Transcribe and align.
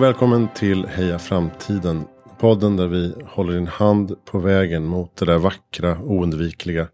Och 0.00 0.04
välkommen 0.04 0.48
till 0.54 0.86
Heja 0.86 1.18
Framtiden. 1.18 2.04
Podden 2.38 2.76
där 2.76 2.86
vi 2.86 3.14
håller 3.26 3.52
din 3.52 3.66
hand 3.66 4.24
på 4.24 4.38
vägen 4.38 4.84
mot 4.84 5.16
det 5.16 5.24
där 5.24 5.38
vackra, 5.38 5.98
oundvikliga, 6.02 6.88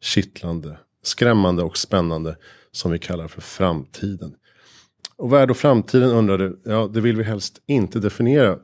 kittlande, 0.00 0.78
skrämmande 1.02 1.62
och 1.62 1.76
spännande 1.76 2.36
som 2.72 2.92
vi 2.92 2.98
kallar 2.98 3.28
för 3.28 3.40
framtiden. 3.40 4.34
Och 5.16 5.30
vad 5.30 5.40
är 5.40 5.46
då 5.46 5.54
framtiden 5.54 6.10
undrar 6.10 6.38
du? 6.38 6.60
Ja, 6.64 6.90
det 6.94 7.00
vill 7.00 7.16
vi 7.16 7.22
helst 7.22 7.62
inte 7.66 7.98
definiera. 7.98 8.58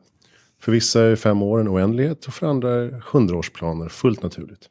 För 0.60 0.72
vissa 0.72 1.02
är 1.02 1.16
fem 1.16 1.42
år 1.42 1.60
en 1.60 1.68
oändlighet 1.68 2.26
och 2.26 2.34
för 2.34 2.46
andra 2.46 2.74
är 2.74 3.02
hundraårsplaner 3.12 3.88
fullt 3.88 4.22
naturligt. 4.22 4.68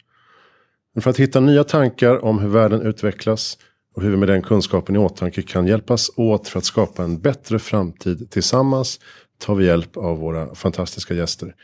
Men 0.93 1.01
för 1.01 1.09
att 1.09 1.19
hitta 1.19 1.39
nya 1.39 1.63
tankar 1.63 2.25
om 2.25 2.39
hur 2.39 2.49
världen 2.49 2.81
utvecklas 2.81 3.57
och 3.97 4.03
hur 4.03 4.11
vi 4.11 4.17
med 4.17 4.27
den 4.27 4.41
kunskapen 4.41 4.95
i 4.95 4.99
åtanke 4.99 5.41
kan 5.41 5.67
hjälpas 5.67 6.11
åt 6.15 6.47
för 6.47 6.59
att 6.59 6.65
skapa 6.65 7.03
en 7.03 7.19
bättre 7.19 7.59
framtid 7.59 8.31
tillsammans 8.31 8.99
tar 9.39 9.55
vi 9.55 9.65
hjälp 9.65 9.97
av 9.97 10.17
våra 10.17 10.55
fantastiska 10.55 11.13
gäster. 11.13 11.55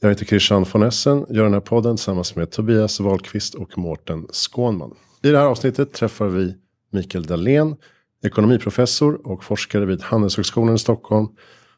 Jag 0.00 0.08
heter 0.08 0.24
Christian 0.24 0.66
von 0.72 0.82
Essen, 0.82 1.26
gör 1.28 1.44
den 1.44 1.52
här 1.52 1.60
podden 1.60 1.96
tillsammans 1.96 2.36
med 2.36 2.50
Tobias 2.50 3.00
Wahlqvist 3.00 3.54
och 3.54 3.78
Mårten 3.78 4.26
Skånman. 4.32 4.94
I 5.22 5.28
det 5.28 5.38
här 5.38 5.46
avsnittet 5.46 5.92
träffar 5.92 6.28
vi 6.28 6.54
Mikael 6.92 7.24
Dahlén, 7.24 7.76
ekonomiprofessor 8.24 9.26
och 9.26 9.44
forskare 9.44 9.84
vid 9.84 10.02
Handelshögskolan 10.02 10.74
i 10.74 10.78
Stockholm. 10.78 11.28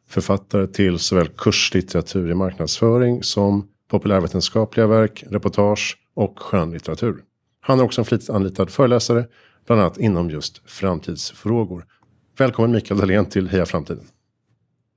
Författare 0.08 0.66
till 0.66 0.98
såväl 0.98 1.28
kurslitteratur 1.28 2.30
i 2.30 2.34
marknadsföring 2.34 3.22
som 3.22 3.68
populärvetenskapliga 3.90 4.86
verk, 4.86 5.24
reportage 5.30 5.98
och 6.16 6.38
skönlitteratur. 6.38 7.16
Han 7.60 7.80
är 7.80 7.84
också 7.84 8.00
en 8.00 8.04
flitigt 8.04 8.30
anlitad 8.30 8.70
föreläsare, 8.70 9.26
bland 9.66 9.80
annat 9.80 9.98
inom 9.98 10.30
just 10.30 10.70
framtidsfrågor. 10.70 11.86
Välkommen 12.38 12.72
Mikael 12.72 13.00
Dahlén 13.00 13.26
till 13.26 13.48
Heja 13.48 13.66
Framtiden. 13.66 14.04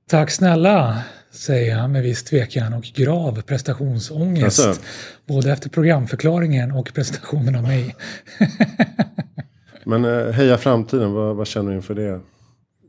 Tack 0.08 0.30
snälla, 0.30 1.02
säger 1.30 1.76
jag 1.76 1.90
med 1.90 2.02
viss 2.02 2.24
tvekan 2.24 2.72
och 2.72 2.84
grav 2.84 3.42
prestationsångest. 3.42 4.66
Alltså. 4.66 4.82
Både 5.26 5.52
efter 5.52 5.70
programförklaringen 5.70 6.72
och 6.72 6.94
presentationen 6.94 7.54
av 7.54 7.62
mig. 7.62 7.96
Men 9.84 10.04
eh, 10.04 10.32
Heja 10.32 10.58
Framtiden, 10.58 11.12
vad, 11.12 11.36
vad 11.36 11.46
känner 11.46 11.70
du 11.70 11.76
inför 11.76 11.94
det 11.94 12.20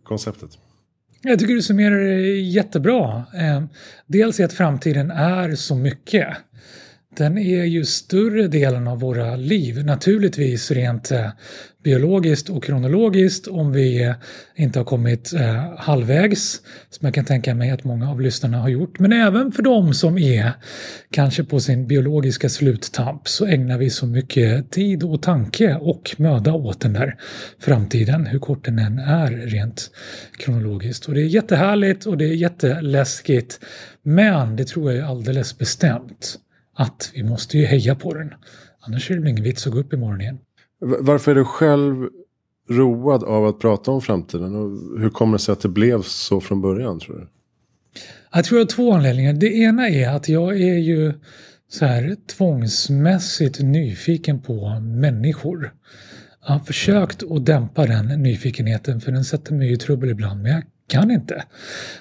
konceptet? 0.04 0.50
Jag 1.22 1.40
tycker 1.40 1.54
du 1.54 1.62
summerar 1.62 2.00
det 2.00 2.40
jättebra. 2.40 3.24
Eh, 3.34 3.64
dels 4.08 4.40
är 4.40 4.46
att 4.46 4.54
framtiden 4.54 5.12
är 5.12 5.56
så 5.56 5.76
mycket 5.76 6.28
den 7.20 7.38
är 7.38 7.64
ju 7.64 7.86
större 7.86 8.48
delen 8.48 8.88
av 8.88 9.00
våra 9.00 9.36
liv. 9.36 9.86
Naturligtvis 9.86 10.72
rent 10.72 11.12
eh, 11.12 11.30
biologiskt 11.84 12.50
och 12.50 12.64
kronologiskt 12.64 13.48
om 13.48 13.72
vi 13.72 14.04
eh, 14.04 14.14
inte 14.56 14.80
har 14.80 14.86
kommit 14.86 15.34
eh, 15.34 15.74
halvvägs, 15.78 16.62
som 16.90 17.06
jag 17.06 17.14
kan 17.14 17.26
tänka 17.26 17.56
mig 17.56 17.72
att 17.72 17.84
många 17.84 18.12
av 18.12 18.22
lyssnarna 18.22 18.58
har 18.58 18.70
gjort. 18.70 19.00
Men 19.00 19.14
även 19.14 19.52
för 19.52 19.64
de 19.64 19.94
som 19.94 20.18
är 20.18 20.52
kanske 21.12 21.44
på 21.44 21.60
sin 21.60 21.88
biologiska 21.88 22.50
sluttamp 22.50 23.28
så 23.28 23.46
ägnar 23.46 23.78
vi 23.78 23.90
så 23.90 24.06
mycket 24.06 24.72
tid 24.72 25.04
och 25.04 25.22
tanke 25.22 25.76
och 25.76 26.16
möda 26.18 26.54
åt 26.54 26.82
den 26.82 26.94
där 26.94 27.16
framtiden, 27.60 28.26
hur 28.26 28.40
kort 28.40 28.66
den 28.66 28.80
än 28.80 29.00
är 29.00 29.28
rent 29.32 29.92
kronologiskt. 30.38 31.06
Och 31.06 31.14
det 31.14 31.22
är 31.22 31.26
jättehärligt 31.26 32.06
och 32.06 32.18
det 32.18 32.26
är 32.26 32.34
jätteläskigt, 32.34 33.60
men 34.04 34.56
det 34.56 34.68
tror 34.68 34.92
jag 34.92 35.00
är 35.00 35.10
alldeles 35.10 35.58
bestämt 35.58 36.40
att 36.80 37.12
vi 37.14 37.24
måste 37.24 37.58
ju 37.58 37.66
heja 37.66 37.96
på 37.96 38.14
den. 38.14 38.34
Annars 38.80 39.12
är 39.12 39.16
det 39.16 39.30
ingen 39.30 39.44
vits 39.44 39.68
att 39.68 39.74
gå 39.74 39.80
upp 39.80 39.94
imorgon 39.94 40.22
igen. 40.22 40.38
Varför 40.80 41.32
är 41.32 41.36
du 41.36 41.46
själv 41.46 42.10
road 42.70 43.24
av 43.24 43.46
att 43.46 43.60
prata 43.60 43.92
om 43.92 44.02
framtiden? 44.02 44.56
Och 44.56 45.00
hur 45.02 45.10
kommer 45.10 45.38
det 45.38 45.44
sig 45.44 45.54
att 45.54 45.62
det 45.62 45.70
blev 45.70 46.02
så 46.02 46.42
från 46.42 46.62
början 46.62 47.00
tror 47.00 47.16
du? 47.16 47.28
Jag 48.34 48.46
tror 48.46 48.60
jag 48.60 48.66
har 48.66 48.70
två 48.70 48.94
anledningar. 48.94 49.34
Det 49.34 49.54
ena 49.54 49.90
är 49.90 50.10
att 50.10 50.30
jag 50.30 50.62
är 50.62 50.78
ju 50.78 51.14
så 51.70 51.86
här 51.86 52.16
tvångsmässigt 52.38 53.60
nyfiken 53.60 54.42
på 54.42 54.80
människor. 54.80 55.74
Jag 56.48 56.54
har 56.54 56.60
försökt 56.60 57.24
att 57.32 57.46
dämpa 57.46 57.86
den 57.86 58.06
nyfikenheten 58.06 59.02
för 59.02 59.12
den 59.12 59.24
sätter 59.26 59.54
mig 59.54 59.72
i 59.72 59.78
trubbel 59.78 60.10
ibland. 60.10 60.42
Men 60.42 60.52
jag 60.52 60.64
kan 60.90 61.12
inte. 61.12 61.44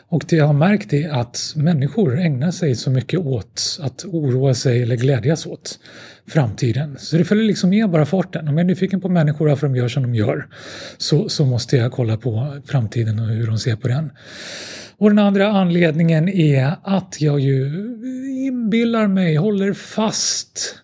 Och 0.09 0.25
det 0.28 0.37
jag 0.37 0.47
har 0.47 0.54
märkt 0.54 0.93
är 0.93 1.09
att 1.10 1.53
människor 1.56 2.21
ägnar 2.21 2.50
sig 2.50 2.75
så 2.75 2.91
mycket 2.91 3.21
åt 3.21 3.78
att 3.82 4.04
oroa 4.04 4.54
sig 4.54 4.82
eller 4.82 4.97
glädjas 4.97 5.47
åt 5.47 5.78
framtiden. 6.26 6.97
Så 6.99 7.16
det 7.16 7.25
följer 7.25 7.44
liksom 7.44 7.71
med 7.71 7.91
bara 7.91 8.06
farten. 8.06 8.49
Om 8.49 8.54
jag 8.54 8.65
är 8.65 8.69
nyfiken 8.69 9.00
på 9.00 9.09
människor 9.09 9.44
och 9.44 9.50
varför 9.50 9.66
de 9.66 9.76
gör 9.76 9.88
som 9.88 10.03
de 10.03 10.15
gör 10.15 10.47
så, 10.99 11.28
så 11.28 11.44
måste 11.44 11.76
jag 11.76 11.93
kolla 11.93 12.16
på 12.16 12.60
framtiden 12.66 13.19
och 13.19 13.26
hur 13.26 13.47
de 13.47 13.59
ser 13.59 13.76
på 13.76 13.88
den. 13.88 14.10
Och 14.99 15.09
den 15.10 15.19
andra 15.19 15.49
anledningen 15.49 16.28
är 16.28 16.72
att 16.82 17.20
jag 17.20 17.41
ju 17.41 17.66
inbillar 18.47 19.06
mig, 19.06 19.37
håller 19.37 19.72
fast 19.72 20.75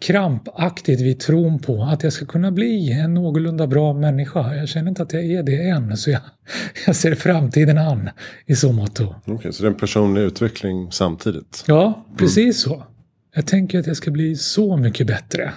krampaktigt 0.00 1.00
vid 1.00 1.20
tron 1.20 1.58
på 1.58 1.82
att 1.82 2.02
jag 2.02 2.12
ska 2.12 2.26
kunna 2.26 2.50
bli 2.50 2.92
en 2.92 3.14
någorlunda 3.14 3.66
bra 3.66 3.92
människa. 3.92 4.54
Jag 4.54 4.68
känner 4.68 4.88
inte 4.88 5.02
att 5.02 5.12
jag 5.12 5.24
är 5.24 5.42
det 5.42 5.68
än, 5.68 5.96
så 5.96 6.10
jag, 6.10 6.20
jag 6.86 6.96
ser 6.96 7.14
framtiden 7.14 7.78
an 7.78 8.10
i 8.46 8.56
så 8.56 8.72
mått. 8.72 9.00
Okej, 9.00 9.34
okay, 9.34 9.52
så 9.52 9.62
det 9.62 9.68
är 9.68 9.70
en 9.70 9.78
personlig 9.78 10.22
utveckling 10.22 10.92
samtidigt? 10.92 11.64
Ja, 11.66 12.06
precis 12.16 12.66
mm. 12.66 12.78
så. 12.78 12.86
Jag 13.34 13.46
tänker 13.46 13.78
att 13.78 13.86
jag 13.86 13.96
ska 13.96 14.10
bli 14.10 14.36
så 14.36 14.76
mycket 14.76 15.06
bättre. 15.06 15.52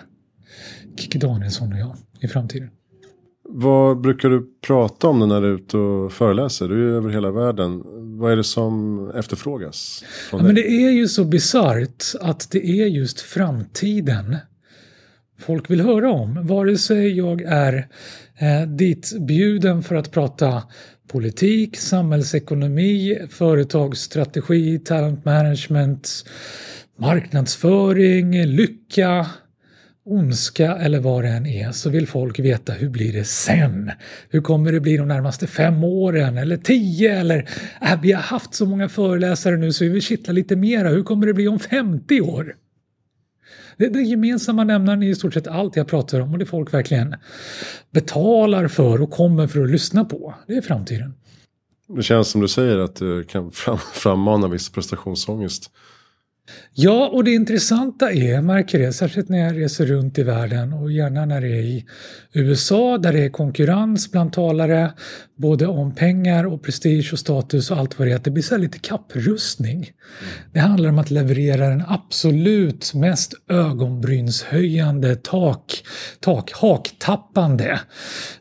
Kikki 0.97 1.19
Danielsson 1.19 1.73
och 1.73 1.79
jag 1.79 1.95
i 2.21 2.27
framtiden. 2.27 2.69
Vad 3.49 4.01
brukar 4.01 4.29
du 4.29 4.49
prata 4.67 5.07
om 5.07 5.19
när 5.29 5.41
du 5.41 5.47
är 5.47 5.55
ute 5.55 5.77
och 5.77 6.11
föreläser? 6.11 6.67
Du 6.67 6.73
är 6.75 6.79
ju 6.79 6.97
över 6.97 7.09
hela 7.09 7.31
världen. 7.31 7.83
Vad 8.23 8.31
är 8.31 8.35
det 8.35 8.43
som 8.43 9.09
efterfrågas? 9.15 10.03
Ja, 10.31 10.37
men 10.37 10.55
det 10.55 10.67
är 10.67 10.91
ju 10.91 11.07
så 11.07 11.23
bisarrt 11.23 12.03
att 12.21 12.51
det 12.51 12.65
är 12.65 12.85
just 12.85 13.21
framtiden 13.21 14.37
folk 15.39 15.69
vill 15.69 15.81
höra 15.81 16.11
om. 16.11 16.47
Vare 16.47 16.77
sig 16.77 17.17
jag 17.17 17.41
är 17.41 17.87
eh, 18.37 18.67
ditbjuden 18.67 19.83
för 19.83 19.95
att 19.95 20.11
prata 20.11 20.63
politik, 21.07 21.77
samhällsekonomi, 21.77 23.19
företagsstrategi, 23.29 24.79
talent 24.79 25.25
management, 25.25 26.25
marknadsföring, 26.97 28.45
lycka, 28.45 29.27
ondska 30.05 30.75
eller 30.75 30.99
vad 30.99 31.23
det 31.23 31.29
än 31.29 31.45
är 31.45 31.71
så 31.71 31.89
vill 31.89 32.07
folk 32.07 32.39
veta 32.39 32.73
hur 32.73 32.89
blir 32.89 33.13
det 33.13 33.23
sen? 33.23 33.91
Hur 34.29 34.41
kommer 34.41 34.71
det 34.71 34.79
bli 34.79 34.97
de 34.97 35.07
närmaste 35.07 35.47
fem 35.47 35.83
åren 35.83 36.37
eller 36.37 36.57
tio 36.57 37.19
eller 37.19 37.49
äh, 37.81 38.01
vi 38.01 38.11
har 38.11 38.21
haft 38.21 38.53
så 38.53 38.65
många 38.65 38.89
föreläsare 38.89 39.57
nu 39.57 39.73
så 39.73 39.83
vi 39.83 39.89
vill 39.89 40.01
kittla 40.01 40.33
lite 40.33 40.55
mera. 40.55 40.89
Hur 40.89 41.03
kommer 41.03 41.27
det 41.27 41.33
bli 41.33 41.47
om 41.47 41.59
50 41.59 42.21
år? 42.21 42.55
Det, 43.77 43.87
det 43.87 44.01
gemensamma 44.01 44.63
nämnaren 44.63 45.03
är 45.03 45.09
i 45.09 45.15
stort 45.15 45.33
sett 45.33 45.47
allt 45.47 45.75
jag 45.75 45.87
pratar 45.87 46.19
om 46.19 46.31
och 46.31 46.39
det 46.39 46.45
folk 46.45 46.73
verkligen 46.73 47.15
betalar 47.91 48.67
för 48.67 49.01
och 49.01 49.11
kommer 49.11 49.47
för 49.47 49.63
att 49.63 49.69
lyssna 49.69 50.05
på. 50.05 50.33
Det 50.47 50.53
är 50.53 50.61
framtiden. 50.61 51.13
Det 51.87 52.03
känns 52.03 52.29
som 52.29 52.41
du 52.41 52.47
säger 52.47 52.77
att 52.77 52.95
du 52.95 53.23
kan 53.23 53.51
fram, 53.51 53.77
frammana 53.93 54.47
viss 54.47 54.69
prestationsångest 54.69 55.71
Ja, 56.73 57.09
och 57.13 57.23
det 57.23 57.31
intressanta 57.31 58.11
är, 58.11 58.31
jag 58.33 58.43
märker 58.43 58.79
det, 58.79 58.93
särskilt 58.93 59.29
när 59.29 59.37
jag 59.37 59.57
reser 59.57 59.85
runt 59.85 60.17
i 60.17 60.23
världen 60.23 60.73
och 60.73 60.91
gärna 60.91 61.25
när 61.25 61.41
det 61.41 61.47
är 61.47 61.61
i 61.61 61.85
USA 62.33 62.97
där 62.97 63.13
det 63.13 63.19
är 63.19 63.29
konkurrens 63.29 64.11
bland 64.11 64.33
talare 64.33 64.93
både 65.35 65.67
om 65.67 65.95
pengar 65.95 66.45
och 66.45 66.63
prestige 66.63 67.09
och 67.13 67.19
status 67.19 67.71
och 67.71 67.77
allt 67.77 67.99
vad 67.99 68.07
det 68.07 68.11
är, 68.11 68.15
att 68.15 68.23
det 68.23 68.31
blir 68.31 68.43
så 68.43 68.57
lite 68.57 68.79
kapprustning. 68.79 69.91
Det 70.53 70.59
handlar 70.59 70.89
om 70.89 70.99
att 70.99 71.11
leverera 71.11 71.69
den 71.69 71.83
absolut 71.87 72.93
mest 72.93 73.33
ögonbrynshöjande, 73.49 75.15
tak, 75.15 75.83
tak, 76.19 76.51
haktappande, 76.51 77.79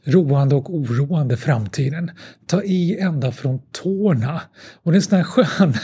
roande 0.05 0.55
och 0.55 0.75
oroande 0.75 1.37
framtiden. 1.37 2.11
Ta 2.47 2.63
i 2.63 2.99
ända 2.99 3.33
från 3.33 3.61
tårna. 3.73 4.41
Och 4.83 4.93
det 4.93 4.95
är 4.95 4.99
en 4.99 5.03
sån 5.03 5.17
här 5.17 5.25
skön 5.25 5.75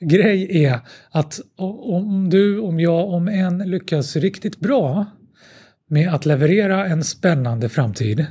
grej 0.00 0.64
är 0.64 0.80
att 1.18 1.40
om 1.56 2.30
du, 2.30 2.58
om 2.58 2.80
jag, 2.80 3.08
om 3.08 3.28
en 3.28 3.58
lyckas 3.58 4.16
riktigt 4.16 4.60
bra 4.60 5.06
med 5.88 6.14
att 6.14 6.26
leverera 6.26 6.86
en 6.86 7.04
spännande 7.04 7.68
framtid 7.68 8.26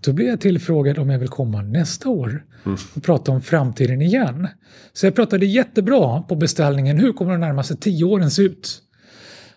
då 0.00 0.12
blir 0.12 0.26
jag 0.26 0.40
tillfrågad 0.40 0.98
om 0.98 1.10
jag 1.10 1.18
vill 1.18 1.28
komma 1.28 1.62
nästa 1.62 2.08
år 2.08 2.44
och 2.96 3.02
prata 3.02 3.32
om 3.32 3.42
framtiden 3.42 4.02
igen. 4.02 4.48
Så 4.92 5.06
jag 5.06 5.14
pratade 5.14 5.46
jättebra 5.46 6.22
på 6.22 6.36
beställningen, 6.36 6.98
hur 6.98 7.12
kommer 7.12 7.32
de 7.32 7.40
närmaste 7.40 7.76
tio 7.76 8.04
åren 8.04 8.30
se 8.30 8.42
ut? 8.42 8.82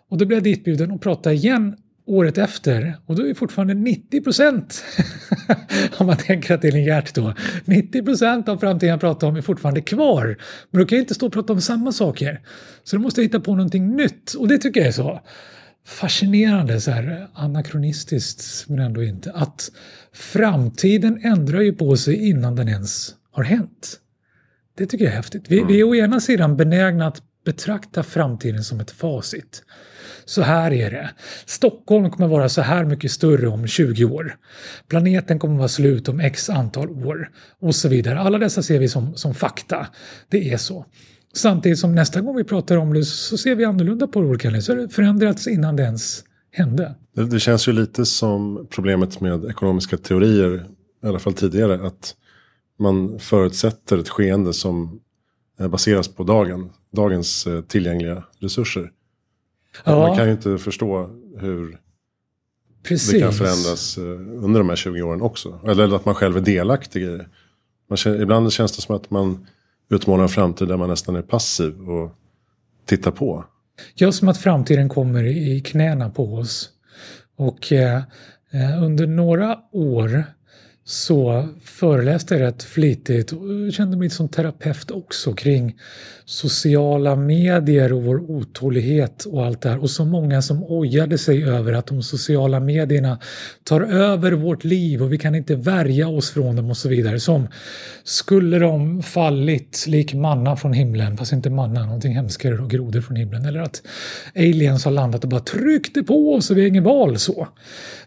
Och 0.09 0.17
då 0.17 0.25
blev 0.25 0.37
jag 0.37 0.43
ditbjuden 0.43 0.91
och 0.91 1.01
prata 1.01 1.33
igen 1.33 1.75
året 2.09 2.37
efter 2.37 2.97
och 3.05 3.15
då 3.15 3.27
är 3.27 3.33
fortfarande 3.33 3.73
90 3.73 4.21
procent, 4.21 4.83
om 5.97 6.07
man 6.07 6.17
tänker 6.17 6.53
att 6.53 6.61
det 6.61 6.67
är 6.67 6.71
linjärt 6.71 7.15
då, 7.15 7.33
90 7.65 8.03
procent 8.05 8.49
av 8.49 8.57
framtiden 8.57 8.89
jag 8.89 8.99
pratar 8.99 9.27
om 9.27 9.35
är 9.35 9.41
fortfarande 9.41 9.81
kvar. 9.81 10.37
Men 10.71 10.81
då 10.81 10.87
kan 10.87 10.95
jag 10.95 11.03
inte 11.03 11.13
stå 11.13 11.27
och 11.27 11.33
prata 11.33 11.53
om 11.53 11.61
samma 11.61 11.91
saker. 11.91 12.41
Så 12.83 12.95
då 12.95 13.01
måste 13.01 13.21
jag 13.21 13.25
hitta 13.25 13.39
på 13.39 13.55
någonting 13.55 13.95
nytt 13.95 14.33
och 14.33 14.47
det 14.47 14.57
tycker 14.57 14.79
jag 14.79 14.87
är 14.87 14.91
så 14.91 15.19
fascinerande, 15.87 16.81
så 16.81 16.91
här, 16.91 17.27
anakronistiskt 17.33 18.69
men 18.69 18.79
ändå 18.79 19.03
inte, 19.03 19.31
att 19.31 19.71
framtiden 20.13 21.19
ändrar 21.23 21.61
ju 21.61 21.73
på 21.73 21.97
sig 21.97 22.29
innan 22.29 22.55
den 22.55 22.67
ens 22.67 23.15
har 23.31 23.43
hänt. 23.43 23.99
Det 24.77 24.85
tycker 24.85 25.05
jag 25.05 25.11
är 25.11 25.17
häftigt. 25.17 25.43
Vi, 25.47 25.63
vi 25.63 25.79
är 25.79 25.83
å 25.83 25.95
ena 25.95 26.19
sidan 26.19 26.57
benägna 26.57 27.07
att 27.07 27.21
betrakta 27.45 28.03
framtiden 28.03 28.63
som 28.63 28.79
ett 28.79 28.91
facit. 28.91 29.63
Så 30.25 30.41
här 30.41 30.73
är 30.73 30.91
det. 30.91 31.09
Stockholm 31.45 32.11
kommer 32.11 32.27
vara 32.27 32.49
så 32.49 32.61
här 32.61 32.85
mycket 32.85 33.11
större 33.11 33.47
om 33.47 33.67
20 33.67 34.05
år. 34.05 34.35
Planeten 34.87 35.39
kommer 35.39 35.57
vara 35.57 35.67
slut 35.67 36.09
om 36.09 36.19
x 36.19 36.49
antal 36.49 36.89
år. 36.89 37.29
Och 37.59 37.75
så 37.75 37.89
vidare. 37.89 38.19
Alla 38.19 38.37
dessa 38.37 38.63
ser 38.63 38.79
vi 38.79 38.89
som, 38.89 39.15
som 39.15 39.33
fakta. 39.33 39.87
Det 40.29 40.53
är 40.53 40.57
så. 40.57 40.85
Samtidigt 41.33 41.79
som 41.79 41.95
nästa 41.95 42.21
gång 42.21 42.35
vi 42.35 42.43
pratar 42.43 42.77
om 42.77 42.93
det 42.93 43.03
så 43.03 43.37
ser 43.37 43.55
vi 43.55 43.65
annorlunda 43.65 44.07
på 44.07 44.21
det 44.21 44.27
olika. 44.27 44.61
Så 44.61 44.71
har 44.71 44.77
det 44.77 44.89
förändrats 44.89 45.47
innan 45.47 45.75
det 45.75 45.83
ens 45.83 46.23
hände. 46.51 46.95
Det, 47.15 47.25
det 47.25 47.39
känns 47.39 47.67
ju 47.67 47.71
lite 47.71 48.05
som 48.05 48.67
problemet 48.69 49.21
med 49.21 49.45
ekonomiska 49.45 49.97
teorier. 49.97 50.65
I 51.03 51.07
alla 51.07 51.19
fall 51.19 51.33
tidigare. 51.33 51.87
Att 51.87 52.15
man 52.79 53.19
förutsätter 53.19 53.97
ett 53.97 54.09
skeende 54.09 54.53
som 54.53 54.99
baseras 55.67 56.07
på 56.07 56.23
dagen, 56.23 56.69
dagens 56.91 57.47
eh, 57.47 57.61
tillgängliga 57.61 58.23
resurser. 58.39 58.91
Ja. 59.85 59.99
Man 59.99 60.17
kan 60.17 60.25
ju 60.25 60.31
inte 60.31 60.57
förstå 60.57 61.09
hur 61.37 61.77
Precis. 62.83 63.11
det 63.11 63.19
kan 63.19 63.33
förändras 63.33 63.97
eh, 63.97 64.03
under 64.43 64.59
de 64.59 64.69
här 64.69 64.75
20 64.75 65.01
åren 65.01 65.21
också. 65.21 65.59
Eller 65.67 65.95
att 65.95 66.05
man 66.05 66.15
själv 66.15 66.37
är 66.37 66.41
delaktig 66.41 67.03
i 67.03 67.05
det. 67.05 67.25
Man 67.89 68.21
ibland 68.21 68.53
känns 68.53 68.75
det 68.75 68.81
som 68.81 68.95
att 68.95 69.11
man 69.11 69.47
utmålar 69.89 70.23
en 70.23 70.29
framtid 70.29 70.67
där 70.67 70.77
man 70.77 70.89
nästan 70.89 71.15
är 71.15 71.21
passiv 71.21 71.89
och 71.89 72.11
tittar 72.85 73.11
på. 73.11 73.45
Ja, 73.95 74.11
som 74.11 74.27
att 74.27 74.37
framtiden 74.37 74.89
kommer 74.89 75.23
i 75.23 75.61
knäna 75.61 76.09
på 76.09 76.35
oss. 76.35 76.69
Och 77.35 77.73
eh, 77.73 78.01
eh 78.51 78.83
under 78.83 79.07
några 79.07 79.57
år 79.71 80.23
så 80.89 81.47
föreläste 81.63 82.33
jag 82.33 82.41
rätt 82.41 82.63
flitigt 82.63 83.31
och 83.31 83.73
kände 83.73 83.97
mig 83.97 84.09
som 84.09 84.29
terapeut 84.29 84.91
också 84.91 85.33
kring 85.33 85.75
sociala 86.25 87.15
medier 87.15 87.93
och 87.93 88.03
vår 88.03 88.31
otålighet 88.31 89.25
och 89.25 89.45
allt 89.45 89.61
det 89.61 89.69
här. 89.69 89.81
Och 89.81 89.89
så 89.89 90.05
många 90.05 90.41
som 90.41 90.63
ojade 90.63 91.17
sig 91.17 91.43
över 91.43 91.73
att 91.73 91.87
de 91.87 92.03
sociala 92.03 92.59
medierna 92.59 93.19
tar 93.63 93.81
över 93.81 94.31
vårt 94.31 94.63
liv 94.63 95.03
och 95.03 95.13
vi 95.13 95.17
kan 95.17 95.35
inte 95.35 95.55
värja 95.55 96.07
oss 96.07 96.31
från 96.31 96.55
dem 96.55 96.69
och 96.69 96.77
så 96.77 96.89
vidare. 96.89 97.19
Som 97.19 97.47
skulle 98.03 98.59
de 98.59 99.03
fallit 99.03 99.85
lik 99.87 100.13
manna 100.13 100.55
från 100.55 100.73
himlen, 100.73 101.17
fast 101.17 101.31
inte 101.31 101.49
manna, 101.49 101.85
någonting 101.85 102.15
hemskare 102.15 102.57
och 102.57 102.69
grodor 102.69 103.01
från 103.01 103.15
himlen. 103.15 103.45
Eller 103.45 103.59
att 103.59 103.81
aliens 104.35 104.85
har 104.85 104.91
landat 104.91 105.23
och 105.23 105.29
bara 105.29 105.41
tryckte 105.41 106.03
på 106.03 106.33
oss 106.33 106.49
och 106.49 106.57
vi 106.57 106.61
har 106.61 106.67
ingen 106.67 106.83
val 106.83 107.17
så. 107.17 107.47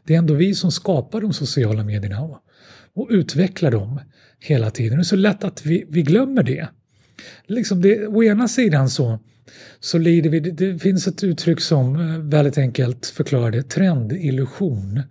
Det 0.05 0.14
är 0.14 0.19
ändå 0.19 0.34
vi 0.34 0.55
som 0.55 0.70
skapar 0.70 1.20
de 1.20 1.32
sociala 1.32 1.84
medierna 1.84 2.17
och 2.94 3.09
utvecklar 3.11 3.71
dem 3.71 4.00
hela 4.41 4.71
tiden. 4.71 4.99
Det 4.99 5.03
är 5.03 5.05
så 5.05 5.17
lätt 5.17 5.44
att 5.44 5.67
vi, 5.67 5.85
vi 5.89 6.03
glömmer 6.03 6.43
det. 6.43 6.69
Liksom 7.47 7.83
det. 7.83 8.06
Å 8.06 8.23
ena 8.23 8.49
sidan 8.49 8.91
så, 8.91 9.19
så 9.81 9.99
lider 9.99 10.31
vi, 10.31 10.41
det 10.41 10.79
finns 10.79 11.06
ett 11.06 11.25
uttryck 11.25 11.61
som 11.61 11.97
eh, 11.97 12.19
väldigt 12.19 12.59
enkelt 12.59 13.06
förklarar 13.06 13.50
det, 13.50 13.62
trendillusion. 13.62 15.03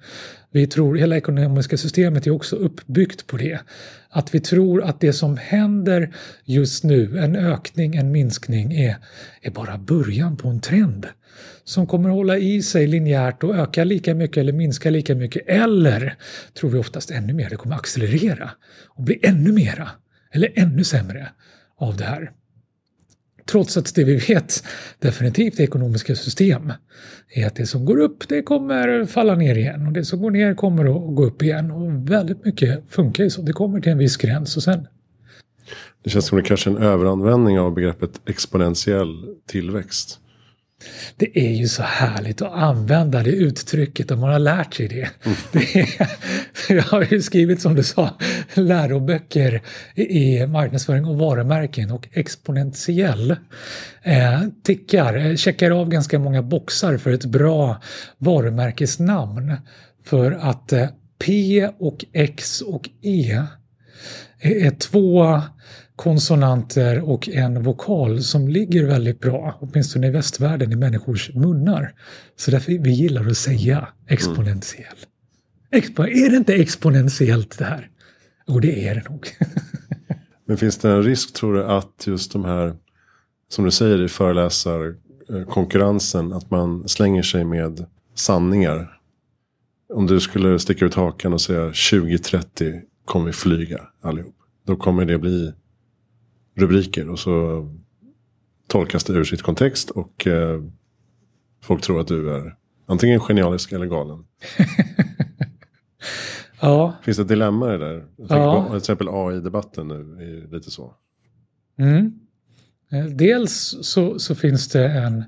Vi 0.51 0.67
tror, 0.67 0.95
hela 0.95 1.17
ekonomiska 1.17 1.77
systemet 1.77 2.27
är 2.27 2.31
också 2.31 2.55
uppbyggt 2.55 3.27
på 3.27 3.37
det. 3.37 3.59
Att 4.09 4.35
vi 4.35 4.39
tror 4.39 4.83
att 4.83 4.99
det 4.99 5.13
som 5.13 5.37
händer 5.37 6.15
just 6.43 6.83
nu, 6.83 7.17
en 7.17 7.35
ökning, 7.35 7.95
en 7.95 8.11
minskning, 8.11 8.73
är, 8.73 8.95
är 9.41 9.51
bara 9.51 9.77
början 9.77 10.37
på 10.37 10.47
en 10.47 10.61
trend 10.61 11.07
som 11.63 11.87
kommer 11.87 12.09
hålla 12.09 12.37
i 12.37 12.61
sig 12.61 12.87
linjärt 12.87 13.43
och 13.43 13.55
öka 13.55 13.83
lika 13.83 14.15
mycket 14.15 14.37
eller 14.37 14.53
minska 14.53 14.89
lika 14.89 15.15
mycket. 15.15 15.43
Eller, 15.47 16.15
tror 16.53 16.69
vi 16.69 16.79
oftast 16.79 17.11
ännu 17.11 17.33
mer, 17.33 17.49
det 17.49 17.55
kommer 17.55 17.75
accelerera 17.75 18.51
och 18.87 19.03
bli 19.03 19.19
ännu 19.23 19.51
mera 19.51 19.89
eller 20.31 20.51
ännu 20.55 20.83
sämre 20.83 21.29
av 21.77 21.97
det 21.97 22.03
här. 22.03 22.31
Trots 23.51 23.77
att 23.77 23.95
det 23.95 24.03
vi 24.03 24.15
vet 24.15 24.63
definitivt 24.99 25.59
i 25.59 25.63
ekonomiska 25.63 26.15
system 26.15 26.73
är 27.29 27.47
att 27.47 27.55
det 27.55 27.65
som 27.65 27.85
går 27.85 27.99
upp 27.99 28.29
det 28.29 28.41
kommer 28.41 29.05
falla 29.05 29.35
ner 29.35 29.55
igen 29.55 29.87
och 29.87 29.93
det 29.93 30.05
som 30.05 30.21
går 30.21 30.31
ner 30.31 30.53
kommer 30.53 30.85
att 30.85 31.15
gå 31.15 31.25
upp 31.25 31.41
igen. 31.41 31.71
Och 31.71 32.11
väldigt 32.11 32.45
mycket 32.45 32.83
funkar 32.89 33.23
ju 33.23 33.29
så. 33.29 33.41
Det 33.41 33.53
kommer 33.53 33.81
till 33.81 33.91
en 33.91 33.97
viss 33.97 34.17
gräns 34.17 34.57
och 34.57 34.63
sen... 34.63 34.87
Det 36.03 36.09
känns 36.09 36.25
som 36.25 36.37
det 36.37 36.43
kanske 36.43 36.69
är 36.69 36.75
en 36.75 36.83
överanvändning 36.83 37.59
av 37.59 37.73
begreppet 37.73 38.21
exponentiell 38.25 39.25
tillväxt. 39.47 40.20
Det 41.15 41.39
är 41.39 41.51
ju 41.51 41.67
så 41.67 41.83
härligt 41.83 42.41
att 42.41 42.53
använda 42.53 43.23
det 43.23 43.29
uttrycket 43.29 44.11
om 44.11 44.19
man 44.19 44.31
har 44.31 44.39
lärt 44.39 44.73
sig 44.73 44.87
det. 44.87 45.09
Mm. 45.25 45.37
det 45.51 45.75
är, 45.75 46.75
jag 46.75 46.83
har 46.83 47.07
ju 47.11 47.21
skrivit 47.21 47.61
som 47.61 47.75
du 47.75 47.83
sa 47.83 48.17
läroböcker 48.53 49.61
i 49.95 50.47
marknadsföring 50.47 51.05
och 51.05 51.17
varumärken 51.17 51.91
och 51.91 52.07
exponentiell 52.11 53.31
eh, 54.03 54.41
tickar, 54.63 55.35
checkar 55.35 55.71
av 55.71 55.89
ganska 55.89 56.19
många 56.19 56.41
boxar 56.41 56.97
för 56.97 57.11
ett 57.11 57.25
bra 57.25 57.81
varumärkesnamn. 58.17 59.53
För 60.03 60.31
att 60.31 60.73
eh, 60.73 60.87
P 61.25 61.67
och 61.79 62.05
X 62.13 62.61
och 62.61 62.89
E 63.01 63.41
är 64.39 64.71
två 64.71 65.41
konsonanter 66.01 67.09
och 67.09 67.29
en 67.29 67.63
vokal 67.63 68.23
som 68.23 68.47
ligger 68.47 68.85
väldigt 68.85 69.19
bra, 69.19 69.57
åtminstone 69.61 70.07
i 70.07 70.09
västvärlden, 70.09 70.71
i 70.71 70.75
människors 70.75 71.33
munnar. 71.33 71.93
Så 72.35 72.51
därför 72.51 72.71
vi 72.71 72.91
gillar 72.91 73.27
att 73.27 73.37
säga 73.37 73.87
exponentiell. 74.07 74.95
Expo 75.71 76.03
är 76.03 76.29
det 76.29 76.37
inte 76.37 76.53
exponentiellt 76.53 77.57
det 77.57 77.65
här? 77.65 77.89
Jo, 78.47 78.59
det 78.59 78.87
är 78.87 78.95
det 78.95 79.09
nog. 79.09 79.27
Men 80.45 80.57
finns 80.57 80.77
det 80.77 80.89
en 80.89 81.03
risk 81.03 81.33
tror 81.33 81.53
du 81.53 81.63
att 81.63 82.03
just 82.07 82.33
de 82.33 82.45
här, 82.45 82.75
som 83.49 83.65
du 83.65 83.71
säger 83.71 84.03
i 84.03 84.07
föreläsarkonkurrensen, 84.07 86.33
att 86.33 86.51
man 86.51 86.89
slänger 86.89 87.21
sig 87.21 87.45
med 87.45 87.85
sanningar? 88.15 88.99
Om 89.93 90.07
du 90.07 90.19
skulle 90.19 90.59
sticka 90.59 90.85
ut 90.85 90.95
hakan 90.95 91.33
och 91.33 91.41
säga 91.41 91.65
2030 91.65 92.81
kommer 93.05 93.25
vi 93.25 93.33
flyga 93.33 93.81
allihop. 94.01 94.35
Då 94.65 94.75
kommer 94.75 95.05
det 95.05 95.17
bli 95.17 95.53
rubriker 96.55 97.09
och 97.09 97.19
så 97.19 97.67
tolkas 98.67 99.03
det 99.03 99.13
ur 99.13 99.23
sitt 99.23 99.41
kontext 99.41 99.89
och 99.89 100.27
eh, 100.27 100.63
folk 101.61 101.81
tror 101.81 101.99
att 102.01 102.07
du 102.07 102.35
är 102.35 102.55
antingen 102.85 103.19
genialisk 103.19 103.71
eller 103.71 103.85
galen. 103.85 104.25
ja. 106.61 106.95
Finns 107.03 107.17
det 107.17 107.23
ett 107.23 107.29
dilemma 107.29 107.75
i 107.75 107.77
det 107.77 107.85
där? 107.85 108.05
Jag 108.15 108.39
ja. 108.39 108.63
på, 108.63 108.69
till 108.69 108.77
exempel 108.77 109.07
AI-debatten 109.09 109.87
nu 109.87 109.95
är 109.95 110.53
lite 110.53 110.71
så. 110.71 110.93
Mm. 111.79 112.19
Eh, 112.91 113.05
dels 113.05 113.77
så, 113.81 114.19
så 114.19 114.35
finns 114.35 114.69
det 114.69 114.87
en 114.87 115.23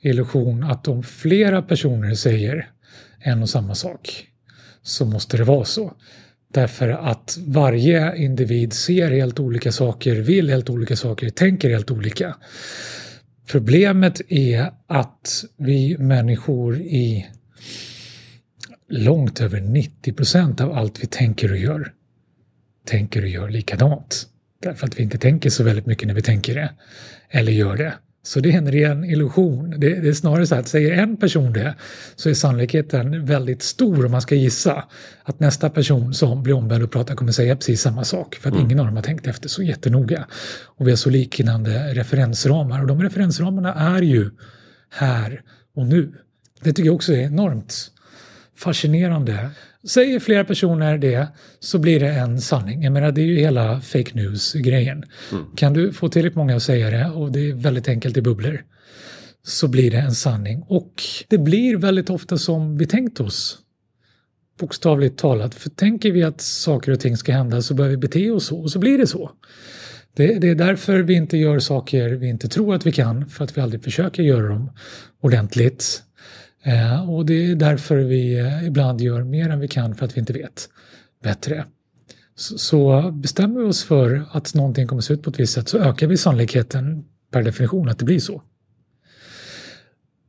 illusion 0.00 0.64
att 0.64 0.88
om 0.88 1.02
flera 1.02 1.62
personer 1.62 2.14
säger 2.14 2.70
en 3.18 3.42
och 3.42 3.48
samma 3.48 3.74
sak 3.74 4.28
så 4.82 5.04
måste 5.04 5.36
det 5.36 5.44
vara 5.44 5.64
så. 5.64 5.96
Därför 6.52 6.88
att 6.88 7.38
varje 7.46 8.16
individ 8.16 8.72
ser 8.72 9.10
helt 9.10 9.40
olika 9.40 9.72
saker, 9.72 10.14
vill 10.14 10.50
helt 10.50 10.70
olika 10.70 10.96
saker, 10.96 11.30
tänker 11.30 11.70
helt 11.70 11.90
olika. 11.90 12.36
Problemet 13.50 14.20
är 14.28 14.70
att 14.86 15.44
vi 15.56 15.98
människor 15.98 16.76
i 16.76 17.26
långt 18.88 19.40
över 19.40 19.60
90 19.60 20.12
procent 20.12 20.60
av 20.60 20.72
allt 20.72 21.02
vi 21.02 21.06
tänker 21.06 21.50
och 21.50 21.58
gör 21.58 21.92
tänker 22.88 23.22
och 23.22 23.28
gör 23.28 23.48
likadant. 23.48 24.26
Därför 24.62 24.86
att 24.86 24.98
vi 24.98 25.02
inte 25.02 25.18
tänker 25.18 25.50
så 25.50 25.64
väldigt 25.64 25.86
mycket 25.86 26.06
när 26.08 26.14
vi 26.14 26.22
tänker 26.22 26.54
det 26.54 26.70
eller 27.30 27.52
gör 27.52 27.76
det. 27.76 27.94
Så 28.22 28.40
det 28.40 28.52
är 28.52 28.58
en 28.58 28.72
ren 28.72 29.04
illusion. 29.04 29.70
Det, 29.70 30.00
det, 30.00 30.08
är 30.08 30.12
snarare 30.12 30.46
så 30.46 30.54
att 30.54 30.68
säger 30.68 30.92
en 30.92 31.16
person 31.16 31.52
det 31.52 31.74
så 32.16 32.30
är 32.30 32.34
sannolikheten 32.34 33.26
väldigt 33.26 33.62
stor 33.62 34.06
om 34.06 34.12
man 34.12 34.22
ska 34.22 34.34
gissa 34.34 34.84
att 35.22 35.40
nästa 35.40 35.70
person 35.70 36.14
som 36.14 36.42
blir 36.42 36.54
ombedd 36.54 36.82
att 36.82 36.90
prata 36.90 37.14
kommer 37.14 37.32
säga 37.32 37.56
precis 37.56 37.80
samma 37.80 38.04
sak 38.04 38.34
för 38.34 38.48
att 38.48 38.54
mm. 38.54 38.66
ingen 38.66 38.80
av 38.80 38.86
dem 38.86 38.96
har 38.96 39.02
tänkt 39.02 39.26
efter 39.26 39.48
så 39.48 39.62
jättenoga. 39.62 40.26
Och 40.64 40.86
vi 40.86 40.90
har 40.90 40.96
så 40.96 41.10
liknande 41.10 41.94
referensramar 41.94 42.80
och 42.80 42.86
de 42.86 43.02
referensramarna 43.02 43.74
är 43.74 44.02
ju 44.02 44.30
här 44.90 45.42
och 45.74 45.86
nu. 45.86 46.12
Det 46.62 46.72
tycker 46.72 46.86
jag 46.86 46.94
också 46.94 47.12
är 47.12 47.20
enormt 47.20 47.90
fascinerande. 48.56 49.50
Säger 49.88 50.20
flera 50.20 50.44
personer 50.44 50.98
det 50.98 51.28
så 51.60 51.78
blir 51.78 52.00
det 52.00 52.08
en 52.08 52.40
sanning. 52.40 52.82
Jag 52.82 52.92
menar 52.92 53.12
det 53.12 53.20
är 53.20 53.26
ju 53.26 53.38
hela 53.38 53.80
fake 53.80 54.10
news-grejen. 54.14 55.04
Mm. 55.32 55.44
Kan 55.56 55.72
du 55.72 55.92
få 55.92 56.08
tillräckligt 56.08 56.36
många 56.36 56.56
att 56.56 56.62
säga 56.62 56.90
det 56.90 57.10
och 57.10 57.32
det 57.32 57.50
är 57.50 57.54
väldigt 57.54 57.88
enkelt 57.88 58.16
i 58.16 58.22
bubblor 58.22 58.64
så 59.42 59.68
blir 59.68 59.90
det 59.90 59.96
en 59.96 60.14
sanning. 60.14 60.62
Och 60.62 61.02
det 61.28 61.38
blir 61.38 61.76
väldigt 61.76 62.10
ofta 62.10 62.38
som 62.38 62.78
vi 62.78 62.86
tänkt 62.86 63.20
oss. 63.20 63.58
Bokstavligt 64.60 65.18
talat. 65.18 65.54
För 65.54 65.70
tänker 65.70 66.12
vi 66.12 66.22
att 66.22 66.40
saker 66.40 66.92
och 66.92 67.00
ting 67.00 67.16
ska 67.16 67.32
hända 67.32 67.62
så 67.62 67.74
bör 67.74 67.88
vi 67.88 67.96
bete 67.96 68.30
oss 68.30 68.46
så 68.46 68.60
och 68.60 68.70
så 68.70 68.78
blir 68.78 68.98
det 68.98 69.06
så. 69.06 69.30
Det, 70.16 70.38
det, 70.38 70.48
är 70.48 70.54
därför 70.54 70.98
vi 70.98 71.14
inte 71.14 71.36
gör 71.36 71.58
saker 71.58 72.08
vi 72.08 72.28
inte 72.28 72.48
tror 72.48 72.74
att 72.74 72.86
vi 72.86 72.92
kan 72.92 73.28
för 73.28 73.44
att 73.44 73.56
vi 73.56 73.60
aldrig 73.60 73.84
försöker 73.84 74.22
göra 74.22 74.48
dem 74.48 74.70
ordentligt. 75.20 76.02
Eh, 76.62 77.10
och 77.10 77.26
det 77.26 77.50
är 77.50 77.54
därför 77.54 77.96
vi 77.96 78.38
eh, 78.38 78.66
ibland 78.66 79.00
gör 79.00 79.22
mer 79.22 79.50
än 79.50 79.60
vi 79.60 79.68
kan 79.68 79.94
för 79.94 80.04
att 80.04 80.16
vi 80.16 80.20
inte 80.20 80.32
vet 80.32 80.68
bättre. 81.22 81.64
så 82.34 83.10
bestämmer 83.10 83.60
vi 83.60 83.66
oss 83.66 83.84
för 83.84 84.24
att 84.32 84.54
någonting 84.54 84.86
kommer 84.86 85.02
se 85.02 85.14
ut 85.14 85.22
på 85.22 85.30
ett 85.30 85.40
visst 85.40 85.52
sätt 85.52 85.68
så 85.68 85.78
ökar 85.78 86.06
vi 86.06 86.16
sannolikheten 86.16 87.04
per 87.30 87.42
definition 87.42 87.88
att 87.88 87.98
det 87.98 88.04
blir 88.04 88.20
så. 88.20 88.42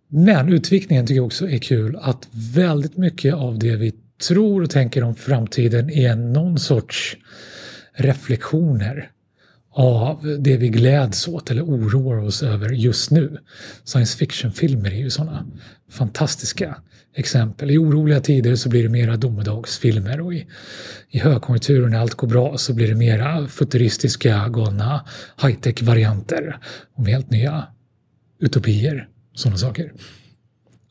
Men 0.07 0.53
utvikningen 0.53 1.07
tycker 1.07 1.15
jag 1.15 1.25
också 1.25 1.49
är 1.49 1.57
kul 1.57 1.97
att 2.01 2.27
väldigt 2.31 2.97
mycket 2.97 3.33
av 3.33 3.59
det 3.59 3.75
vi 3.75 3.93
tror 4.27 4.61
och 4.63 4.69
tänker 4.69 5.03
om 5.03 5.15
framtiden 5.15 5.89
är 5.89 6.15
någon 6.15 6.59
sorts 6.59 7.17
reflektioner 7.93 9.11
av 9.79 10.37
det 10.39 10.57
vi 10.57 10.69
gläds 10.69 11.27
åt 11.27 11.51
eller 11.51 11.63
oroar 11.63 12.17
oss 12.17 12.43
över 12.43 12.69
just 12.69 13.11
nu. 13.11 13.37
Science 13.83 14.17
fiction-filmer 14.17 14.91
är 14.91 14.97
ju 14.97 15.09
sådana 15.09 15.45
fantastiska 15.89 16.77
exempel. 17.15 17.71
I 17.71 17.77
oroliga 17.77 18.21
tider 18.21 18.55
så 18.55 18.69
blir 18.69 18.83
det 18.83 18.89
mera 18.89 19.17
domedagsfilmer 19.17 20.21
och 20.21 20.33
i, 20.33 20.47
i 21.09 21.19
högkonjunktur 21.19 21.87
när 21.87 21.99
allt 21.99 22.13
går 22.13 22.27
bra 22.27 22.57
så 22.57 22.73
blir 22.73 22.87
det 22.87 22.95
mera 22.95 23.47
futuristiska, 23.47 24.47
galna 24.49 25.05
high-tech-varianter 25.41 26.59
om 26.93 27.05
helt 27.05 27.29
nya 27.29 27.67
utopier. 28.39 29.07
Sådana 29.33 29.57
saker. 29.57 29.93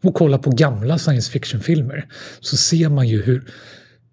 Och 0.02 0.14
kolla 0.14 0.38
på 0.38 0.50
gamla 0.50 0.98
science 0.98 1.32
fiction-filmer 1.32 2.08
så 2.40 2.56
ser 2.56 2.88
man 2.88 3.08
ju 3.08 3.22
hur, 3.22 3.50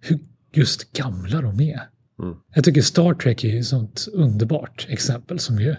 hur 0.01 0.19
just 0.53 0.93
gamla 0.93 1.41
de 1.41 1.59
är. 1.59 1.94
Mm. 2.19 2.35
Jag 2.53 2.63
tycker 2.63 2.81
Star 2.81 3.13
Trek 3.13 3.43
är 3.43 3.59
ett 3.59 3.65
sånt 3.65 4.07
underbart 4.13 4.87
exempel 4.89 5.39
som 5.39 5.59
ju, 5.59 5.75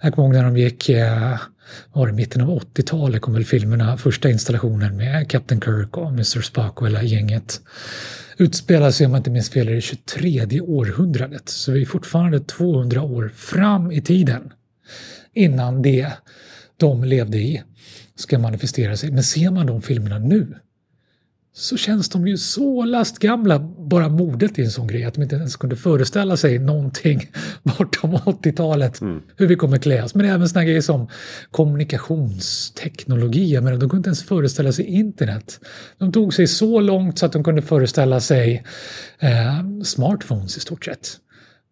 jag 0.00 0.14
kommer 0.14 0.28
ihåg 0.28 0.34
när 0.34 0.44
de 0.44 0.56
gick, 0.56 0.88
eh, 0.88 1.38
var 1.92 2.06
det 2.06 2.12
mitten 2.12 2.42
av 2.42 2.50
80-talet 2.50 3.22
kom 3.22 3.34
väl 3.34 3.44
filmerna, 3.44 3.96
första 3.96 4.30
installationen 4.30 4.96
med 4.96 5.30
Captain 5.30 5.60
Kirk 5.60 5.96
och 5.96 6.08
Mr 6.08 6.40
Spock 6.40 6.80
och 6.80 6.86
hela 6.86 7.02
gänget. 7.02 7.60
Utspelar 8.38 8.90
sig 8.90 9.06
om 9.06 9.12
jag 9.12 9.20
inte 9.20 9.30
minns 9.30 9.50
fel 9.50 9.68
i 9.68 9.74
det 9.74 9.80
23 9.80 10.60
århundradet, 10.60 11.48
så 11.48 11.72
vi 11.72 11.82
är 11.82 11.86
fortfarande 11.86 12.40
200 12.40 13.02
år 13.02 13.32
fram 13.34 13.92
i 13.92 14.00
tiden 14.00 14.52
innan 15.34 15.82
det 15.82 16.12
de 16.76 17.04
levde 17.04 17.38
i 17.38 17.62
ska 18.16 18.38
manifestera 18.38 18.96
sig. 18.96 19.10
Men 19.10 19.22
ser 19.22 19.50
man 19.50 19.66
de 19.66 19.82
filmerna 19.82 20.18
nu 20.18 20.56
så 21.56 21.76
känns 21.76 22.08
de 22.08 22.28
ju 22.28 22.36
så 22.36 22.84
lastgamla, 22.84 23.58
bara 23.58 24.08
mordet 24.08 24.58
är 24.58 24.62
en 24.62 24.70
sån 24.70 24.86
grej, 24.86 25.04
att 25.04 25.14
de 25.14 25.22
inte 25.22 25.36
ens 25.36 25.56
kunde 25.56 25.76
föreställa 25.76 26.36
sig 26.36 26.58
någonting 26.58 27.30
bortom 27.62 28.14
80-talet, 28.14 29.00
mm. 29.00 29.22
hur 29.36 29.46
vi 29.46 29.56
kommer 29.56 29.78
klä 29.78 30.02
oss. 30.02 30.14
Men 30.14 30.26
även 30.26 30.48
såna 30.48 30.64
grejer 30.64 30.80
som 30.80 31.08
kommunikationsteknologi, 31.50 33.60
men 33.60 33.78
de 33.78 33.80
kunde 33.80 33.96
inte 33.96 34.08
ens 34.08 34.22
föreställa 34.22 34.72
sig 34.72 34.84
internet. 34.84 35.60
De 35.98 36.12
tog 36.12 36.34
sig 36.34 36.46
så 36.46 36.80
långt 36.80 37.18
så 37.18 37.26
att 37.26 37.32
de 37.32 37.44
kunde 37.44 37.62
föreställa 37.62 38.20
sig 38.20 38.64
eh, 39.18 39.82
smartphones 39.84 40.56
i 40.56 40.60
stort 40.60 40.84
sett. 40.84 41.16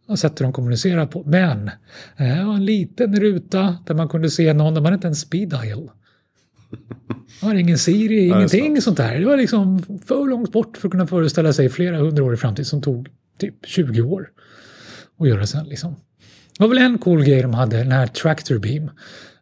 Och 0.09 0.19
sättet 0.19 0.39
de 0.39 0.53
kommunicerar 0.53 1.07
på. 1.07 1.23
Men 1.27 1.71
eh, 2.17 2.41
en 2.41 2.65
liten 2.65 3.21
ruta 3.21 3.77
där 3.87 3.95
man 3.95 4.09
kunde 4.09 4.31
se 4.31 4.53
någon, 4.53 4.75
där 4.75 4.81
man 4.81 4.95
inte 4.95 5.09
en 5.09 5.15
speed 5.15 5.49
dial. 5.49 5.91
Var 7.43 7.55
ingen 7.55 7.79
Siri, 7.79 8.27
ingenting 8.27 8.83
sånt 8.83 8.97
där. 8.97 9.21
Det 9.21 9.27
var 9.27 9.37
liksom 9.37 9.83
för 10.07 10.27
långt 10.27 10.53
bort 10.53 10.77
för 10.77 10.89
att 10.89 10.93
kunna 10.93 11.07
föreställa 11.07 11.53
sig 11.53 11.69
flera 11.69 11.99
hundra 11.99 12.25
år 12.25 12.35
i 12.35 12.37
framtid 12.37 12.67
som 12.67 12.83
tog 12.83 13.09
typ 13.39 13.55
20 13.67 14.03
år 14.03 14.29
att 15.19 15.29
göra 15.29 15.47
sen. 15.47 15.67
Liksom. 15.67 15.97
Det 16.59 16.65
var 16.65 16.69
väl 16.69 16.79
en 16.79 16.99
cool 16.99 17.25
grej 17.25 17.43
de 17.43 17.55
hade, 17.55 17.77
den 17.77 17.93
här 17.93 18.07
Tractor 18.07 18.59
Beam. 18.59 18.91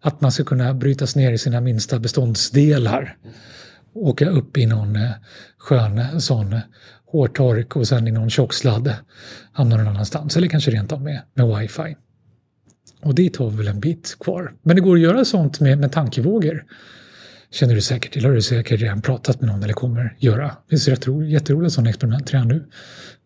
Att 0.00 0.20
man 0.20 0.32
ska 0.32 0.44
kunna 0.44 0.74
brytas 0.74 1.16
ner 1.16 1.32
i 1.32 1.38
sina 1.38 1.60
minsta 1.60 1.98
beståndsdelar. 1.98 3.16
Åka 3.94 4.30
upp 4.30 4.58
i 4.58 4.66
någon 4.66 4.96
eh, 4.96 5.10
skön 5.58 6.20
sån 6.20 6.60
hårtork 7.06 7.76
och 7.76 7.88
sen 7.88 8.08
i 8.08 8.10
någon 8.10 8.30
tjocksladd 8.30 8.94
hamna 9.52 9.76
någon 9.76 9.88
annanstans. 9.88 10.36
Eller 10.36 10.48
kanske 10.48 10.70
rent 10.70 10.92
av 10.92 11.02
med, 11.02 11.22
med 11.34 11.46
wifi. 11.46 11.96
Och 13.02 13.14
dit 13.14 13.36
har 13.36 13.50
vi 13.50 13.56
väl 13.56 13.68
en 13.68 13.80
bit 13.80 14.16
kvar. 14.20 14.52
Men 14.62 14.76
det 14.76 14.82
går 14.82 14.96
att 14.96 15.02
göra 15.02 15.24
sånt 15.24 15.60
med, 15.60 15.78
med 15.78 15.92
tankevågor 15.92 16.64
känner 17.50 17.74
du 17.74 17.80
säkert 17.80 18.12
till, 18.12 18.24
har 18.24 18.32
du 18.32 18.42
säkert 18.42 18.80
redan 18.80 19.02
pratat 19.02 19.40
med 19.40 19.50
någon 19.50 19.62
eller 19.62 19.74
kommer 19.74 20.16
göra. 20.18 20.46
Det 20.46 20.70
finns 20.70 20.88
rätt 20.88 21.06
ro, 21.06 21.22
jätteroliga 21.24 21.70
sådana 21.70 21.90
experiment 21.90 22.34
redan 22.34 22.48
nu. 22.48 22.64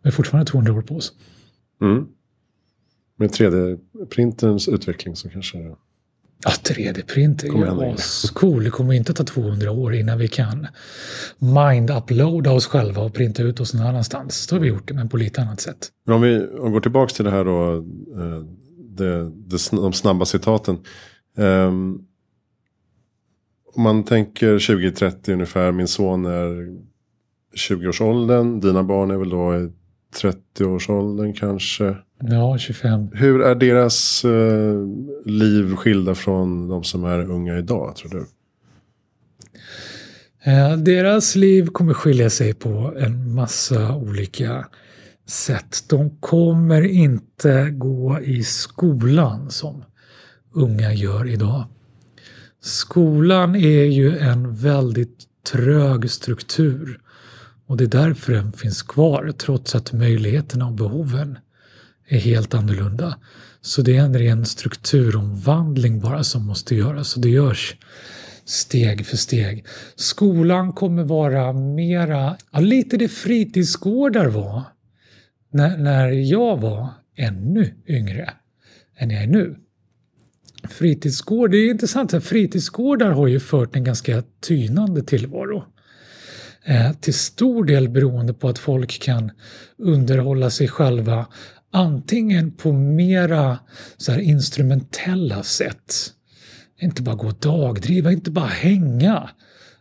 Vi 0.03 0.09
har 0.09 0.11
fortfarande 0.11 0.51
200 0.51 0.73
år 0.73 0.83
på 0.83 0.97
oss. 0.97 1.13
Mm. 1.83 2.07
Med 3.17 3.31
3D-printerns 3.31 4.71
utveckling 4.71 5.17
så 5.17 5.29
kanske 5.29 5.59
Ja, 6.45 6.51
3D-printer 6.51 7.47
är 7.47 8.33
cool. 8.35 8.65
Det 8.65 8.71
kommer 8.71 8.93
inte 8.93 9.15
ta 9.15 9.25
200 9.25 9.71
år 9.71 9.95
innan 9.95 10.19
vi 10.19 10.29
kan 10.29 10.67
mind-uploada 11.39 12.51
oss 12.51 12.67
själva 12.67 13.03
och 13.03 13.15
printa 13.15 13.43
ut 13.43 13.61
oss 13.61 13.75
någon 13.75 13.87
annanstans. 13.87 14.47
Då 14.47 14.57
har 14.57 14.61
vi 14.61 14.69
gjort 14.69 14.89
det, 14.89 14.95
men 14.95 15.09
på 15.09 15.17
lite 15.17 15.43
annat 15.43 15.61
sätt. 15.61 15.89
Om 16.11 16.23
vi 16.23 16.47
om 16.47 16.73
går 16.73 16.81
tillbaka 16.81 17.15
till 17.15 17.25
det 17.25 17.31
här 17.31 17.45
då, 17.45 17.75
eh, 17.75 18.45
det, 18.97 19.31
det, 19.31 19.71
de 19.71 19.93
snabba 19.93 20.25
citaten. 20.25 20.79
Um, 21.37 22.07
om 23.75 23.83
man 23.83 24.05
tänker 24.05 24.59
2030 24.67 25.35
ungefär, 25.35 25.73
min 25.73 25.89
son 25.89 26.25
är 26.25 26.77
20-årsåldern, 27.71 28.61
dina 28.61 28.83
barn 28.83 29.11
är 29.11 29.17
väl 29.17 29.29
då 29.29 29.55
i 29.55 29.73
30-årsåldern 30.23 31.33
kanske? 31.33 31.97
Ja, 32.21 32.59
25. 32.59 33.09
Hur 33.13 33.43
är 33.43 33.55
deras 33.55 34.25
eh, 34.25 34.87
liv 35.25 35.77
skilda 35.77 36.15
från 36.15 36.69
de 36.69 36.85
som 36.85 37.05
är 37.05 37.31
unga 37.31 37.59
idag, 37.59 37.97
tror 37.97 38.11
du? 38.11 38.27
Eh, 40.51 40.77
deras 40.77 41.37
liv 41.37 41.67
kommer 41.67 41.95
skilja 41.95 42.31
sig 42.31 42.55
på 42.55 42.95
en 42.99 43.35
massa 43.35 43.97
olika 43.97 44.67
sätt. 45.27 45.85
De 45.89 46.11
kommer 46.21 46.83
inte 46.83 47.71
gå 47.71 48.21
i 48.21 48.43
skolan 48.43 49.51
som 49.51 49.85
unga 50.55 50.93
gör 50.93 51.29
idag. 51.29 51.65
Skolan 52.65 53.57
är 53.57 53.85
ju 53.85 54.19
en 54.19 54.55
väldigt 54.55 55.25
trög 55.53 56.11
struktur 56.11 57.01
och 57.67 57.77
det 57.77 57.85
är 57.85 57.89
därför 57.89 58.33
den 58.33 58.53
finns 58.53 58.83
kvar 58.83 59.33
trots 59.39 59.75
att 59.75 59.93
möjligheterna 59.93 60.67
och 60.67 60.73
behoven 60.73 61.39
är 62.09 62.19
helt 62.19 62.55
annorlunda. 62.55 63.19
Så 63.61 63.83
det 63.83 63.97
är 63.97 64.01
en 64.01 64.19
ren 64.19 64.47
strukturomvandling 64.47 66.01
bara 66.01 66.25
som 66.25 66.47
måste 66.47 66.75
göras 66.75 67.17
och 67.17 67.23
det 67.23 67.29
görs 67.29 67.77
steg 68.45 69.07
för 69.07 69.17
steg. 69.17 69.67
Skolan 69.97 70.73
kommer 70.73 71.05
vara 71.05 71.53
mera, 71.53 72.37
ja, 72.53 72.61
lite 72.61 72.97
det 72.97 73.09
fritidsgårdar 73.09 74.27
var 74.27 74.63
när, 75.51 75.77
när 75.77 76.09
jag 76.09 76.61
var 76.61 76.89
ännu 77.17 77.75
yngre 77.89 78.31
än 78.97 79.11
jag 79.11 79.23
är 79.23 79.27
nu. 79.27 79.57
Fritidsgård, 80.69 81.51
det 81.51 81.57
är 81.57 81.71
intressant, 81.71 82.25
fritidsgårdar 82.25 83.11
har 83.11 83.27
ju 83.27 83.41
fört 83.41 83.77
en 83.77 83.85
ganska 83.85 84.23
tynande 84.41 85.03
tillvaro. 85.03 85.65
Eh, 86.65 86.93
till 86.93 87.15
stor 87.15 87.65
del 87.65 87.89
beroende 87.89 88.35
på 88.35 88.49
att 88.49 88.59
folk 88.59 89.01
kan 89.01 89.31
underhålla 89.79 90.51
sig 90.51 90.69
själva 90.69 91.27
antingen 91.73 92.53
på 92.53 92.73
mera 92.73 93.59
så 93.97 94.13
här, 94.13 94.19
instrumentella 94.19 95.43
sätt. 95.43 95.95
Inte 96.81 97.03
bara 97.03 97.15
gå 97.15 97.27
och 97.27 97.39
dagdriva, 97.41 98.13
inte 98.13 98.31
bara 98.31 98.47
hänga, 98.47 99.31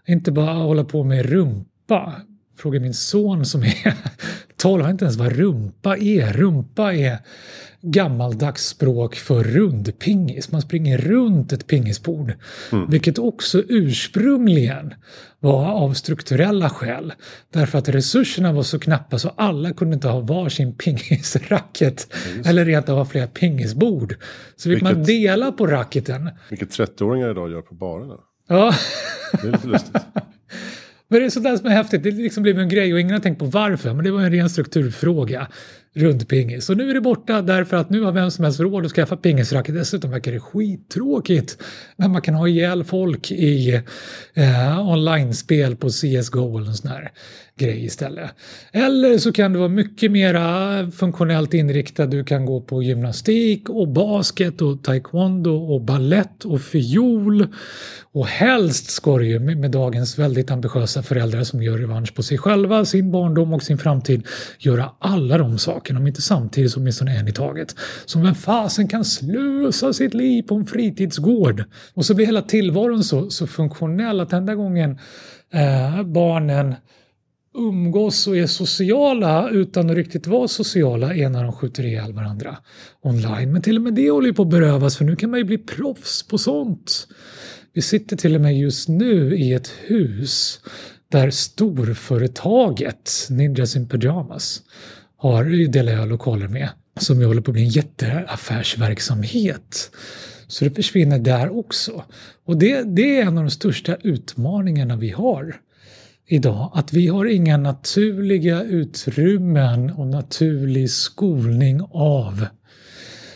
inte 0.08 0.32
bara 0.32 0.54
hålla 0.54 0.84
på 0.84 1.04
med 1.04 1.26
rumpa. 1.26 2.14
Fråga 2.58 2.80
min 2.80 2.94
son 2.94 3.46
som 3.46 3.64
är 3.64 3.94
12, 4.64 4.82
han 4.82 4.92
inte 4.92 5.06
ens 5.06 5.18
vad 5.18 5.32
rumpa 5.32 5.98
är. 5.98 6.34
Rumpa 6.34 6.94
är 6.94 7.18
gammaldags 7.82 8.68
språk 8.68 9.16
för 9.16 9.44
rundpingis. 9.44 10.52
Man 10.52 10.62
springer 10.62 10.98
runt 10.98 11.54
ett 11.54 11.68
pingisbord. 11.68 12.34
Mm. 12.72 12.90
Vilket 12.90 13.18
också 13.18 13.64
ursprungligen 13.68 14.94
var 15.40 15.72
av 15.72 15.94
strukturella 15.94 16.70
skäl. 16.70 17.14
Därför 17.54 17.78
att 17.78 17.90
resurserna 17.90 18.54
var 18.54 18.64
så 18.64 18.80
knappa 18.80 19.20
så 19.20 19.30
alla 19.30 19.74
kunde 19.74 19.94
inte 19.94 20.08
ha 20.08 20.20
varsin 20.20 20.76
pingisracket. 20.78 22.08
Mm. 22.32 22.42
Eller 22.46 22.66
rent 22.66 22.90
av 22.90 22.98
ha 22.98 23.06
flera 23.06 23.28
pingisbord. 23.28 24.16
Så 24.56 24.70
fick 24.70 24.82
man 24.82 25.04
dela 25.04 25.52
på 25.52 25.68
racketen. 25.68 26.30
Vilket 26.50 26.70
30-åringar 26.70 27.32
idag 27.32 27.52
gör 27.52 27.62
på 27.62 27.76
barerna. 27.76 28.16
Ja. 28.48 28.74
Det 29.32 29.48
är 29.48 29.52
lite 29.52 29.68
lustigt. 29.68 29.96
Men 31.14 31.22
det 31.22 31.28
är 31.28 31.30
sådär 31.30 31.58
som 31.58 31.66
är 31.66 31.72
häftigt. 31.72 32.04
Det 32.04 32.12
liksom 32.12 32.44
blev 32.44 32.60
en 32.60 32.70
grej 32.70 32.94
och 32.94 33.00
ingen 33.00 33.14
har 33.14 33.20
tänkt 33.20 33.40
på 33.40 33.46
varför. 33.46 33.94
Men 33.94 34.06
det 34.06 34.12
var 34.12 34.22
en 34.22 34.32
ren 34.32 34.50
strukturfråga 34.50 35.48
runt 35.94 36.28
pingis. 36.28 36.70
Och 36.70 36.78
nu 36.78 36.90
är 36.90 36.94
det 36.94 37.02
borta 37.02 37.42
därför 37.42 37.78
att 37.78 37.90
nu 37.90 38.02
har 38.02 38.12
vem 38.12 38.32
som 38.32 38.44
helst 38.44 38.60
råd 38.60 38.86
att 38.86 38.92
skaffa 38.92 39.18
pingisracket. 39.18 39.76
Dessutom 39.76 40.12
verkar 40.12 40.32
det 40.32 40.40
skittråkigt 40.40 41.58
när 41.96 42.08
man 42.08 42.22
kan 42.22 42.36
ha 42.36 42.48
ihjäl 42.48 42.84
folk 42.84 43.32
i 43.32 43.82
eh, 44.34 44.90
online-spel 44.90 45.76
på 45.76 45.90
CSGO 45.90 46.58
eller 46.58 46.68
en 46.68 46.76
sån 46.76 46.92
här 46.92 47.12
grej 47.58 47.86
istället. 47.86 48.32
Eller 48.72 49.18
så 49.18 49.32
kan 49.32 49.54
det 49.54 49.60
vara 49.60 49.70
mycket 49.70 50.12
mera 50.12 50.92
funktionellt 50.92 51.54
inriktad. 51.54 52.06
Du 52.06 52.24
kan 52.24 52.46
gå 52.46 52.62
på 52.62 52.84
gymnastik 52.84 53.70
och 53.70 53.88
basket 53.88 54.62
och 54.62 54.84
taekwondo 54.84 55.56
och 55.56 55.82
ballett 55.82 56.46
och 56.46 56.62
fiol. 56.62 57.48
Och 58.12 58.28
helst 58.28 58.90
ska 58.90 59.18
du 59.18 59.28
ju 59.28 59.40
med, 59.40 59.58
med 59.58 59.72
dagens 59.72 60.20
väldigt 60.20 60.52
ambitiösa 60.52 61.04
föräldrar 61.04 61.44
som 61.44 61.64
gör 61.64 61.78
revansch 61.78 62.16
på 62.16 62.24
sig 62.24 62.38
själva, 62.38 62.86
sin 62.86 63.12
barndom 63.12 63.54
och 63.54 63.64
sin 63.64 63.78
framtid 63.78 64.28
göra 64.60 64.92
alla 65.00 65.38
de 65.38 65.58
sakerna 65.58 65.83
saken, 65.84 65.98
om 65.98 66.08
inte 66.08 66.22
samtidigt 66.22 66.72
så 66.72 66.80
åtminstone 66.80 67.20
en 67.20 67.28
i 67.28 67.32
taget. 67.32 67.76
Som 68.06 68.24
vem 68.24 68.36
fasen 68.36 68.88
kan 68.88 69.06
slösa 69.06 69.94
sitt 69.94 70.14
liv 70.14 70.44
på 70.44 70.56
en 70.56 70.66
fritidsgård? 70.66 71.64
Och 71.94 72.06
så 72.06 72.16
blir 72.16 72.26
hela 72.26 72.42
tillvaron 72.42 73.04
så, 73.04 73.30
så 73.30 73.48
funktionell 73.48 74.20
att 74.20 74.34
enda 74.34 74.56
gången 74.56 75.00
eh, 75.54 76.04
barnen 76.04 76.76
umgås 77.56 78.28
och 78.28 78.38
är 78.38 78.48
sociala 78.48 79.50
utan 79.50 79.90
att 79.90 79.96
riktigt 79.96 80.28
vara 80.28 80.48
sociala 80.48 81.16
är 81.16 81.30
när 81.30 81.44
de 81.44 81.52
skjuter 81.52 81.86
ihjäl 81.86 82.14
varandra 82.14 82.58
online. 83.02 83.52
Men 83.52 83.62
till 83.62 83.78
och 83.78 83.82
med 83.82 83.94
det 83.94 84.10
håller 84.10 84.28
ju 84.28 84.34
på 84.34 84.42
att 84.42 84.50
berövas 84.50 84.98
för 84.98 85.06
nu 85.06 85.16
kan 85.16 85.30
man 85.30 85.40
ju 85.40 85.46
bli 85.46 85.58
proffs 85.58 86.28
på 86.28 86.38
sånt. 86.38 87.08
Vi 87.74 87.82
sitter 87.82 88.18
till 88.18 88.36
och 88.36 88.42
med 88.42 88.58
just 88.58 88.90
nu 88.90 89.36
i 89.38 89.54
ett 89.54 89.72
hus 89.88 90.60
där 91.12 91.30
storföretaget 91.30 93.12
Ninjas 93.30 93.76
in 93.76 93.88
Pyjamas 93.88 94.62
har 95.24 95.68
delar 95.68 95.94
jag 95.94 96.10
lokaler 96.10 96.48
med 96.48 96.70
som 97.00 97.22
jag 97.22 97.28
håller 97.28 97.42
på 97.42 97.52
att 97.52 97.54
bli 97.54 97.64
en 97.64 97.70
jätteaffärsverksamhet. 97.70 99.92
Så 100.48 100.66
det 100.66 100.72
försvinner 100.72 101.20
där 101.20 101.58
också. 101.58 102.04
Och 102.46 102.58
det, 102.58 102.84
det 102.84 103.20
är 103.20 103.26
en 103.26 103.38
av 103.38 103.44
de 103.44 103.50
största 103.50 103.96
utmaningarna 103.96 104.96
vi 104.96 105.10
har 105.10 105.56
idag. 106.28 106.72
Att 106.74 106.94
vi 106.94 107.08
har 107.08 107.26
inga 107.26 107.58
naturliga 107.58 108.64
utrymmen 108.64 109.92
och 109.92 110.08
naturlig 110.08 110.90
skolning 110.90 111.82
av 111.92 112.46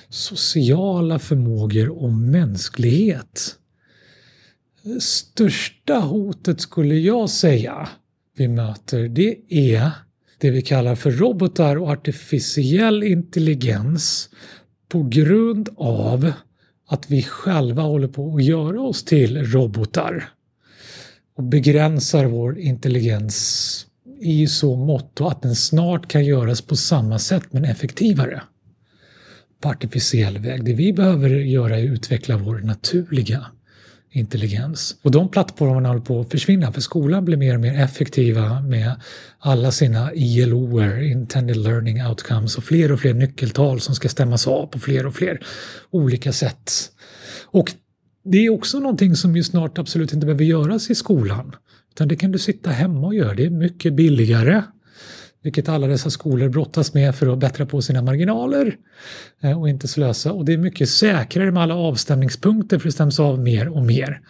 sociala 0.10 1.20
förmågor 1.20 1.90
och 1.90 2.14
mänsklighet. 2.14 3.56
Största 5.00 6.00
hotet 6.00 6.62
skulle 6.62 6.96
jag 6.96 7.30
säga 7.30 7.90
vi 8.38 8.48
möter 8.48 9.08
det 9.08 9.38
är 9.50 9.92
det 10.38 10.52
vi 10.52 10.62
kallar 10.62 10.96
för 10.96 11.12
robotar 11.12 11.76
och 11.76 11.90
artificiell 11.90 13.04
intelligens 13.04 14.30
på 14.90 15.04
grund 15.04 15.70
av 15.78 16.32
att 16.88 17.12
vi 17.12 17.24
själva 17.24 17.82
håller 17.82 18.08
på 18.08 18.36
att 18.36 18.44
göra 18.44 18.82
oss 18.82 19.04
till 19.04 19.46
robotar 19.46 20.30
och 21.38 21.44
begränsar 21.44 22.26
vår 22.26 22.60
intelligens 22.60 23.86
i 24.20 24.48
så 24.48 24.76
mått 24.76 25.22
att 25.22 25.42
den 25.42 25.56
snart 25.56 26.08
kan 26.08 26.26
göras 26.26 26.62
på 26.62 26.76
samma 26.76 27.20
sätt 27.20 27.44
men 27.52 27.66
effektivare. 27.66 28.42
På 29.62 29.70
artificiell 29.70 30.38
väg. 30.38 30.66
Det 30.66 30.74
vi 30.74 30.94
behöver 30.94 31.30
göra 31.30 31.80
är 31.80 31.84
att 31.84 31.90
utveckla 31.90 32.38
vår 32.38 32.60
naturliga 32.60 33.46
intelligens. 34.18 34.96
Och 35.02 35.12
de 35.12 35.30
plattformarna 35.30 35.90
håller 35.90 36.02
på 36.02 36.20
att 36.20 36.32
försvinna 36.32 36.72
för 36.72 36.82
skolan 36.82 37.26
blir 37.26 37.38
mer 37.38 37.54
och 37.54 37.60
mer 37.60 37.82
effektiva 37.84 38.62
med 38.62 38.92
alla 39.40 39.72
sina 39.72 40.14
ILOer, 40.14 41.02
Intended 41.02 41.58
Learning 41.58 42.06
Outcomes 42.06 42.58
och 42.58 42.64
fler 42.64 42.92
och 42.92 43.00
fler 43.00 43.14
nyckeltal 43.14 43.80
som 43.80 43.96
ska 43.96 44.10
stämmas 44.10 44.48
av 44.48 44.68
på 44.68 44.80
fler 44.80 45.06
och 45.06 45.16
fler 45.16 45.40
olika 45.92 46.32
sätt. 46.34 46.72
Och 47.46 47.72
det 48.24 48.46
är 48.46 48.50
också 48.50 48.80
någonting 48.80 49.16
som 49.16 49.36
ju 49.36 49.44
snart 49.44 49.78
absolut 49.78 50.14
inte 50.14 50.26
behöver 50.26 50.46
göras 50.46 50.90
i 50.90 50.96
skolan. 50.96 51.56
Utan 51.92 52.08
det 52.08 52.16
kan 52.16 52.32
du 52.32 52.40
sitta 52.40 52.70
hemma 52.70 53.08
och 53.08 53.16
göra. 53.16 53.34
Det 53.34 53.46
är 53.46 53.50
mycket 53.50 53.94
billigare. 53.94 54.64
Vilket 55.48 55.70
alla 55.70 55.88
dessa 55.88 56.10
skolor 56.10 56.50
brottas 56.50 56.94
med 56.94 57.16
för 57.16 57.34
att 57.34 57.40
bättra 57.40 57.66
på 57.66 57.82
sina 57.82 58.02
marginaler 58.02 58.78
eh, 59.42 59.60
och 59.60 59.70
inte 59.70 59.88
slösa. 59.88 60.32
Och 60.32 60.46
det 60.46 60.54
är 60.54 60.58
mycket 60.58 60.90
säkrare 60.90 61.52
med 61.52 61.64
alla 61.64 61.76
avstämningspunkter 61.76 62.80
för 62.80 62.88
det 62.88 62.92
stäms 62.92 63.20
av 63.20 63.40
mer 63.40 63.68
och 63.68 63.86
mer. 63.86 64.22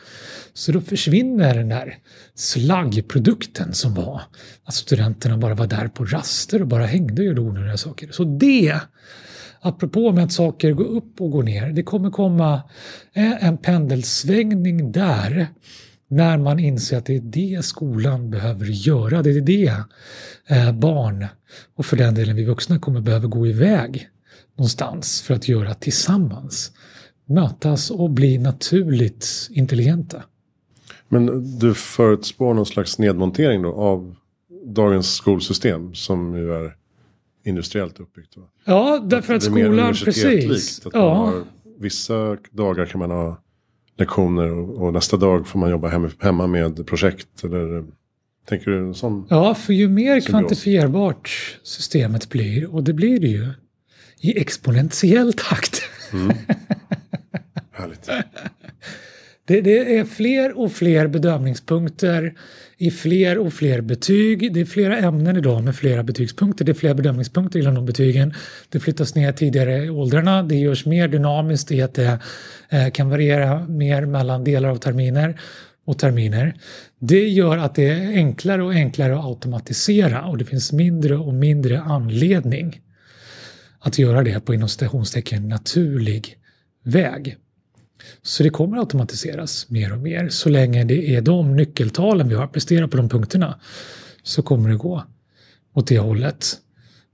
Så 0.53 0.71
då 0.71 0.81
försvinner 0.81 1.55
den 1.55 1.69
där 1.69 1.97
slaggprodukten 2.35 3.73
som 3.73 3.93
var 3.93 4.21
att 4.63 4.73
studenterna 4.73 5.37
bara 5.37 5.55
var 5.55 5.67
där 5.67 5.87
på 5.87 6.05
raster 6.05 6.61
och 6.61 6.67
bara 6.67 6.85
hängde 6.85 7.21
och 7.21 7.27
gjorde 7.27 7.41
onödiga 7.41 7.77
saker. 7.77 8.11
Så 8.11 8.23
det 8.23 8.79
apropå 9.61 10.11
med 10.11 10.23
att 10.23 10.31
saker 10.31 10.71
går 10.71 10.85
upp 10.85 11.21
och 11.21 11.31
går 11.31 11.43
ner, 11.43 11.69
det 11.69 11.83
kommer 11.83 12.09
komma 12.09 12.61
eh, 13.13 13.45
en 13.45 13.57
pendelsvängning 13.57 14.91
där 14.91 15.47
när 16.07 16.37
man 16.37 16.59
inser 16.59 16.97
att 16.97 17.05
det 17.05 17.15
är 17.15 17.21
det 17.21 17.65
skolan 17.65 18.29
behöver 18.29 18.65
göra. 18.65 19.21
Det 19.23 19.29
är 19.29 19.41
det 19.41 19.73
eh, 20.47 20.71
barn 20.71 21.25
och 21.75 21.85
för 21.85 21.97
den 21.97 22.15
delen 22.15 22.35
vi 22.35 22.45
vuxna 22.45 22.79
kommer 22.79 23.01
behöva 23.01 23.27
gå 23.27 23.47
iväg 23.47 24.09
någonstans 24.55 25.21
för 25.21 25.33
att 25.33 25.47
göra 25.47 25.73
tillsammans. 25.73 26.71
Mötas 27.25 27.91
och 27.91 28.09
bli 28.09 28.37
naturligt 28.37 29.27
intelligenta. 29.51 30.23
Men 31.09 31.57
du 31.59 31.73
förutspår 31.73 32.53
någon 32.53 32.65
slags 32.65 32.99
nedmontering 32.99 33.61
då 33.61 33.73
av 33.73 34.15
dagens 34.65 35.13
skolsystem 35.13 35.93
som 35.93 36.35
ju 36.35 36.53
är 36.53 36.75
industriellt 37.45 37.99
uppbyggt? 37.99 38.37
Va? 38.37 38.43
Ja, 38.65 38.99
därför 39.09 39.33
att, 39.33 39.37
att 39.37 39.43
skolan, 39.43 39.93
precis. 39.93 40.85
Att 40.85 40.93
ja. 40.93 41.15
Har, 41.15 41.43
vissa 41.79 42.37
dagar 42.51 42.85
kan 42.85 42.99
man 42.99 43.11
ha 43.11 43.41
lektioner 43.97 44.51
och, 44.51 44.85
och, 44.85 44.93
nästa 44.93 45.17
dag 45.17 45.47
får 45.47 45.59
man 45.59 45.69
jobba 45.69 45.87
hem, 45.87 46.09
hemma 46.19 46.47
med 46.47 46.87
projekt. 46.87 47.43
Eller, 47.43 47.85
tänker 48.45 48.71
du 48.71 48.93
sån? 48.93 49.27
Ja, 49.29 49.55
för 49.55 49.73
ju 49.73 49.89
mer 49.89 50.19
kvantifierbart 50.19 51.57
systemet 51.63 52.29
blir, 52.29 52.75
och 52.75 52.83
det 52.83 52.93
blir 52.93 53.19
det 53.19 53.27
ju, 53.27 53.49
i 54.19 54.39
exponentiell 54.39 55.33
takt. 55.33 55.81
Mm. 56.13 56.37
Härligt. 57.71 58.09
Det, 59.47 59.61
det, 59.61 59.97
är 59.97 60.05
fler 60.05 60.59
och 60.59 60.71
fler 60.71 61.07
bedömningspunkter 61.07 62.33
i 62.77 62.91
fler 62.91 63.37
och 63.37 63.53
fler 63.53 63.81
betyg. 63.81 64.53
Det 64.53 64.61
är 64.61 64.65
flera 64.65 64.97
ämnen 64.97 65.37
idag 65.37 65.63
med 65.63 65.75
flera 65.75 66.03
betygspunkter. 66.03 66.65
Det 66.65 66.71
är 66.71 66.73
fler 66.73 66.93
bedömningspunkter 66.93 67.59
inom 67.59 67.75
de 67.75 67.85
betygen. 67.85 68.33
Det 68.69 68.79
flyttas 68.79 69.15
ner 69.15 69.31
tidigare 69.31 69.85
i 69.85 69.89
åldrarna. 69.89 70.43
Det 70.43 70.55
görs 70.55 70.85
mer 70.85 71.07
dynamiskt 71.07 71.71
i 71.71 71.81
att 71.81 71.93
det 71.93 72.19
eh, 72.69 72.89
kan 72.89 73.09
variera 73.09 73.67
mer 73.67 74.05
mellan 74.05 74.43
delar 74.43 74.69
av 74.69 74.75
terminer 74.75 75.39
och 75.85 75.99
terminer. 75.99 76.53
Det 76.99 77.27
gör 77.27 77.57
att 77.57 77.75
det 77.75 77.89
är 77.89 78.13
enklare 78.13 78.63
och 78.63 78.73
enklare 78.73 79.19
att 79.19 79.25
automatisera 79.25 80.25
och 80.25 80.37
det 80.37 80.45
finns 80.45 80.71
mindre 80.71 81.17
och 81.17 81.33
mindre 81.33 81.81
anledning 81.81 82.81
att 83.79 83.99
göra 83.99 84.23
det 84.23 84.45
på 84.45 84.53
inom 84.53 84.69
citationstecken 84.69 85.47
naturlig 85.47 86.37
väg. 86.83 87.37
Så 88.21 88.43
det 88.43 88.49
kommer 88.49 88.77
automatiseras 88.77 89.69
mer 89.69 89.93
och 89.93 89.99
mer. 89.99 90.29
Så 90.29 90.49
länge 90.49 90.83
det 90.83 91.15
är 91.15 91.21
de 91.21 91.55
nyckeltalen 91.55 92.29
vi 92.29 92.35
har, 92.35 92.47
presterat 92.47 92.91
på 92.91 92.97
de 92.97 93.09
punkterna, 93.09 93.59
så 94.23 94.41
kommer 94.41 94.69
det 94.69 94.75
gå 94.75 95.03
åt 95.73 95.87
det 95.87 95.99
hållet. 95.99 96.45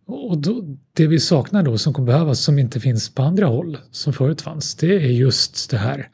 Och 0.05 0.37
då, 0.37 0.77
det 0.93 1.07
vi 1.07 1.19
saknar 1.19 1.63
då 1.63 1.77
som 1.77 1.93
kommer 1.93 2.05
behövas, 2.05 2.39
som 2.39 2.59
inte 2.59 2.79
finns 2.79 3.15
på 3.15 3.21
andra 3.21 3.45
håll, 3.45 3.77
som 3.91 4.13
förut 4.13 4.41
fanns, 4.41 4.75
det 4.75 4.95
är 4.95 5.11
just 5.11 5.69
det 5.69 5.77
här 5.77 6.09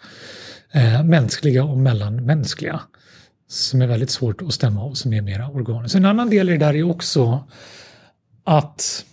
eh, 0.72 1.04
mänskliga 1.04 1.64
och 1.64 1.78
mellanmänskliga. 1.78 2.82
Som 3.48 3.82
är 3.82 3.88
väldigt 3.88 4.10
svårt 4.10 4.42
att 4.42 4.54
stämma 4.54 4.82
av, 4.82 4.94
som 4.94 5.14
är 5.14 5.22
mera 5.22 5.50
organiskt. 5.50 5.96
En 5.96 6.06
annan 6.06 6.30
del 6.30 6.50
i 6.50 6.52
det 6.52 6.58
där 6.58 6.76
är 6.76 6.84
också 6.84 7.48
att 8.44 9.06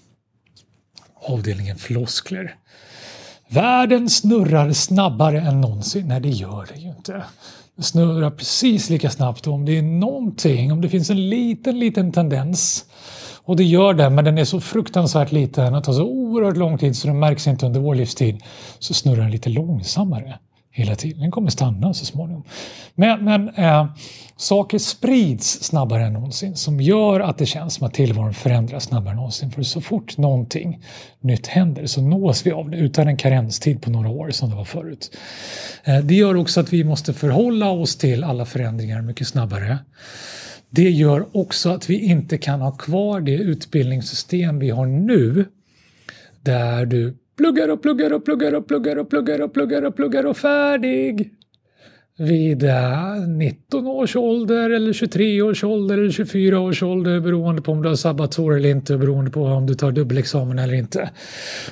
avdelningen 1.14 1.77
floskler 1.77 2.57
Världen 3.49 4.11
snurrar 4.11 4.73
snabbare 4.73 5.41
än 5.41 5.61
någonsin. 5.61 6.09
Nej, 6.09 6.21
det 6.21 6.29
gör 6.29 6.69
det 6.75 6.81
ju 6.81 6.89
inte. 6.89 7.25
Det 7.77 7.83
snurrar 7.83 8.31
precis 8.31 8.91
lika 8.91 9.11
snabbt 9.11 9.47
och 9.47 9.55
om 9.55 9.65
det 9.65 9.79
är 9.79 9.83
någonting, 9.83 10.73
om 10.73 10.81
det 10.81 10.89
finns 10.89 11.11
en 11.11 11.29
liten, 11.29 11.79
liten 11.79 12.13
tendens 12.13 12.85
och 13.45 13.57
det 13.57 13.65
gör 13.65 13.95
den, 13.95 14.15
men 14.15 14.25
den 14.25 14.39
är 14.39 14.45
så 14.45 14.61
fruktansvärt 14.61 15.33
liten 15.33 15.75
och 15.75 15.85
tar 15.85 15.93
så 15.93 16.05
oerhört 16.05 16.57
lång 16.57 16.79
tid 16.79 16.97
så 16.97 17.07
den 17.07 17.19
märks 17.19 17.47
inte 17.47 17.67
under 17.67 17.81
vår 17.81 17.95
livstid. 17.95 18.43
Så 18.79 18.95
snurrar 18.95 19.23
den 19.23 19.31
lite 19.31 19.49
långsammare 19.49 20.39
hela 20.77 20.95
tiden. 20.95 21.21
Den 21.21 21.31
kommer 21.31 21.51
stanna 21.51 21.95
så 21.95 22.05
småningom. 22.05 22.45
Men, 22.95 23.25
men 23.25 23.49
eh, 23.49 23.87
saker 24.37 24.79
sprids 24.79 25.62
snabbare 25.62 26.07
än 26.07 26.12
någonsin 26.12 26.57
som 26.57 26.81
gör 26.81 27.21
att 27.21 27.39
det 27.39 27.47
känns 27.47 27.75
som 27.75 27.87
att 27.87 27.95
tillvaron 27.95 28.35
förändras 28.35 28.85
snabbare 28.85 29.11
än 29.11 29.17
någonsin. 29.17 29.51
För 29.51 29.62
så 29.62 29.81
fort 29.81 30.19
någonting 30.19 30.81
nytt 31.21 31.47
händer 31.47 31.87
så 31.87 32.03
nås 32.03 32.47
vi 32.47 32.51
av 32.51 32.71
det 32.71 32.77
utan 32.77 33.09
en 33.09 33.17
karenstid 33.17 33.83
på 33.83 33.91
några 33.91 34.09
år 34.09 34.31
som 34.31 34.51
det 34.51 34.57
var 34.57 34.65
förut. 34.65 35.17
Eh, 35.85 35.99
det 35.99 36.15
gör 36.15 36.37
också 36.37 36.61
att 36.61 36.73
vi 36.73 36.85
måste 36.85 37.15
förhålla 37.15 37.71
oss 37.71 37.97
till 37.97 38.25
alla 38.25 38.45
förändringar 38.45 39.03
mycket 39.03 39.29
snabbare. 39.29 39.79
Det 40.71 40.91
gör 40.91 41.27
också 41.33 41.71
att 41.71 41.91
vi 41.91 41.99
inte 41.99 42.39
kan 42.39 42.61
ha 42.61 42.71
kvar 42.73 43.21
det 43.21 43.35
utbildningssystem 43.35 44.59
vi 44.59 44.71
har 44.71 44.87
nu 44.87 45.45
där 46.43 46.87
du 46.87 47.17
pluggar 47.37 47.68
och 47.68 47.83
pluggar 47.83 48.12
och 48.12 48.25
pluggar 48.25 48.55
och 48.55 48.68
pluggar 48.68 48.96
och 48.96 49.11
pluggar 49.11 49.40
och 49.40 49.55
pluggar 49.55 49.83
och 49.83 49.96
pluggar 49.96 50.27
och 50.27 50.37
färdig 50.37 51.33
vid 52.18 52.62
eh, 52.62 53.29
19 53.29 53.87
års 53.87 54.16
ålder 54.16 54.70
eller 54.70 54.92
23 54.92 55.42
års 55.42 55.64
ålder 55.64 55.98
eller 55.98 56.11
24 56.11 56.61
års 56.61 56.83
ålder 56.83 57.20
beroende 57.20 57.62
på 57.62 57.72
om 57.72 57.83
du 57.83 57.88
har 57.88 57.96
sabbatsår 57.96 58.57
eller 58.57 58.68
inte 58.68 58.96
beroende 58.98 59.31
på 59.31 59.44
om 59.44 59.66
du 59.66 59.74
tar 59.74 59.92
dubbelexamen 59.92 60.59
eller 60.59 60.74
inte. 60.74 61.11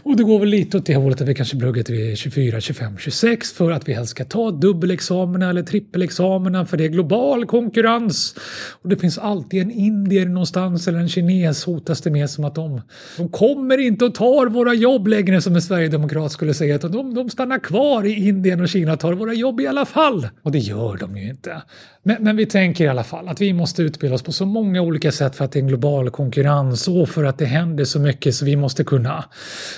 Och 0.02 0.16
det 0.16 0.22
går 0.22 0.38
väl 0.38 0.48
lite 0.48 0.76
åt 0.76 0.87
det 0.87 0.96
hållet 0.96 1.20
att 1.20 1.28
vi 1.28 1.35
kanske 1.35 1.59
pluggar 1.59 1.83
till 1.83 2.16
24, 2.16 2.61
25, 2.61 2.98
26 2.98 3.52
för 3.52 3.70
att 3.70 3.88
vi 3.88 3.92
helst 3.92 4.11
ska 4.11 4.24
ta 4.24 4.50
dubbelexamina 4.50 5.50
eller 5.50 5.62
trippelexamina 5.62 6.66
för 6.66 6.76
det 6.76 6.85
är 6.85 6.88
global 6.88 7.46
konkurrens. 7.46 8.35
Och 8.83 8.88
det 8.88 8.96
finns 8.96 9.18
alltid 9.18 9.62
en 9.62 9.70
indier 9.70 10.26
någonstans 10.26 10.88
eller 10.88 10.98
en 10.98 11.09
kines 11.09 11.64
hotas 11.64 12.00
det 12.00 12.11
med 12.11 12.30
som 12.30 12.44
att 12.44 12.54
de, 12.54 12.80
de 13.16 13.28
kommer 13.28 13.78
inte 13.78 14.04
och 14.04 14.14
tar 14.14 14.46
våra 14.46 14.74
jobb 14.74 15.07
längre 15.07 15.40
som 15.40 15.54
en 15.54 15.62
sverigedemokrat 15.62 16.33
skulle 16.33 16.54
säga. 16.54 16.74
Utan 16.74 16.92
de, 16.92 17.14
de 17.14 17.30
stannar 17.30 17.59
kvar 17.59 18.07
i 18.07 18.28
Indien 18.28 18.61
och 18.61 18.68
Kina 18.68 18.92
och 18.92 19.00
tar 19.00 19.12
våra 19.12 19.35
jobb 19.35 19.61
i 19.61 19.66
alla 19.66 19.85
fall. 19.85 20.28
Och 20.42 20.53
det 20.53 20.59
gör 20.59 20.97
de 20.97 21.16
ju 21.16 21.29
inte. 21.29 21.62
Men, 22.07 22.16
men, 22.20 22.37
vi 22.37 22.47
tänker 22.47 22.85
i 22.85 22.88
alla 22.88 23.05
fall 23.05 23.29
att 23.29 23.40
vi 23.40 23.53
måste 23.53 23.83
utbilda 23.83 24.14
oss 24.14 24.23
på 24.23 24.33
så 24.33 24.47
många 24.47 24.83
olika 24.83 25.12
sätt 25.12 25.37
för 25.37 25.44
att 25.44 25.53
det 25.53 25.59
är 25.59 25.61
en 25.61 25.68
global 25.68 26.11
konkurrens 26.11 26.88
och 26.88 27.09
för 27.09 27.25
att 27.25 27.38
det 27.38 27.44
händer 27.44 27.85
så 27.85 28.01
mycket 28.01 28.35
så 28.35 28.44
vi 28.44 28.57
måste 28.57 28.85
kunna 28.85 29.25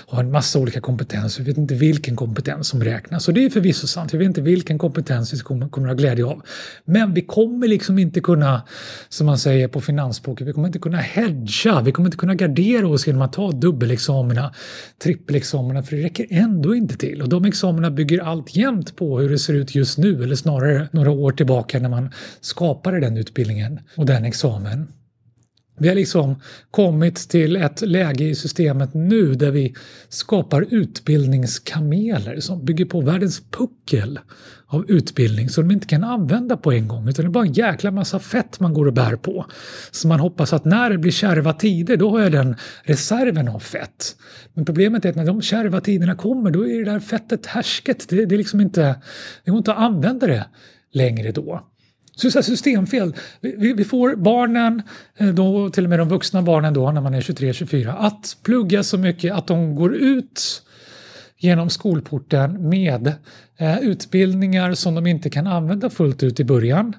ha 0.06 0.20
en 0.20 0.30
massa 0.30 0.58
olika 0.58 0.80
kompetenser. 0.80 1.42
Vi 1.42 1.50
vet 1.50 1.58
inte 1.58 1.74
vilken 1.74 2.16
kompetens 2.16 2.68
som 2.68 2.84
räknas 2.84 3.28
och 3.28 3.34
det 3.34 3.44
är 3.44 3.50
förvisso 3.50 3.86
sant. 3.86 4.14
Vi 4.14 4.18
vet 4.18 4.26
inte 4.26 4.40
vilken 4.40 4.78
kompetens 4.78 5.34
vi 5.34 5.38
kommer, 5.38 5.68
kommer 5.68 5.88
ha 5.88 5.94
glädje 5.94 6.24
av. 6.24 6.42
Men 6.84 7.14
vi 7.14 7.22
kommer 7.22 7.68
liksom 7.68 7.98
inte 7.98 8.20
kunna, 8.20 8.62
som 9.08 9.26
man 9.26 9.38
säger 9.38 9.68
på 9.68 9.80
finansspråket, 9.80 10.46
vi 10.46 10.52
kommer 10.52 10.66
inte 10.66 10.78
kunna 10.78 10.98
hedga, 10.98 11.80
vi 11.80 11.92
kommer 11.92 12.08
inte 12.08 12.18
kunna 12.18 12.34
gardera 12.34 12.88
oss 12.88 13.06
genom 13.06 13.22
att 13.22 13.32
ta 13.32 13.50
dubbelexamina, 13.50 14.54
trippelexamina, 15.02 15.82
för 15.82 15.96
det 15.96 16.02
räcker 16.02 16.26
ändå 16.30 16.74
inte 16.74 16.96
till. 16.96 17.22
Och 17.22 17.28
de 17.28 17.44
examina 17.44 17.90
bygger 17.90 18.22
alltjämt 18.22 18.96
på 18.96 19.18
hur 19.18 19.28
det 19.28 19.38
ser 19.38 19.54
ut 19.54 19.74
just 19.74 19.98
nu, 19.98 20.22
eller 20.22 20.36
snarare 20.46 20.88
några 20.92 21.10
år 21.10 21.32
tillbaka 21.32 21.78
när 21.78 21.88
man 21.88 22.12
skapade 22.40 23.00
den 23.00 23.16
utbildningen 23.16 23.80
och 23.96 24.06
den 24.06 24.24
examen. 24.24 24.88
Vi 25.78 25.88
har 25.88 25.94
liksom 25.94 26.40
kommit 26.70 27.16
till 27.28 27.56
ett 27.56 27.80
läge 27.80 28.24
i 28.24 28.34
systemet 28.34 28.94
nu 28.94 29.34
där 29.34 29.50
vi 29.50 29.74
skapar 30.08 30.66
utbildningskameler 30.70 32.40
som 32.40 32.64
bygger 32.64 32.84
på 32.84 33.00
världens 33.00 33.42
puckel 33.50 34.18
av 34.66 34.90
utbildning 34.90 35.48
som 35.48 35.68
de 35.68 35.74
inte 35.74 35.86
kan 35.86 36.04
använda 36.04 36.56
på 36.56 36.72
en 36.72 36.88
gång 36.88 37.08
utan 37.08 37.24
det 37.24 37.28
är 37.28 37.32
bara 37.32 37.44
en 37.44 37.52
jäkla 37.52 37.90
massa 37.90 38.18
fett 38.18 38.60
man 38.60 38.74
går 38.74 38.86
och 38.86 38.92
bär 38.92 39.16
på. 39.16 39.46
Så 39.90 40.08
man 40.08 40.20
hoppas 40.20 40.52
att 40.52 40.64
när 40.64 40.90
det 40.90 40.98
blir 40.98 41.12
kärva 41.12 41.52
tider 41.52 41.96
då 41.96 42.10
har 42.10 42.20
jag 42.20 42.32
den 42.32 42.56
reserven 42.82 43.48
av 43.48 43.58
fett. 43.58 44.16
Men 44.54 44.64
problemet 44.64 45.04
är 45.04 45.10
att 45.10 45.16
när 45.16 45.26
de 45.26 45.42
kärva 45.42 45.80
tiderna 45.80 46.14
kommer 46.14 46.50
då 46.50 46.66
är 46.66 46.84
det 46.84 46.90
där 46.90 47.00
fettet 47.00 47.46
härsket. 47.46 48.08
Det, 48.08 48.26
det, 48.26 48.34
är 48.34 48.38
liksom 48.38 48.60
inte, 48.60 49.00
det 49.44 49.50
går 49.50 49.58
inte 49.58 49.72
att 49.72 49.78
använda 49.78 50.26
det 50.26 50.46
längre 50.92 51.32
då. 51.32 51.62
Så 52.16 52.28
det 52.28 52.38
är 52.38 52.42
systemfel. 52.42 53.14
Vi, 53.40 53.72
vi, 53.72 53.84
får 53.84 54.16
barnen, 54.16 54.82
eh, 55.16 55.28
då, 55.28 55.70
till 55.70 55.84
och 55.84 55.90
med 55.90 55.98
de 55.98 56.08
vuxna 56.08 56.42
barnen 56.42 56.74
då 56.74 56.90
när 56.90 57.00
man 57.00 57.14
är 57.14 57.20
23-24, 57.20 57.94
att 57.98 58.36
plugga 58.42 58.82
så 58.82 58.98
mycket 58.98 59.34
att 59.34 59.46
de 59.46 59.74
går 59.74 59.94
ut 59.94 60.62
genom 61.38 61.70
skolporten 61.70 62.68
med 62.68 63.12
eh, 63.56 63.78
utbildningar 63.78 64.74
som 64.74 64.94
de 64.94 65.06
inte 65.06 65.30
kan 65.30 65.46
använda 65.46 65.90
fullt 65.90 66.22
ut 66.22 66.40
i 66.40 66.44
början. 66.44 66.92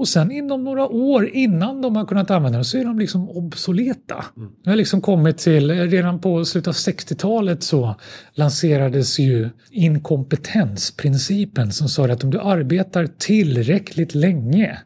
Och 0.00 0.08
sen 0.08 0.30
inom 0.30 0.64
några 0.64 0.88
år 0.88 1.28
innan 1.28 1.82
de 1.82 1.96
har 1.96 2.06
kunnat 2.06 2.30
använda 2.30 2.58
dem 2.58 2.64
så 2.64 2.78
är 2.78 2.84
de 2.84 2.98
liksom 2.98 3.30
obsoleta. 3.30 4.24
Mm. 4.36 4.50
Det 4.64 4.70
har 4.70 4.76
liksom 4.76 5.00
kommit 5.00 5.38
till, 5.38 5.70
redan 5.70 6.20
på 6.20 6.44
slutet 6.44 6.68
av 6.68 6.74
60-talet 6.74 7.62
så 7.62 7.94
lanserades 8.32 9.18
ju 9.18 9.50
inkompetensprincipen 9.70 11.72
som 11.72 11.88
sa 11.88 12.06
att 12.06 12.24
om 12.24 12.30
du 12.30 12.40
arbetar 12.40 13.08
tillräckligt 13.18 14.14
länge 14.14 14.78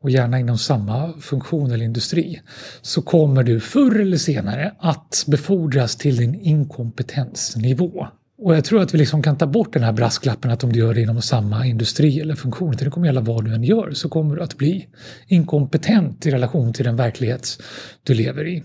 och 0.00 0.10
gärna 0.10 0.40
inom 0.40 0.58
samma 0.58 1.12
funktion 1.20 1.70
eller 1.70 1.84
industri 1.84 2.40
så 2.82 3.02
kommer 3.02 3.42
du 3.42 3.60
förr 3.60 4.00
eller 4.00 4.16
senare 4.16 4.74
att 4.78 5.24
befordras 5.26 5.96
till 5.96 6.16
din 6.16 6.34
inkompetensnivå. 6.34 8.06
Och 8.44 8.56
jag 8.56 8.64
tror 8.64 8.82
att 8.82 8.94
vi 8.94 8.98
liksom 8.98 9.22
kan 9.22 9.38
ta 9.38 9.46
bort 9.46 9.72
den 9.72 9.82
här 9.82 9.92
brasklappen 9.92 10.50
att 10.50 10.64
om 10.64 10.72
du 10.72 10.78
gör 10.78 10.94
det 10.94 11.00
inom 11.00 11.22
samma 11.22 11.66
industri 11.66 12.20
eller 12.20 12.34
funktion, 12.34 12.74
det 12.78 12.90
kommer 12.90 13.06
gälla 13.06 13.20
vad 13.20 13.44
du 13.44 13.54
än 13.54 13.64
gör, 13.64 13.90
så 13.90 14.08
kommer 14.08 14.36
du 14.36 14.42
att 14.42 14.58
bli 14.58 14.88
inkompetent 15.26 16.26
i 16.26 16.30
relation 16.30 16.72
till 16.72 16.84
den 16.84 16.96
verklighet 16.96 17.62
du 18.02 18.14
lever 18.14 18.48
i. 18.48 18.62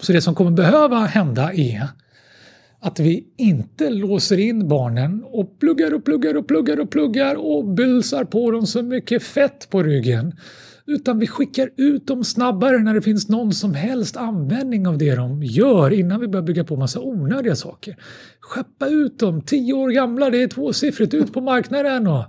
Så 0.00 0.12
det 0.12 0.20
som 0.20 0.34
kommer 0.34 0.50
behöva 0.50 0.98
hända 0.98 1.52
är 1.52 1.88
att 2.80 3.00
vi 3.00 3.24
inte 3.36 3.90
låser 3.90 4.38
in 4.38 4.68
barnen 4.68 5.24
och 5.26 5.60
pluggar 5.60 5.94
och 5.94 6.04
pluggar 6.04 6.36
och 6.36 6.48
pluggar 6.48 6.80
och 6.80 6.90
pluggar 6.90 7.34
och 7.34 7.64
bulsar 7.64 8.24
på 8.24 8.50
dem 8.50 8.66
så 8.66 8.82
mycket 8.82 9.22
fett 9.22 9.70
på 9.70 9.82
ryggen 9.82 10.34
utan 10.86 11.18
vi 11.18 11.26
skickar 11.26 11.70
ut 11.76 12.06
dem 12.06 12.24
snabbare 12.24 12.78
när 12.78 12.94
det 12.94 13.02
finns 13.02 13.28
någon 13.28 13.52
som 13.52 13.74
helst 13.74 14.16
användning 14.16 14.86
av 14.86 14.98
det 14.98 15.14
de 15.14 15.42
gör 15.42 15.92
innan 15.92 16.20
vi 16.20 16.28
börjar 16.28 16.44
bygga 16.44 16.64
på 16.64 16.76
massa 16.76 17.00
onödiga 17.00 17.56
saker. 17.56 17.96
Skeppa 18.40 18.88
ut 18.88 19.18
dem, 19.18 19.42
tio 19.42 19.72
år 19.72 19.90
gamla, 19.90 20.30
det 20.30 20.42
är 20.42 20.48
tvåsiffrigt, 20.48 21.14
ut 21.14 21.32
på 21.32 21.40
marknaden 21.40 22.06
och 22.06 22.24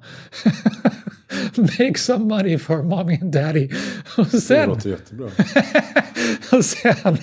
make 1.55 1.97
some 1.97 2.25
money 2.25 2.57
for 2.57 2.83
mommy 2.83 3.19
and 3.21 3.31
daddy. 3.31 3.69
Och 4.17 4.27
sen, 4.27 4.59
det 4.59 4.67
låter 4.67 4.89
jättebra. 4.89 5.29
och 6.57 6.65
sen 6.65 7.17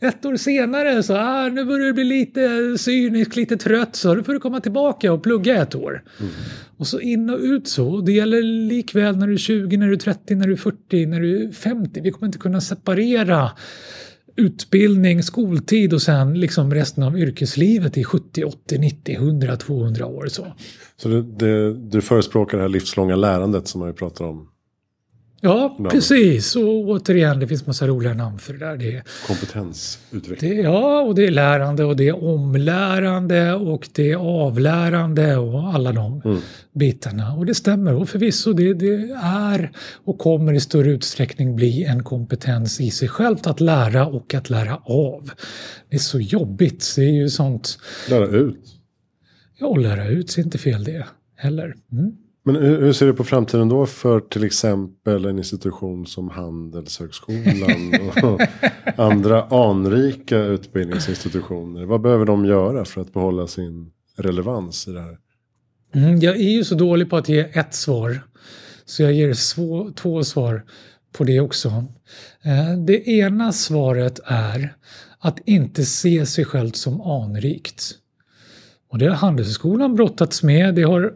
ett 0.00 0.24
år 0.24 0.36
senare 0.36 1.02
så 1.02 1.16
ah, 1.16 1.48
nu 1.48 1.64
börjar 1.64 1.86
du 1.86 1.92
bli 1.92 2.04
lite 2.04 2.78
cynisk, 2.78 3.36
lite 3.36 3.56
trött 3.56 3.96
så 3.96 4.14
då 4.14 4.22
får 4.22 4.32
du 4.32 4.38
komma 4.38 4.60
tillbaka 4.60 5.12
och 5.12 5.22
plugga 5.22 5.62
ett 5.62 5.74
år. 5.74 6.02
Mm. 6.20 6.32
Och 6.76 6.86
så 6.86 7.00
in 7.00 7.30
och 7.30 7.38
ut 7.38 7.68
så. 7.68 8.00
Det 8.00 8.12
gäller 8.12 8.42
likväl 8.42 9.16
när 9.16 9.26
du 9.26 9.32
är 9.32 9.38
20, 9.38 9.76
när 9.76 9.86
du 9.86 9.92
är 9.92 9.96
30, 9.96 10.34
när 10.34 10.46
du 10.46 10.52
är 10.52 10.56
40, 10.56 11.06
när 11.06 11.20
du 11.20 11.48
är 11.48 11.52
50. 11.52 12.00
Vi 12.00 12.10
kommer 12.10 12.26
inte 12.26 12.38
kunna 12.38 12.60
separera 12.60 13.50
utbildning, 14.36 15.22
skoltid 15.22 15.94
och 15.94 16.02
sen 16.02 16.40
liksom 16.40 16.74
resten 16.74 17.02
av 17.02 17.18
yrkeslivet 17.18 17.96
i 17.96 18.04
70, 18.04 18.44
80, 18.44 18.78
90, 18.78 19.14
100, 19.14 19.56
200 19.56 20.06
år. 20.06 20.26
Så, 20.26 20.46
så 20.96 21.08
det, 21.08 21.22
det, 21.22 21.74
du 21.74 22.00
förespråkar 22.00 22.56
det 22.56 22.62
här 22.62 22.68
livslånga 22.68 23.16
lärandet 23.16 23.68
som 23.68 23.78
man 23.78 23.88
ju 23.88 23.94
pratar 23.94 24.24
om 24.24 24.48
Ja, 25.40 25.76
namn. 25.78 25.90
precis. 25.90 26.56
Och 26.56 26.88
återigen, 26.88 27.40
det 27.40 27.48
finns 27.48 27.66
massa 27.66 27.86
roliga 27.86 28.14
namn 28.14 28.38
för 28.38 28.52
det 28.52 28.58
där. 28.58 28.76
Det 28.76 29.02
Kompetensutveckling. 29.26 30.56
Det, 30.56 30.62
ja, 30.62 31.00
och 31.00 31.14
det 31.14 31.26
är 31.26 31.30
lärande 31.30 31.84
och 31.84 31.96
det 31.96 32.08
är 32.08 32.24
omlärande 32.24 33.54
och 33.54 33.88
det 33.92 34.12
är 34.12 34.16
avlärande 34.16 35.36
och 35.36 35.74
alla 35.74 35.92
de 35.92 36.22
mm. 36.24 36.38
bitarna. 36.72 37.34
Och 37.34 37.46
det 37.46 37.54
stämmer. 37.54 37.94
Och 37.94 38.08
förvisso, 38.08 38.52
det, 38.52 38.74
det 38.74 38.94
är 39.22 39.70
och 40.04 40.18
kommer 40.18 40.52
i 40.52 40.60
större 40.60 40.90
utsträckning 40.90 41.56
bli 41.56 41.84
en 41.84 42.04
kompetens 42.04 42.80
i 42.80 42.90
sig 42.90 43.08
självt 43.08 43.46
att 43.46 43.60
lära 43.60 44.06
och 44.06 44.34
att 44.34 44.50
lära 44.50 44.76
av. 44.76 45.30
Det 45.90 45.96
är 45.96 46.00
så 46.00 46.20
jobbigt. 46.20 46.92
Det 46.96 47.02
är 47.02 47.12
ju 47.12 47.28
sånt... 47.28 47.78
Lära 48.10 48.26
ut. 48.26 48.60
Ja, 49.58 49.66
och 49.66 49.78
lära 49.78 50.08
ut 50.08 50.38
är 50.38 50.42
inte 50.42 50.58
fel 50.58 50.84
det 50.84 51.06
heller. 51.36 51.74
Mm. 51.92 52.16
Men 52.46 52.56
hur, 52.56 52.92
ser 52.92 53.06
du 53.06 53.14
på 53.14 53.24
framtiden 53.24 53.68
då 53.68 53.86
för 53.86 54.20
till 54.20 54.44
exempel 54.44 55.24
en 55.24 55.38
institution 55.38 56.06
som 56.06 56.28
Handelshögskolan 56.28 58.10
och 58.22 58.40
andra 58.96 59.42
anrika 59.44 60.38
utbildningsinstitutioner? 60.38 61.84
Vad 61.84 62.00
behöver 62.00 62.24
de 62.24 62.44
göra 62.44 62.84
för 62.84 63.00
att 63.00 63.12
behålla 63.12 63.46
sin 63.46 63.90
relevans 64.16 64.88
i 64.88 64.92
det 64.92 65.00
här? 65.00 65.18
Mm, 65.94 66.20
jag 66.20 66.36
är 66.36 66.50
ju 66.50 66.64
så 66.64 66.74
dålig 66.74 67.10
på 67.10 67.16
att 67.16 67.28
ge 67.28 67.40
ett 67.40 67.74
svar. 67.74 68.20
Så 68.84 69.02
jag 69.02 69.12
ger 69.12 69.32
svå, 69.32 69.90
två 69.90 70.24
svar 70.24 70.64
på 71.12 71.24
det 71.24 71.40
också. 71.40 71.68
Eh, 72.42 72.78
det 72.86 73.08
ena 73.08 73.52
svaret 73.52 74.20
är 74.24 74.76
att 75.18 75.38
inte 75.46 75.84
se 75.84 76.26
sig 76.26 76.44
själv 76.44 76.70
som 76.70 77.00
anrikt. 77.00 77.94
Och 78.90 78.98
det 78.98 79.06
har 79.06 79.14
Handelshögskolan 79.14 79.94
brottats 79.94 80.42
med. 80.42 80.74
Det 80.74 80.82
har 80.82 81.12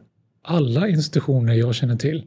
alla 0.51 0.89
institutioner 0.89 1.55
jag 1.55 1.75
känner 1.75 1.97
till 1.97 2.27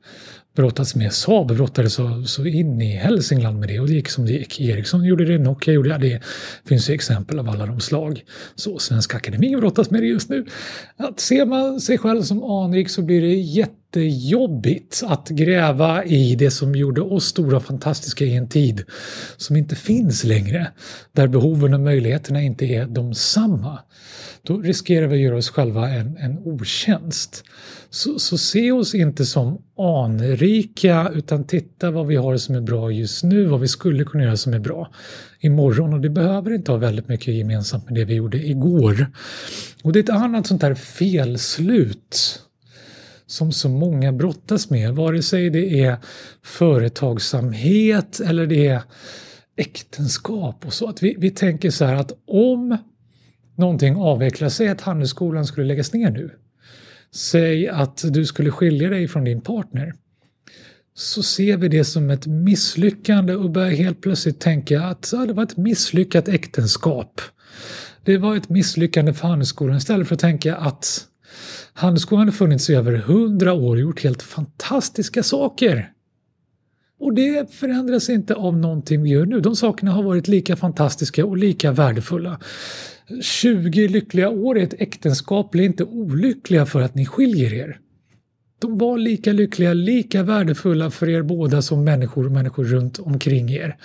brottats 0.55 0.95
med. 0.95 1.13
Saab 1.13 1.47
brottades 1.55 1.93
så, 1.93 2.23
så 2.23 2.45
in 2.45 2.81
i 2.81 2.95
Hälsingland 2.95 3.59
med 3.59 3.69
det 3.69 3.79
och 3.79 3.87
det 3.87 3.93
gick 3.93 4.09
som 4.09 4.25
det 4.25 4.31
gick. 4.31 4.61
Ericsson 4.61 5.05
gjorde 5.05 5.25
det, 5.25 5.37
Nokia 5.37 5.73
gjorde 5.73 5.89
det. 5.89 5.97
Det 5.97 6.21
finns 6.65 6.89
ju 6.89 6.93
exempel 6.93 7.39
av 7.39 7.49
alla 7.49 7.65
de 7.65 7.79
slag. 7.79 8.23
Så 8.55 8.79
Svenska 8.79 9.17
Akademien 9.17 9.59
brottas 9.59 9.91
med 9.91 10.01
det 10.01 10.07
just 10.07 10.29
nu. 10.29 10.45
Att 10.97 11.19
ser 11.19 11.45
man 11.45 11.81
sig 11.81 11.97
själv 11.97 12.21
som 12.21 12.43
anrik 12.43 12.89
så 12.89 13.01
blir 13.01 13.21
det 13.21 13.33
jätte 13.33 13.82
jättejobbigt 13.99 15.03
att 15.05 15.29
gräva 15.29 16.03
i 16.03 16.35
det 16.35 16.51
som 16.51 16.75
gjorde 16.75 17.01
oss 17.01 17.25
stora 17.25 17.57
och 17.57 17.63
fantastiska 17.63 18.25
i 18.25 18.35
en 18.35 18.49
tid 18.49 18.83
som 19.37 19.55
inte 19.55 19.75
finns 19.75 20.23
längre. 20.23 20.71
Där 21.11 21.27
behoven 21.27 21.73
och 21.73 21.79
möjligheterna 21.79 22.41
inte 22.41 22.65
är 22.65 22.85
de 22.85 23.13
samma. 23.13 23.79
Då 24.43 24.57
riskerar 24.57 25.07
vi 25.07 25.15
att 25.15 25.21
göra 25.21 25.37
oss 25.37 25.49
själva 25.49 25.89
en, 25.89 26.17
en 26.17 26.39
otjänst. 26.39 27.43
Så, 27.89 28.19
så 28.19 28.37
se 28.37 28.71
oss 28.71 28.95
inte 28.95 29.25
som 29.25 29.61
anrika 29.77 31.11
utan 31.13 31.43
titta 31.43 31.91
vad 31.91 32.07
vi 32.07 32.15
har 32.15 32.37
som 32.37 32.55
är 32.55 32.61
bra 32.61 32.91
just 32.91 33.23
nu, 33.23 33.45
vad 33.45 33.59
vi 33.59 33.67
skulle 33.67 34.03
kunna 34.03 34.23
göra 34.23 34.37
som 34.37 34.53
är 34.53 34.59
bra 34.59 34.91
imorgon 35.39 35.93
och 35.93 36.01
det 36.01 36.09
behöver 36.09 36.53
inte 36.53 36.71
ha 36.71 36.77
väldigt 36.77 37.07
mycket 37.07 37.33
gemensamt 37.33 37.85
med 37.85 37.93
det 37.95 38.05
vi 38.05 38.13
gjorde 38.13 38.37
igår. 38.37 39.11
Och 39.83 39.93
det 39.93 39.99
är 39.99 40.03
ett 40.03 40.09
annat 40.09 40.47
sånt 40.47 40.61
där 40.61 40.75
felslut 40.75 42.39
som 43.33 43.51
så 43.51 43.69
många 43.69 44.11
brottas 44.11 44.69
med, 44.69 44.95
vare 44.95 45.21
sig 45.21 45.49
det 45.49 45.81
är 45.81 45.97
företagsamhet 46.43 48.19
eller 48.19 48.47
det 48.47 48.67
är 48.67 48.81
äktenskap 49.55 50.65
och 50.65 50.73
så. 50.73 50.89
Att 50.89 51.03
vi, 51.03 51.15
vi 51.17 51.29
tänker 51.29 51.69
så 51.69 51.85
här 51.85 51.95
att 51.95 52.11
om 52.27 52.77
någonting 53.55 53.95
avvecklas, 53.95 54.55
säg 54.55 54.67
att 54.67 54.81
Handelsskolan 54.81 55.45
skulle 55.45 55.67
läggas 55.67 55.93
ner 55.93 56.11
nu. 56.11 56.31
Säg 57.11 57.67
att 57.67 58.03
du 58.13 58.25
skulle 58.25 58.51
skilja 58.51 58.89
dig 58.89 59.07
från 59.07 59.23
din 59.23 59.41
partner. 59.41 59.93
Så 60.95 61.23
ser 61.23 61.57
vi 61.57 61.67
det 61.67 61.83
som 61.83 62.09
ett 62.09 62.27
misslyckande 62.27 63.35
och 63.35 63.49
börjar 63.49 63.71
helt 63.71 64.01
plötsligt 64.01 64.39
tänka 64.39 64.83
att 64.83 65.09
ja, 65.13 65.25
det 65.25 65.33
var 65.33 65.43
ett 65.43 65.57
misslyckat 65.57 66.27
äktenskap. 66.27 67.21
Det 68.03 68.17
var 68.17 68.35
ett 68.35 68.49
misslyckande 68.49 69.13
för 69.13 69.27
Handelsskolan 69.27 69.77
istället 69.77 70.07
för 70.07 70.15
att 70.15 70.21
tänka 70.21 70.55
att 70.55 71.07
Handelsskolan 71.73 72.27
har 72.27 72.31
funnits 72.31 72.69
i 72.69 72.75
över 72.75 72.93
hundra 72.93 73.53
år 73.53 73.75
och 73.75 73.81
gjort 73.81 74.03
helt 74.03 74.21
fantastiska 74.21 75.23
saker. 75.23 75.89
Och 76.99 77.13
det 77.13 77.53
förändras 77.53 78.09
inte 78.09 78.35
av 78.35 78.57
någonting 78.57 79.03
vi 79.03 79.09
gör 79.09 79.25
nu. 79.25 79.39
De 79.39 79.55
sakerna 79.55 79.91
har 79.91 80.03
varit 80.03 80.27
lika 80.27 80.55
fantastiska 80.55 81.25
och 81.25 81.37
lika 81.37 81.71
värdefulla. 81.71 82.39
20 83.21 83.87
lyckliga 83.87 84.29
år 84.29 84.57
i 84.57 84.63
ett 84.63 84.81
äktenskap 84.81 85.51
blir 85.51 85.63
inte 85.63 85.83
olyckliga 85.83 86.65
för 86.65 86.81
att 86.81 86.95
ni 86.95 87.05
skiljer 87.05 87.53
er. 87.53 87.79
De 88.63 88.77
var 88.77 88.97
lika 88.97 89.33
lyckliga, 89.33 89.73
lika 89.73 90.23
värdefulla 90.23 90.91
för 90.91 91.09
er 91.09 91.21
båda 91.21 91.61
som 91.61 91.83
människor 91.83 92.25
och 92.25 92.31
människor 92.31 92.63
runt 92.63 92.99
omkring 92.99 93.51
er. 93.51 93.77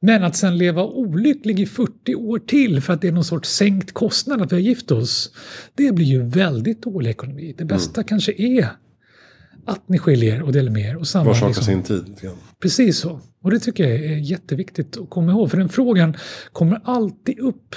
Men 0.00 0.24
att 0.24 0.36
sen 0.36 0.58
leva 0.58 0.84
olycklig 0.84 1.60
i 1.60 1.66
40 1.66 2.14
år 2.14 2.38
till 2.38 2.80
för 2.80 2.92
att 2.92 3.00
det 3.00 3.08
är 3.08 3.12
någon 3.12 3.24
sorts 3.24 3.48
sänkt 3.48 3.92
kostnad 3.92 4.42
att 4.42 4.52
vi 4.52 4.56
har 4.56 4.60
gift 4.60 4.90
oss, 4.90 5.32
det 5.74 5.92
blir 5.92 6.06
ju 6.06 6.22
väldigt 6.22 6.82
dålig 6.82 7.10
ekonomi. 7.10 7.54
Det 7.58 7.64
bästa 7.64 8.00
mm. 8.00 8.08
kanske 8.08 8.32
är 8.32 8.68
att 9.66 9.88
ni 9.88 9.98
skiljer 9.98 10.42
och 10.42 10.52
delar 10.52 10.72
med 10.72 10.82
er. 10.82 10.96
Och 10.96 11.06
samma, 11.06 11.24
Var 11.24 11.34
sak 11.34 11.48
liksom. 11.48 11.64
sin 11.64 11.82
tid. 11.82 12.16
Precis 12.62 12.98
så. 12.98 13.20
Och 13.42 13.50
det 13.50 13.58
tycker 13.58 13.88
jag 13.88 13.92
är 13.92 14.16
jätteviktigt 14.16 14.96
att 14.96 15.10
komma 15.10 15.32
ihåg. 15.32 15.50
För 15.50 15.56
den 15.56 15.68
frågan 15.68 16.16
kommer 16.52 16.80
alltid 16.84 17.38
upp 17.38 17.76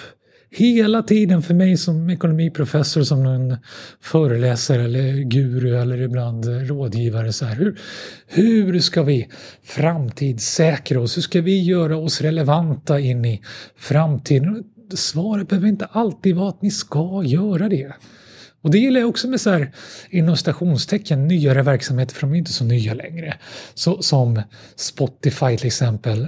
hela 0.56 1.04
tiden 1.04 1.42
för 1.42 1.54
mig 1.54 1.78
som 1.78 2.10
ekonomiprofessor, 2.10 3.04
som 3.04 3.26
en 3.26 3.58
föreläsare 4.02 4.84
eller 4.84 5.14
guru 5.14 5.82
eller 5.82 6.02
ibland 6.02 6.46
rådgivare. 6.46 7.34
Så 7.34 7.46
här, 7.46 7.56
hur, 7.56 7.80
hur 8.28 8.80
ska 8.80 9.04
vi 9.04 9.30
framtidssäkra 9.64 11.02
oss? 11.02 11.18
Hur 11.18 11.22
ska 11.22 11.42
vi 11.42 11.64
göra 11.64 11.98
oss 11.98 12.22
relevanta 12.22 13.00
in 13.00 13.26
i 13.26 13.42
framtiden? 13.78 14.64
Svaret 14.96 15.48
behöver 15.48 15.68
inte 15.68 15.86
alltid 15.86 16.36
vara 16.36 16.50
att 16.50 16.62
ni 16.62 16.72
ska 16.72 17.24
göra 17.26 17.70
det. 17.70 17.94
Och 18.62 18.72
det 18.72 18.78
gillar 18.78 19.00
jag 19.00 19.10
också 19.10 19.28
med 19.28 19.42
så 19.42 19.50
här, 19.50 19.72
inom 20.10 20.38
stationstecken 20.38 21.28
nyare 21.28 21.62
verksamheter, 21.62 22.16
för 22.16 22.22
de 22.22 22.34
är 22.34 22.38
inte 22.38 22.54
så 22.54 22.64
nya 22.64 22.94
längre. 22.94 23.38
Så, 23.74 24.02
som 24.02 24.42
Spotify 24.76 25.58
till 25.58 25.68
exempel. 25.68 26.28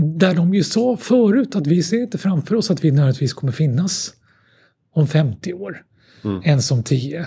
Där 0.00 0.34
de 0.34 0.54
ju 0.54 0.64
sa 0.64 0.96
förut 0.96 1.56
att 1.56 1.66
vi 1.66 1.82
ser 1.82 2.02
inte 2.02 2.18
framför 2.18 2.54
oss 2.54 2.70
att 2.70 2.84
vi 2.84 2.90
nödvändigtvis 2.90 3.32
kommer 3.32 3.52
finnas 3.52 4.14
om 4.94 5.08
50 5.08 5.52
år. 5.52 5.82
Mm. 6.24 6.42
Ens 6.44 6.70
om 6.70 6.82
10. 6.82 7.26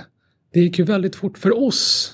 Det 0.54 0.60
gick 0.60 0.80
ju 0.80 0.86
väldigt 0.86 1.16
fort 1.16 1.38
för 1.38 1.64
oss 1.64 2.12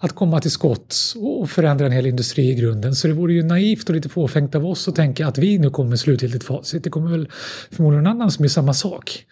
att 0.00 0.12
komma 0.12 0.40
till 0.40 0.50
skott 0.50 0.96
och 1.16 1.50
förändra 1.50 1.86
en 1.86 1.92
hel 1.92 2.06
industri 2.06 2.50
i 2.50 2.54
grunden. 2.54 2.94
Så 2.94 3.08
det 3.08 3.14
vore 3.14 3.32
ju 3.32 3.42
naivt 3.42 3.88
och 3.88 3.94
lite 3.94 4.08
fåfängt 4.08 4.54
av 4.54 4.66
oss 4.66 4.88
att 4.88 4.96
tänka 4.96 5.26
att 5.26 5.38
vi 5.38 5.58
nu 5.58 5.70
kommer 5.70 5.96
slutgiltigt 5.96 6.44
facit. 6.44 6.84
Det 6.84 6.90
kommer 6.90 7.10
väl 7.10 7.28
förmodligen 7.70 8.04
någon 8.04 8.12
annan 8.12 8.30
som 8.30 8.44
är 8.44 8.48
samma 8.48 8.74
sak. 8.74 9.26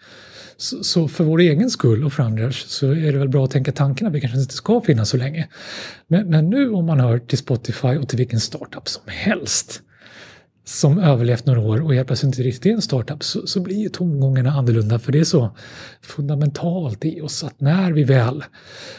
Så, 0.57 0.83
så, 0.83 1.07
för 1.07 1.23
vår 1.23 1.39
egen 1.39 1.69
skull 1.69 2.03
och 2.03 2.13
för 2.13 2.23
andras 2.23 2.55
så 2.55 2.91
är 2.91 3.11
det 3.11 3.17
väl 3.17 3.29
bra 3.29 3.45
att 3.45 3.51
tänka 3.51 3.71
tanken 3.71 4.07
att 4.07 4.13
vi 4.13 4.21
kanske 4.21 4.39
inte 4.39 4.53
ska 4.53 4.81
finnas 4.81 5.09
så 5.09 5.17
länge. 5.17 5.47
Men, 6.07 6.29
men 6.29 6.49
nu 6.49 6.69
om 6.69 6.85
man 6.85 6.99
hör 6.99 7.19
till 7.19 7.37
Spotify 7.37 7.87
och 7.87 8.09
till 8.09 8.17
vilken 8.17 8.39
startup 8.39 8.87
som 8.87 9.03
helst 9.05 9.81
som 10.67 10.99
överlevt 10.99 11.45
några 11.45 11.61
år 11.61 11.81
och 11.81 11.93
helt 11.93 12.07
plötsligt 12.07 12.27
inte 12.27 12.43
riktigt 12.43 12.65
är 12.65 12.69
en 12.69 12.81
startup 12.81 13.23
så, 13.23 13.47
så 13.47 13.61
blir 13.61 13.89
tongångarna 13.89 14.51
annorlunda 14.51 14.99
för 14.99 15.11
det 15.11 15.19
är 15.19 15.23
så 15.23 15.49
fundamentalt 16.01 17.05
i 17.05 17.21
oss 17.21 17.43
att 17.43 17.61
när 17.61 17.91
vi 17.91 18.03
väl 18.03 18.43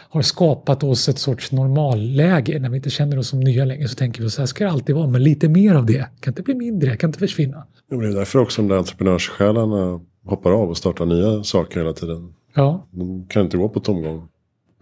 har 0.09 0.23
skapat 0.23 0.83
oss 0.83 1.09
ett 1.09 1.19
sorts 1.19 1.53
normalläge 1.53 2.59
när 2.59 2.69
vi 2.69 2.77
inte 2.77 2.91
känner 2.91 3.19
oss 3.19 3.29
som 3.29 3.41
nya 3.41 3.65
längre 3.65 3.89
så 3.89 3.95
tänker 3.95 4.23
vi 4.23 4.31
så 4.31 4.43
här 4.43 4.47
ska 4.47 4.65
det 4.65 4.71
alltid 4.71 4.95
vara 4.95 5.07
men 5.07 5.23
lite 5.23 5.49
mer 5.49 5.75
av 5.75 5.87
det 5.87 6.07
kan 6.21 6.33
inte 6.33 6.43
bli 6.43 6.55
mindre, 6.55 6.97
kan 6.97 7.09
inte 7.09 7.19
försvinna. 7.19 7.67
Det 7.91 7.97
är 7.97 8.15
därför 8.15 8.39
också 8.39 8.63
de 8.63 8.69
där 8.69 8.77
entreprenörssjälarna 8.77 10.01
hoppar 10.25 10.51
av 10.51 10.69
och 10.69 10.77
startar 10.77 11.07
nya 11.07 11.45
saker 11.45 11.81
hela 11.81 11.93
tiden. 11.93 12.35
Ja. 12.55 12.87
De 12.91 13.27
kan 13.29 13.45
inte 13.45 13.57
gå 13.57 13.69
på 13.69 13.81
tomgång. 13.81 14.29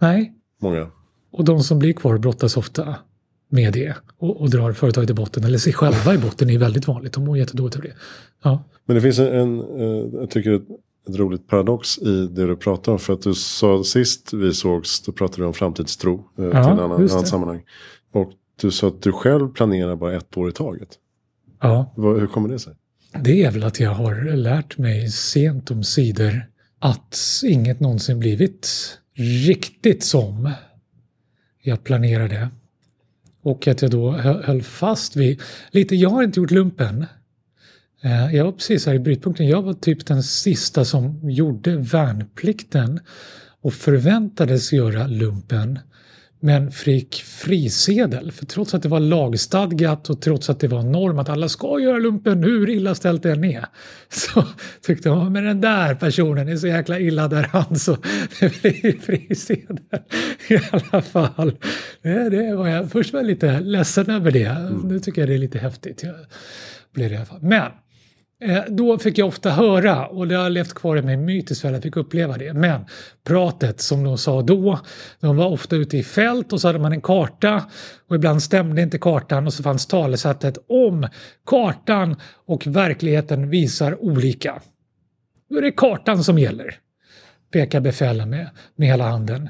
Nej. 0.01 0.33
Många. 0.61 0.87
Och 1.31 1.45
de 1.45 1.59
som 1.59 1.79
blir 1.79 1.93
kvar 1.93 2.17
brottas 2.17 2.57
ofta 2.57 2.95
med 3.49 3.73
det 3.73 3.95
och, 4.17 4.41
och 4.41 4.49
drar 4.49 4.73
företaget 4.73 5.09
i 5.09 5.13
botten 5.13 5.43
eller 5.43 5.57
sig 5.57 5.73
själva 5.73 6.13
i 6.13 6.17
botten 6.17 6.49
är 6.49 6.57
väldigt 6.57 6.87
vanligt. 6.87 7.13
De 7.13 7.25
mår 7.25 7.37
jättedåligt 7.37 7.75
av 7.75 7.81
det. 7.81 7.93
Ja. 8.43 8.63
Men 8.85 8.95
det 8.95 9.01
finns 9.01 9.19
en, 9.19 9.27
en 9.27 9.59
eh, 9.59 10.19
jag 10.19 10.29
tycker 10.29 10.51
ett, 10.51 10.67
ett 11.09 11.15
roligt 11.15 11.47
paradox 11.47 11.97
i 11.97 12.27
det 12.27 12.47
du 12.47 12.55
pratar 12.55 12.91
om. 12.91 12.99
För 12.99 13.13
att 13.13 13.21
du 13.21 13.33
sa 13.33 13.83
sist 13.83 14.33
vi 14.33 14.53
sågs, 14.53 15.01
då 15.01 15.11
pratade 15.11 15.41
du 15.41 15.45
om 15.45 15.53
framtidstro 15.53 16.23
eh, 16.37 16.45
ja, 16.45 16.49
till 16.49 16.57
en 16.57 16.79
annan, 16.79 16.91
annan 16.91 17.25
sammanhang. 17.25 17.61
Och 18.13 18.31
du 18.61 18.71
sa 18.71 18.87
att 18.87 19.01
du 19.01 19.11
själv 19.11 19.53
planerar 19.53 19.95
bara 19.95 20.17
ett 20.17 20.37
år 20.37 20.49
i 20.49 20.51
taget. 20.51 20.89
Ja. 21.61 21.93
Hur 21.95 22.27
kommer 22.27 22.49
det 22.49 22.59
sig? 22.59 22.73
Det 23.23 23.43
är 23.43 23.51
väl 23.51 23.63
att 23.63 23.79
jag 23.79 23.91
har 23.91 24.35
lärt 24.35 24.77
mig 24.77 25.09
sent 25.09 25.71
om 25.71 25.83
sidor 25.83 26.41
att 26.79 27.17
inget 27.43 27.79
någonsin 27.79 28.19
blivit 28.19 28.69
riktigt 29.47 30.03
som 30.03 30.51
jag 31.61 31.83
planerade. 31.83 32.49
Och 33.47 33.67
att 33.67 33.81
jag 33.81 33.91
då 33.91 34.11
höll 34.11 34.61
fast 34.61 35.15
vid, 35.15 35.41
lite, 35.71 35.95
jag 35.95 36.09
har 36.09 36.23
inte 36.23 36.39
gjort 36.39 36.51
lumpen. 36.51 37.05
Eh, 38.01 38.35
jag 38.35 38.45
var 38.45 38.51
precis 38.51 38.85
här 38.85 38.93
i 38.93 38.99
brytpunkten, 38.99 39.47
jag 39.47 39.61
var 39.61 39.73
typ 39.73 40.05
den 40.05 40.23
sista 40.23 40.85
som 40.85 41.29
gjorde 41.29 41.77
värnplikten 41.77 42.99
och 43.61 43.73
förväntades 43.73 44.73
göra 44.73 45.07
lumpen 45.07 45.79
men 46.39 46.71
fick 46.71 47.15
frisedel. 47.15 48.31
För 48.31 48.45
trots 48.45 48.73
att 48.73 48.83
det 48.83 48.89
var 48.89 48.99
lagstadgat 48.99 50.09
och 50.09 50.21
trots 50.21 50.49
att 50.49 50.59
det 50.59 50.67
var 50.67 50.83
norm 50.83 51.19
att 51.19 51.29
alla 51.29 51.49
ska 51.49 51.79
göra 51.79 51.97
lumpen 51.97 52.43
hur 52.43 52.69
illa 52.69 52.95
ställt 52.95 53.23
det 53.23 53.31
än 53.31 53.43
är. 53.43 53.65
Så 54.09 54.43
tyckte 54.81 55.09
de, 55.09 55.33
men 55.33 55.43
den 55.43 55.61
där 55.61 55.95
personen 55.95 56.49
är 56.49 56.57
så 56.57 56.67
jäkla 56.67 56.99
illa 56.99 57.27
där 57.27 57.43
han 57.43 57.79
så 57.79 57.97
det 58.39 58.61
blir 58.61 58.99
frisedel. 58.99 59.79
I 60.49 60.59
alla 60.71 61.01
fall. 61.01 61.57
Det, 62.01 62.29
det 62.29 62.55
var 62.55 62.67
jag, 62.67 62.91
först 62.91 63.13
var 63.13 63.19
jag 63.19 63.27
lite 63.27 63.59
ledsen 63.59 64.09
över 64.09 64.31
det. 64.31 64.71
Nu 64.83 64.99
tycker 64.99 65.21
jag 65.21 65.29
det 65.29 65.33
är 65.33 65.39
lite 65.39 65.59
häftigt. 65.59 66.03
Jag 66.03 66.15
blev 66.93 67.09
det 67.09 67.13
i 67.13 67.17
alla 67.17 67.25
fall. 67.25 67.41
Men 67.41 67.71
Eh, 68.41 68.63
då 68.67 68.99
fick 68.99 69.17
jag 69.17 69.27
ofta 69.27 69.49
höra, 69.49 70.07
och 70.07 70.27
det 70.27 70.35
har 70.35 70.49
levt 70.49 70.73
kvar 70.73 70.97
i 70.97 71.01
mig 71.01 71.17
mytiskt 71.17 71.65
väl, 71.65 71.73
jag 71.73 71.83
fick 71.83 71.97
uppleva 71.97 72.37
det. 72.37 72.53
Men 72.53 72.85
pratet 73.23 73.81
som 73.81 74.03
de 74.03 74.17
sa 74.17 74.41
då, 74.41 74.79
de 75.19 75.37
var 75.37 75.47
ofta 75.47 75.75
ute 75.75 75.97
i 75.97 76.03
fält 76.03 76.53
och 76.53 76.61
så 76.61 76.67
hade 76.67 76.79
man 76.79 76.91
en 76.91 77.01
karta 77.01 77.65
och 78.07 78.15
ibland 78.15 78.43
stämde 78.43 78.81
inte 78.81 78.97
kartan 78.97 79.47
och 79.47 79.53
så 79.53 79.63
fanns 79.63 79.85
talesättet 79.85 80.57
om 80.69 81.07
kartan 81.45 82.15
och 82.45 82.67
verkligheten 82.67 83.49
visar 83.49 84.03
olika. 84.03 84.61
Då 85.49 85.57
är 85.57 85.61
det 85.61 85.71
kartan 85.71 86.23
som 86.23 86.39
gäller, 86.39 86.75
pekar 87.53 87.79
befälen 87.79 88.29
med, 88.29 88.49
med 88.75 88.87
hela 88.87 89.09
handen. 89.09 89.49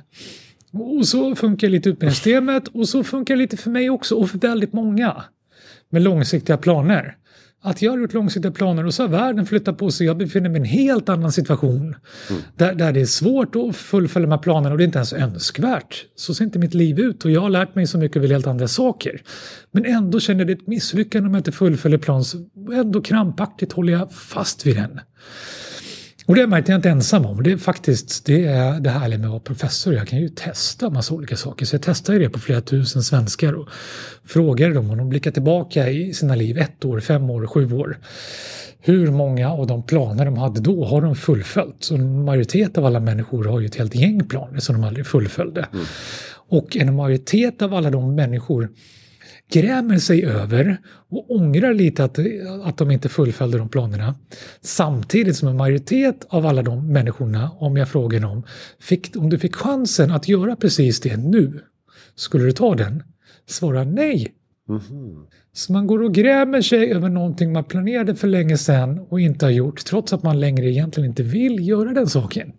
Och 0.73 1.08
så 1.08 1.36
funkar 1.36 1.69
lite 1.69 1.89
utbildningssystemet 1.89 2.67
och 2.67 2.89
så 2.89 3.04
funkar 3.04 3.36
det 3.36 3.41
lite 3.41 3.58
för 3.58 3.69
mig 3.69 3.89
också 3.89 4.15
och 4.15 4.30
för 4.30 4.38
väldigt 4.38 4.73
många 4.73 5.23
med 5.89 6.02
långsiktiga 6.02 6.58
planer 6.58 7.17
att 7.69 7.82
jag 7.82 7.91
har 7.91 7.99
gjort 7.99 8.13
långsiktiga 8.13 8.51
planer 8.51 8.86
och 8.86 8.93
så 8.93 9.03
har 9.03 9.10
världen 9.10 9.45
flyttat 9.45 9.77
på 9.77 9.91
sig. 9.91 10.08
Jag 10.08 10.17
befinner 10.17 10.49
mig 10.49 10.58
i 10.58 10.62
en 10.62 10.65
helt 10.65 11.10
annan 11.10 11.32
situation. 11.32 11.95
Mm. 12.30 12.41
Där, 12.56 12.75
där 12.75 12.91
det 12.91 13.01
är 13.01 13.06
svårt 13.06 13.56
att 13.56 13.75
fullfölja 13.75 14.27
de 14.27 14.32
här 14.32 14.41
planerna 14.41 14.71
och 14.71 14.77
det 14.77 14.84
är 14.84 14.86
inte 14.86 14.97
ens 14.97 15.13
önskvärt. 15.13 16.06
Så 16.15 16.34
ser 16.34 16.45
inte 16.45 16.60
mitt 16.60 16.73
liv 16.73 16.99
ut 16.99 17.25
och 17.25 17.32
jag 17.32 17.41
har 17.41 17.49
lärt 17.49 17.75
mig 17.75 17.88
så 17.88 17.97
mycket 17.97 18.17
och 18.17 18.23
vill 18.23 18.32
helt 18.32 18.47
andra 18.47 18.67
saker. 18.67 19.21
Men 19.71 19.86
ändå 19.86 20.19
känner 20.19 20.39
jag 20.39 20.47
det 20.47 20.53
ett 20.53 20.67
misslyckande 20.67 21.27
om 21.27 21.34
jag 21.34 21.39
inte 21.39 21.51
fullföljer 21.51 21.99
planen. 21.99 22.23
Ändå 22.73 23.01
krampaktigt 23.01 23.73
håller 23.73 23.93
jag 23.93 24.12
fast 24.12 24.65
vid 24.65 24.75
den. 24.75 24.99
Och 26.28 26.36
det 26.36 26.48
märkte 26.48 26.72
jag 26.72 26.78
inte 26.80 26.90
ensam 26.90 27.26
om. 27.26 27.44
Det 27.44 27.52
är 27.52 27.58
faktiskt 27.58 28.26
det, 28.26 28.46
är 28.46 28.80
det 28.80 28.90
härliga 28.90 29.20
med 29.20 29.26
att 29.26 29.32
vara 29.32 29.40
professor. 29.40 29.94
Jag 29.94 30.08
kan 30.08 30.20
ju 30.20 30.30
testa 30.30 30.90
massa 30.90 31.13
olika 31.13 31.36
saker. 31.36 31.66
Så 31.66 31.76
jag 31.76 31.82
testade 31.82 32.20
det 32.20 32.30
på 32.30 32.40
flera 32.40 32.62
tusen 32.62 33.04
svenskar 33.04 33.54
och 33.54 33.70
frågade 34.26 34.74
dem 34.74 34.90
om 34.90 34.98
de 34.98 35.10
blickar 35.10 35.32
tillbaka 35.32 35.90
i 35.90 36.13
sina 36.13 36.36
liv 36.36 36.58
ett 36.58 36.86
år, 36.86 37.00
fem 37.00 37.30
år, 37.30 37.48
sju 37.48 37.74
år. 37.74 37.98
Hur 38.80 39.12
många 39.12 39.52
av 39.52 39.68
de 39.68 39.84
planer 39.84 40.26
de 40.26 40.38
hade 40.38 40.62
då 40.62 40.86
har 40.86 41.02
de 41.02 41.16
fullföljt? 41.16 41.76
Så 41.80 41.96
en 41.96 42.26
majoritet 42.26 42.78
av 42.78 42.86
alla 42.86 43.00
människor 43.00 43.44
har 43.44 43.60
ju 43.60 43.66
ett 43.66 43.76
helt 43.76 43.96
gäng 43.96 44.28
planer 44.28 44.60
som 44.60 44.76
de 44.76 44.84
aldrig 44.84 45.08
fullföljde. 45.08 45.68
Mm. 45.74 45.86
Och 46.50 46.78
en 46.78 46.96
majoritet 46.96 47.62
av 47.62 47.74
alla 47.74 47.90
de 47.90 48.16
människor 48.16 48.70
grämer 49.52 49.98
sig 49.98 50.26
över 50.26 50.78
och 51.10 51.32
ångrar 51.32 51.74
lite 51.74 52.04
att, 52.04 52.20
att 52.64 52.78
de 52.78 52.92
inte 52.92 53.10
fullföljde 53.10 53.58
de 53.58 53.70
planerna. 53.70 54.16
Samtidigt 54.62 55.36
som 55.36 55.48
en 55.48 55.58
majoritet 55.58 56.26
av 56.30 56.46
alla 56.46 56.62
de 56.62 56.94
människorna, 56.94 57.52
om 57.60 57.78
jag 57.78 57.90
frågar 57.90 58.20
dem, 58.20 58.44
fick, 58.80 59.16
om 59.16 59.30
du 59.30 59.40
fick 59.40 59.56
chansen 59.56 60.12
att 60.12 60.28
göra 60.28 60.56
precis 60.56 61.00
det 61.00 61.18
nu, 61.18 61.60
skulle 62.16 62.46
du 62.46 62.52
ta 62.52 62.76
den? 62.76 63.04
Svara 63.46 63.84
nej. 63.84 64.34
Mm-hmm. 64.70 65.26
Så 65.54 65.74
man 65.74 65.88
går 65.88 66.04
och 66.04 66.14
grämer 66.14 66.62
sig 66.62 66.92
över 66.92 67.10
någonting 67.10 67.54
man 67.54 67.64
planerade 67.64 68.16
för 68.16 68.28
länge 68.28 68.58
sedan 68.58 69.00
och 69.10 69.20
inte 69.20 69.46
har 69.46 69.52
gjort, 69.52 69.86
trots 69.86 70.14
att 70.14 70.24
man 70.24 70.40
längre 70.40 70.70
egentligen 70.70 71.10
inte 71.10 71.24
vill 71.24 71.68
göra 71.68 71.94
den 71.94 72.08
saken. 72.08 72.54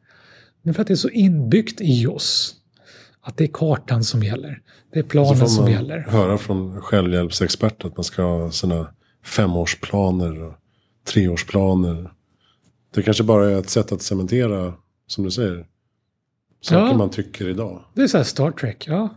Men 0.63 0.75
för 0.75 0.83
att 0.83 0.89
det 0.89 0.95
är 0.95 0.97
så 0.97 1.09
inbyggt 1.09 1.81
i 1.81 2.07
oss 2.07 2.58
att 3.29 3.37
det 3.37 3.45
är 3.45 3.51
kartan 3.53 4.05
som 4.05 4.23
gäller. 4.23 4.61
Det 4.93 4.99
är 4.99 5.03
planen 5.03 5.49
som 5.49 5.71
gäller. 5.71 6.03
Så 6.03 6.11
får 6.11 6.19
man 6.19 6.27
höra 6.27 6.39
från 6.39 6.81
självhjälpsexperter 6.81 7.89
att 7.89 7.97
man 7.97 8.05
ska 8.05 8.23
ha 8.23 8.51
sina 8.51 8.89
femårsplaner 9.25 10.43
och 10.43 10.55
treårsplaner. 11.07 12.11
Det 12.95 13.03
kanske 13.03 13.23
bara 13.23 13.51
är 13.51 13.59
ett 13.59 13.71
sätt 13.71 13.93
att 13.93 14.03
cementera, 14.03 14.73
som 15.07 15.25
du 15.25 15.31
säger, 15.31 15.67
saker 16.61 16.87
ja, 16.87 16.97
man 16.97 17.11
tycker 17.11 17.49
idag. 17.49 17.85
Det 17.95 18.03
är 18.03 18.07
så 18.07 18.17
här 18.17 18.25
Star 18.25 18.51
Trek, 18.51 18.85
ja. 18.89 19.09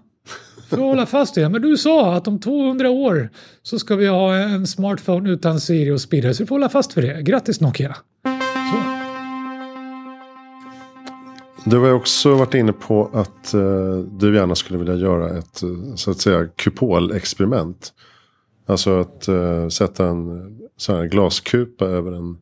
För 0.70 0.78
att 0.78 0.84
hålla 0.84 1.06
fast 1.06 1.36
det. 1.36 1.50
Men 1.50 1.62
du 1.62 1.78
sa 1.78 2.16
att 2.16 2.28
om 2.28 2.40
200 2.40 2.90
år 2.90 3.30
så 3.64 3.80
ska 3.80 3.96
vi 3.96 4.08
ha 4.08 4.36
en 4.36 4.68
smartphone 4.68 5.30
utan 5.30 5.60
Siri 5.60 5.92
och 5.92 6.02
speedare. 6.02 6.34
Så 6.34 6.44
du 6.44 6.48
får 6.48 6.56
hålla 6.56 6.70
fast 6.70 6.94
för 6.94 7.02
det. 7.02 7.22
Grattis 7.22 7.62
Nokia! 7.62 7.98
Du 11.66 11.78
har 11.80 11.92
också 11.92 12.36
varit 12.36 12.54
inne 12.54 12.74
på 12.74 13.10
att 13.14 13.54
uh, 13.56 14.00
du 14.00 14.36
gärna 14.36 14.56
skulle 14.56 14.80
vilja 14.80 14.96
göra 14.96 15.38
ett 15.38 15.64
uh, 15.64 15.96
så 15.96 16.12
att 16.12 16.20
säga 16.20 16.48
kupolexperiment. 16.56 17.94
Alltså 18.68 19.00
att 19.00 19.30
uh, 19.30 19.68
sätta 19.68 20.08
en 20.08 20.58
sån 20.78 20.96
här 20.96 21.06
glaskupa 21.06 21.86
över 21.86 22.12
en 22.12 22.38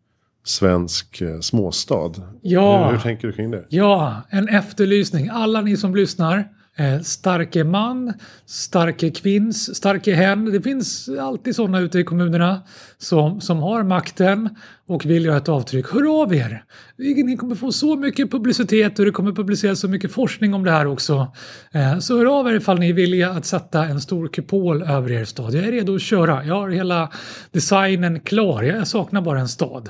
svensk 0.45 1.21
småstad. 1.41 2.11
Ja. 2.41 2.85
Hur, 2.85 2.91
hur 2.91 2.99
tänker 2.99 3.27
du 3.27 3.33
kring 3.33 3.51
det? 3.51 3.65
Ja, 3.69 4.21
en 4.29 4.47
efterlysning. 4.47 5.29
Alla 5.31 5.61
ni 5.61 5.77
som 5.77 5.95
lyssnar 5.95 6.47
Eh, 6.79 6.99
starke 7.01 7.63
man, 7.63 8.13
starke 8.45 9.09
kvinns, 9.11 9.75
starke 9.75 10.13
hen. 10.13 10.45
Det 10.45 10.61
finns 10.61 11.09
alltid 11.09 11.55
sådana 11.55 11.79
ute 11.79 11.99
i 11.99 12.03
kommunerna 12.03 12.61
som, 12.97 13.41
som 13.41 13.59
har 13.59 13.83
makten 13.83 14.49
och 14.87 15.05
vill 15.05 15.25
göra 15.25 15.37
ett 15.37 15.49
avtryck. 15.49 15.85
Hör 15.93 16.21
av 16.21 16.35
er! 16.35 16.63
Ni 16.97 17.37
kommer 17.37 17.55
få 17.55 17.71
så 17.71 17.95
mycket 17.95 18.31
publicitet 18.31 18.99
och 18.99 19.05
det 19.05 19.11
kommer 19.11 19.31
publiceras 19.31 19.79
så 19.79 19.87
mycket 19.87 20.11
forskning 20.11 20.53
om 20.53 20.63
det 20.63 20.71
här 20.71 20.87
också. 20.87 21.33
Eh, 21.71 21.99
så 21.99 22.17
hör 22.17 22.39
av 22.39 22.47
er 22.47 22.53
ifall 22.53 22.79
ni 22.79 22.89
är 22.89 22.93
villiga 22.93 23.29
att 23.29 23.45
sätta 23.45 23.85
en 23.85 24.01
stor 24.01 24.27
kupol 24.27 24.81
över 24.81 25.11
er 25.11 25.25
stad. 25.25 25.53
Jag 25.53 25.63
är 25.63 25.71
redo 25.71 25.95
att 25.95 26.01
köra. 26.01 26.45
Jag 26.45 26.55
har 26.55 26.69
hela 26.69 27.09
designen 27.51 28.19
klar. 28.19 28.63
Jag 28.63 28.87
saknar 28.87 29.21
bara 29.21 29.39
en 29.39 29.49
stad. 29.49 29.89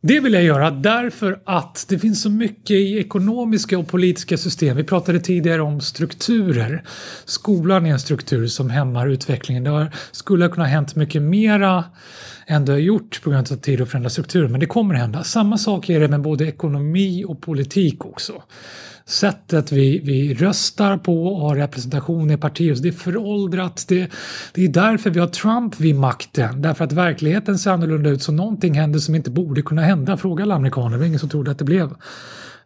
Det 0.00 0.20
vill 0.20 0.32
jag 0.32 0.42
göra 0.42 0.70
därför 0.70 1.40
att 1.44 1.86
det 1.88 1.98
finns 1.98 2.22
så 2.22 2.30
mycket 2.30 2.70
i 2.70 2.98
ekonomiska 2.98 3.78
och 3.78 3.88
politiska 3.88 4.36
system. 4.36 4.76
Vi 4.76 4.84
pratade 4.84 5.20
tidigare 5.20 5.62
om 5.62 5.80
strukturer. 5.80 6.84
Skolan 7.24 7.86
är 7.86 7.90
en 7.90 7.98
struktur 7.98 8.46
som 8.46 8.70
hämmar 8.70 9.06
utvecklingen. 9.08 9.64
Det 9.64 9.90
skulle 10.12 10.44
ha 10.44 10.52
kunnat 10.52 10.68
hänt 10.68 10.96
mycket 10.96 11.22
mera 11.22 11.84
än 12.46 12.64
det 12.64 12.72
har 12.72 12.78
gjort 12.78 13.22
på 13.22 13.30
grund 13.30 13.52
av 13.52 13.56
tid 13.56 13.80
och 13.80 13.88
förändra 13.88 14.10
strukturer, 14.10 14.48
men 14.48 14.60
det 14.60 14.66
kommer 14.66 14.94
hända. 14.94 15.24
Samma 15.24 15.58
sak 15.58 15.88
är 15.88 16.00
det 16.00 16.08
med 16.08 16.20
både 16.20 16.46
ekonomi 16.46 17.24
och 17.24 17.40
politik 17.40 18.04
också 18.04 18.42
sättet 19.08 19.72
vi, 19.72 19.98
vi 20.04 20.34
röstar 20.34 20.98
på 20.98 21.26
och 21.26 21.40
har 21.40 21.56
representation 21.56 22.30
i 22.30 22.36
partier. 22.36 22.76
Det 22.82 22.88
är 22.88 22.92
föråldrat. 22.92 23.84
Det, 23.88 24.10
det 24.54 24.64
är 24.64 24.68
därför 24.68 25.10
vi 25.10 25.20
har 25.20 25.26
Trump 25.26 25.80
vid 25.80 25.94
makten. 25.94 26.62
Därför 26.62 26.84
att 26.84 26.92
verkligheten 26.92 27.58
ser 27.58 27.70
annorlunda 27.70 28.10
ut 28.10 28.22
så 28.22 28.32
någonting 28.32 28.74
händer 28.74 28.98
som 28.98 29.14
inte 29.14 29.30
borde 29.30 29.62
kunna 29.62 29.82
hända. 29.82 30.16
Fråga 30.16 30.44
alla 30.44 30.54
amerikaner. 30.54 30.90
Det 30.90 30.98
var 30.98 31.06
ingen 31.06 31.18
som 31.18 31.28
trodde 31.28 31.50
att 31.50 31.58
det 31.58 31.64
blev 31.64 31.94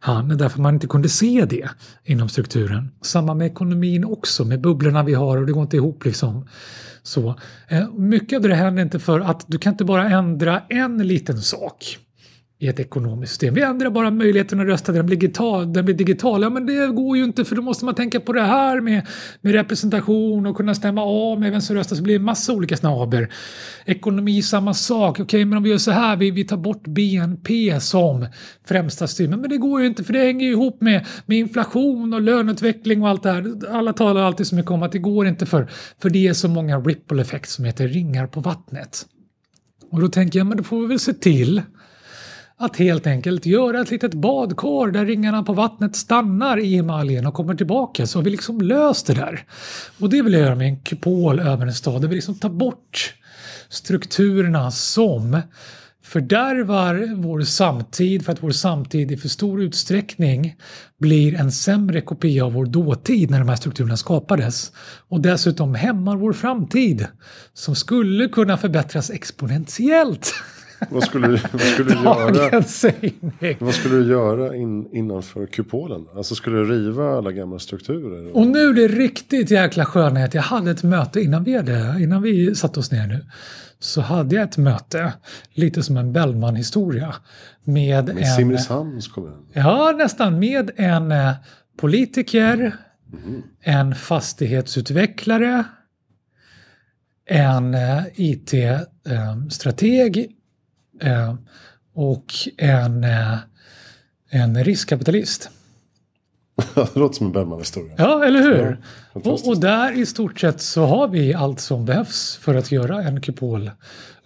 han, 0.04 0.28
därför 0.28 0.60
man 0.60 0.74
inte 0.74 0.86
kunde 0.86 1.08
se 1.08 1.44
det 1.44 1.68
inom 2.04 2.28
strukturen. 2.28 2.90
Samma 3.02 3.34
med 3.34 3.46
ekonomin 3.46 4.04
också, 4.04 4.44
med 4.44 4.60
bubblorna 4.60 5.02
vi 5.02 5.14
har 5.14 5.38
och 5.38 5.46
det 5.46 5.52
går 5.52 5.62
inte 5.62 5.76
ihop 5.76 6.04
liksom. 6.04 6.48
Så, 7.02 7.34
eh, 7.68 7.92
mycket 7.92 8.36
av 8.36 8.42
det 8.42 8.54
händer 8.54 8.82
inte 8.82 8.98
för 8.98 9.20
att 9.20 9.44
du 9.48 9.58
kan 9.58 9.72
inte 9.72 9.84
bara 9.84 10.10
ändra 10.10 10.62
en 10.68 10.98
liten 10.98 11.42
sak 11.42 11.98
i 12.62 12.68
ett 12.68 12.80
ekonomiskt 12.80 13.32
system. 13.32 13.54
Vi 13.54 13.62
ändrar 13.62 13.90
bara 13.90 14.10
möjligheten 14.10 14.60
att 14.60 14.66
rösta, 14.66 14.92
den 14.92 15.06
blir 15.06 15.16
digital. 15.16 15.72
Den 15.72 15.84
blir 15.84 15.94
digital. 15.94 16.42
Ja, 16.42 16.50
men 16.50 16.66
det 16.66 16.86
går 16.86 17.16
ju 17.16 17.24
inte 17.24 17.44
för 17.44 17.56
då 17.56 17.62
måste 17.62 17.84
man 17.84 17.94
tänka 17.94 18.20
på 18.20 18.32
det 18.32 18.42
här 18.42 18.80
med, 18.80 19.06
med 19.40 19.52
representation 19.52 20.46
och 20.46 20.56
kunna 20.56 20.74
stämma 20.74 21.02
av 21.02 21.40
med 21.40 21.50
vem 21.50 21.60
som 21.60 21.76
röstar 21.76 21.96
så 21.96 22.02
blir 22.02 22.18
det 22.18 22.24
massa 22.24 22.52
olika 22.52 22.76
snaber. 22.76 23.32
Ekonomi, 23.84 24.42
samma 24.42 24.74
sak. 24.74 25.10
Okej, 25.10 25.22
okay, 25.22 25.44
men 25.44 25.58
om 25.58 25.64
vi 25.64 25.70
gör 25.70 25.78
så 25.78 25.90
här, 25.90 26.16
vi, 26.16 26.30
vi 26.30 26.44
tar 26.44 26.56
bort 26.56 26.82
BNP 26.86 27.80
som 27.80 28.26
främsta 28.64 29.06
styrmedel. 29.06 29.40
Men 29.40 29.50
det 29.50 29.58
går 29.58 29.80
ju 29.80 29.86
inte 29.86 30.04
för 30.04 30.12
det 30.12 30.18
hänger 30.18 30.46
ju 30.46 30.52
ihop 30.52 30.80
med, 30.80 31.06
med 31.26 31.38
inflation 31.38 32.14
och 32.14 32.20
löneutveckling 32.20 33.02
och 33.02 33.08
allt 33.08 33.22
det 33.22 33.32
här. 33.32 33.74
Alla 33.76 33.92
talar 33.92 34.22
alltid 34.22 34.46
så 34.46 34.54
mycket 34.54 34.70
om 34.70 34.82
att 34.82 34.92
det 34.92 34.98
går 34.98 35.26
inte 35.26 35.46
för, 35.46 35.70
för 36.02 36.10
det 36.10 36.28
är 36.28 36.32
så 36.32 36.48
många 36.48 36.78
ripple 36.78 37.22
effects 37.22 37.52
som 37.52 37.64
heter 37.64 37.88
ringar 37.88 38.26
på 38.26 38.40
vattnet. 38.40 39.06
Och 39.90 40.00
då 40.00 40.08
tänker 40.08 40.38
jag, 40.38 40.46
men 40.46 40.56
då 40.56 40.62
får 40.62 40.80
vi 40.80 40.86
väl 40.86 40.98
se 40.98 41.12
till 41.12 41.62
att 42.62 42.76
helt 42.76 43.06
enkelt 43.06 43.46
göra 43.46 43.80
ett 43.80 43.90
litet 43.90 44.14
badkar 44.14 44.90
där 44.90 45.06
ringarna 45.06 45.42
på 45.42 45.52
vattnet 45.52 45.96
stannar 45.96 46.58
i 46.58 46.76
emaljen 46.76 47.26
och 47.26 47.34
kommer 47.34 47.54
tillbaka 47.54 48.06
så 48.06 48.18
har 48.18 48.24
vi 48.24 48.30
liksom 48.30 48.60
löst 48.60 49.06
det 49.06 49.14
där. 49.14 49.44
Och 50.00 50.10
det 50.10 50.22
vill 50.22 50.32
jag 50.32 50.42
göra 50.42 50.54
med 50.54 50.66
en 50.66 50.80
kupol 50.80 51.40
över 51.40 51.66
en 51.66 51.74
stad. 51.74 52.02
där 52.02 52.08
vi 52.08 52.14
liksom 52.14 52.34
tar 52.34 52.48
bort 52.48 53.14
strukturerna 53.68 54.70
som 54.70 55.40
fördärvar 56.04 57.14
vår 57.16 57.40
samtid 57.40 58.24
för 58.24 58.32
att 58.32 58.42
vår 58.42 58.50
samtid 58.50 59.12
i 59.12 59.16
för 59.16 59.28
stor 59.28 59.62
utsträckning 59.62 60.56
blir 60.98 61.34
en 61.34 61.52
sämre 61.52 62.00
kopia 62.00 62.44
av 62.44 62.52
vår 62.52 62.66
dåtid 62.66 63.30
när 63.30 63.38
de 63.38 63.48
här 63.48 63.56
strukturerna 63.56 63.96
skapades 63.96 64.72
och 65.08 65.20
dessutom 65.20 65.74
hämmar 65.74 66.16
vår 66.16 66.32
framtid 66.32 67.06
som 67.54 67.74
skulle 67.74 68.28
kunna 68.28 68.56
förbättras 68.56 69.10
exponentiellt 69.10 70.34
vad 70.90 71.04
skulle, 71.04 71.28
vad 71.28 71.60
skulle 71.60 71.94
du 71.94 72.02
göra? 72.02 72.62
Vad 73.58 73.74
skulle 73.74 73.96
du 73.96 74.10
göra 74.10 74.56
in, 74.56 74.88
innanför 74.92 75.46
kupolen? 75.46 76.06
Alltså 76.16 76.34
skulle 76.34 76.56
du 76.56 76.64
riva 76.64 77.18
alla 77.18 77.32
gamla 77.32 77.58
strukturer? 77.58 78.36
Och 78.36 78.46
nu 78.46 78.68
är 78.68 78.72
det 78.72 78.88
riktigt 78.88 79.50
jäkla 79.50 79.84
skönhet. 79.84 80.34
Jag 80.34 80.42
hade 80.42 80.70
ett 80.70 80.82
möte 80.82 81.20
innan 81.20 81.44
vi, 81.44 81.56
hade, 81.56 81.96
innan 82.00 82.22
vi 82.22 82.54
satte 82.54 82.80
oss 82.80 82.92
ner 82.92 83.06
nu. 83.06 83.26
Så 83.78 84.00
hade 84.00 84.34
jag 84.34 84.44
ett 84.44 84.56
möte, 84.56 85.12
lite 85.52 85.82
som 85.82 85.96
en 85.96 86.12
Bellman-historia. 86.12 87.14
Med, 87.64 88.04
med 88.04 88.18
en... 88.18 88.36
Simrishamns 88.36 89.08
kommun? 89.08 89.46
Ja, 89.52 89.94
nästan. 89.98 90.38
Med 90.38 90.70
en 90.76 91.12
eh, 91.12 91.32
politiker, 91.78 92.76
mm. 93.12 93.42
en 93.60 93.94
fastighetsutvecklare, 93.94 95.64
en 97.26 97.74
eh, 97.74 98.02
IT-strateg 98.14 98.76
Eh, 101.02 101.34
och 101.94 102.32
en, 102.58 103.04
eh, 103.04 103.38
en 104.30 104.64
riskkapitalist. 104.64 105.50
det 106.74 106.96
låter 106.96 107.16
som 107.16 107.26
en 107.26 107.32
Bellman-historia. 107.32 107.94
Ja, 107.98 108.24
eller 108.24 108.42
hur? 108.42 108.80
Ja, 109.12 109.20
och, 109.20 109.48
och, 109.48 109.60
där 109.60 109.92
i 109.98 110.06
stort 110.06 110.40
sett 110.40 110.60
så 110.60 110.86
har 110.86 111.08
vi 111.08 111.34
allt 111.34 111.60
som 111.60 111.84
behövs 111.84 112.36
för 112.36 112.54
att 112.54 112.72
göra 112.72 113.02
en 113.02 113.20
kupol 113.20 113.70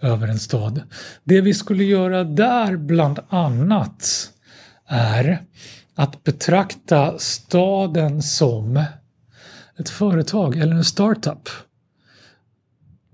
över 0.01 0.27
en 0.27 0.39
stad. 0.39 0.81
Det 1.23 1.41
vi 1.41 1.53
skulle 1.53 1.83
göra 1.83 2.23
där 2.23 2.77
bland 2.77 3.19
annat 3.29 4.29
är 4.87 5.41
att 5.95 6.23
betrakta 6.23 7.17
staden 7.17 8.21
som 8.21 8.83
ett 9.79 9.89
företag 9.89 10.57
eller 10.57 10.75
en 10.75 10.83
startup. 10.83 11.49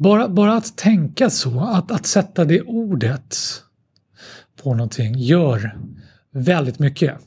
Bara, 0.04 0.30
bara 0.30 0.54
att 0.54 0.78
tänka 0.78 1.30
så, 1.30 1.60
att, 1.60 1.92
att 1.92 2.06
sätta 2.06 2.46
det 2.46 2.62
ordet 2.62 3.36
på 4.64 4.74
någonting 4.74 5.16
gör 5.18 5.78
väldigt 6.34 6.80
mycket. 6.80 7.18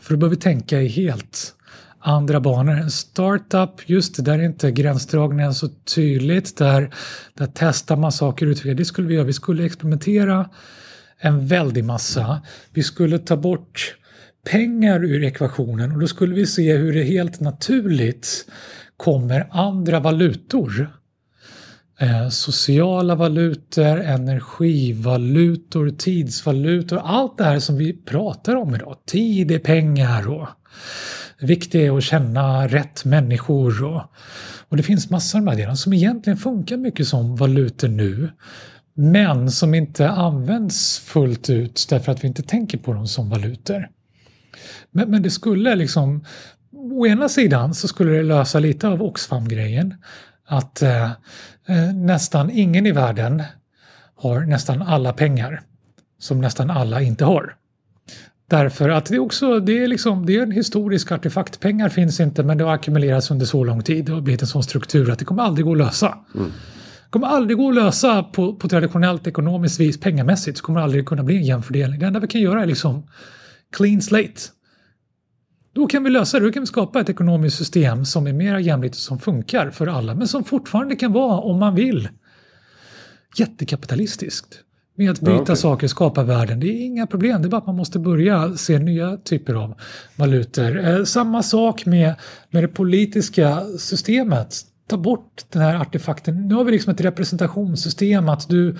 För 0.00 0.14
då 0.14 0.18
behöver 0.18 0.36
vi 0.36 0.42
tänka 0.42 0.80
i 0.80 0.88
helt 0.88 1.54
andra 1.98 2.40
banor. 2.40 2.72
En 2.72 2.90
startup, 2.90 3.70
just 3.86 4.16
det, 4.16 4.22
där 4.22 4.38
är 4.38 4.42
inte 4.42 4.70
gränsdragningen 4.70 5.54
så 5.54 5.68
tydligt. 5.68 6.56
Där, 6.56 6.94
där 7.34 7.48
testar 7.54 7.96
man 7.96 8.12
saker 8.12 8.46
och 8.46 8.50
utvecklar. 8.50 8.74
Det 8.74 8.84
skulle 8.84 9.08
vi 9.08 9.14
göra. 9.14 9.24
Vi 9.24 9.32
skulle 9.32 9.64
experimentera 9.64 10.50
en 11.18 11.46
väldig 11.46 11.84
massa. 11.84 12.42
Vi 12.72 12.82
skulle 12.82 13.18
ta 13.18 13.36
bort 13.36 13.96
pengar 14.50 15.04
ur 15.04 15.24
ekvationen 15.24 15.92
och 15.92 16.00
då 16.00 16.06
skulle 16.06 16.34
vi 16.34 16.46
se 16.46 16.76
hur 16.76 16.92
det 16.92 17.02
helt 17.02 17.40
naturligt 17.40 18.46
kommer 18.96 19.48
andra 19.50 20.00
valutor 20.00 20.99
eh, 22.00 22.28
sociala 22.28 23.14
valutor, 23.14 24.00
energivalutor, 24.00 25.90
tidsvalutor, 25.90 27.00
allt 27.04 27.38
det 27.38 27.44
här 27.44 27.58
som 27.58 27.76
vi 27.76 27.92
pratar 27.92 28.56
om 28.56 28.74
idag. 28.74 28.96
Tid 29.06 29.50
är 29.50 29.58
pengar 29.58 30.28
och 30.28 30.48
viktigt 31.40 31.74
är 31.74 31.96
att 31.96 32.04
känna 32.04 32.66
rätt 32.68 33.04
människor 33.04 33.84
och, 33.84 34.02
och 34.68 34.76
det 34.76 34.82
finns 34.82 35.10
massor 35.10 35.38
av 35.38 35.56
de 35.56 35.64
här 35.64 35.74
som 35.74 35.92
egentligen 35.92 36.36
funkar 36.36 36.76
mycket 36.76 37.08
som 37.08 37.36
valutor 37.36 37.88
nu 37.88 38.30
men 38.94 39.50
som 39.50 39.74
inte 39.74 40.08
används 40.08 40.98
fullt 40.98 41.50
ut 41.50 41.86
därför 41.90 42.12
att 42.12 42.24
vi 42.24 42.28
inte 42.28 42.42
tänker 42.42 42.78
på 42.78 42.92
dem 42.92 43.06
som 43.06 43.30
valutor. 43.30 43.88
Men, 44.90 45.10
men 45.10 45.22
det 45.22 45.30
skulle 45.30 45.74
liksom, 45.74 46.24
å 46.72 47.06
ena 47.06 47.28
sidan 47.28 47.74
så 47.74 47.88
skulle 47.88 48.12
det 48.12 48.22
lösa 48.22 48.58
lite 48.58 48.88
av 48.88 49.02
Oxfam-grejen. 49.02 49.94
Att 50.46 50.82
eh, 50.82 51.10
nästan 51.94 52.50
ingen 52.50 52.86
i 52.86 52.92
världen 52.92 53.42
har 54.16 54.40
nästan 54.40 54.82
alla 54.82 55.12
pengar 55.12 55.62
som 56.18 56.40
nästan 56.40 56.70
alla 56.70 57.02
inte 57.02 57.24
har. 57.24 57.54
Därför 58.50 58.88
att 58.88 59.06
det 59.06 59.14
är 59.14 59.18
också 59.18 59.60
det 59.60 59.82
är 59.82 59.88
liksom, 59.88 60.26
det 60.26 60.36
är 60.36 60.42
en 60.42 60.52
historisk 60.52 61.12
artefakt. 61.12 61.60
Pengar 61.60 61.88
finns 61.88 62.20
inte 62.20 62.42
men 62.42 62.58
det 62.58 62.64
har 62.64 62.74
ackumulerats 62.74 63.30
under 63.30 63.46
så 63.46 63.64
lång 63.64 63.82
tid 63.82 64.10
och 64.10 64.22
blivit 64.22 64.42
en 64.42 64.48
sån 64.48 64.62
struktur 64.62 65.10
att 65.10 65.18
det 65.18 65.24
kommer 65.24 65.42
aldrig 65.42 65.64
gå 65.66 65.72
att 65.72 65.78
lösa. 65.78 66.18
Mm. 66.34 66.50
Det 67.04 67.10
kommer 67.10 67.26
aldrig 67.26 67.58
gå 67.58 67.68
att 67.68 67.74
lösa 67.74 68.22
på, 68.22 68.54
på 68.54 68.68
traditionellt 68.68 69.26
ekonomiskt 69.26 69.80
vis 69.80 70.00
pengamässigt. 70.00 70.58
Så 70.58 70.64
kommer 70.64 70.80
det 70.80 70.84
aldrig 70.84 71.06
kunna 71.06 71.22
bli 71.22 71.36
en 71.36 71.44
jämn 71.44 71.62
fördelning. 71.62 72.00
Det 72.00 72.06
enda 72.06 72.20
vi 72.20 72.26
kan 72.26 72.40
göra 72.40 72.62
är 72.62 72.66
liksom 72.66 73.06
clean 73.76 74.02
slate. 74.02 74.40
Då 75.72 75.86
kan 75.86 76.04
vi 76.04 76.10
lösa 76.10 76.38
det, 76.38 76.46
då 76.46 76.52
kan 76.52 76.62
vi 76.62 76.66
skapa 76.66 77.00
ett 77.00 77.08
ekonomiskt 77.08 77.58
system 77.58 78.04
som 78.04 78.26
är 78.26 78.32
mer 78.32 78.58
jämlikt 78.58 78.94
och 78.94 79.00
som 79.00 79.18
funkar 79.18 79.70
för 79.70 79.86
alla 79.86 80.14
men 80.14 80.28
som 80.28 80.44
fortfarande 80.44 80.96
kan 80.96 81.12
vara, 81.12 81.40
om 81.40 81.58
man 81.58 81.74
vill, 81.74 82.08
jättekapitalistiskt. 83.36 84.64
Med 84.94 85.10
att 85.10 85.20
byta 85.20 85.32
ja, 85.32 85.42
okay. 85.42 85.56
saker, 85.56 85.86
skapa 85.86 86.22
värden. 86.22 86.60
Det 86.60 86.66
är 86.66 86.84
inga 86.84 87.06
problem, 87.06 87.42
det 87.42 87.48
är 87.48 87.50
bara 87.50 87.58
att 87.58 87.66
man 87.66 87.76
måste 87.76 87.98
börja 87.98 88.56
se 88.56 88.78
nya 88.78 89.16
typer 89.16 89.54
av 89.54 89.74
valutor. 90.16 90.88
Eh, 90.88 91.04
samma 91.04 91.42
sak 91.42 91.86
med, 91.86 92.14
med 92.50 92.64
det 92.64 92.68
politiska 92.68 93.62
systemet. 93.78 94.56
Ta 94.86 94.96
bort 94.96 95.44
den 95.48 95.62
här 95.62 95.74
artefakten. 95.74 96.48
Nu 96.48 96.54
har 96.54 96.64
vi 96.64 96.72
liksom 96.72 96.92
ett 96.92 97.00
representationssystem 97.00 98.28
att 98.28 98.48
du 98.48 98.76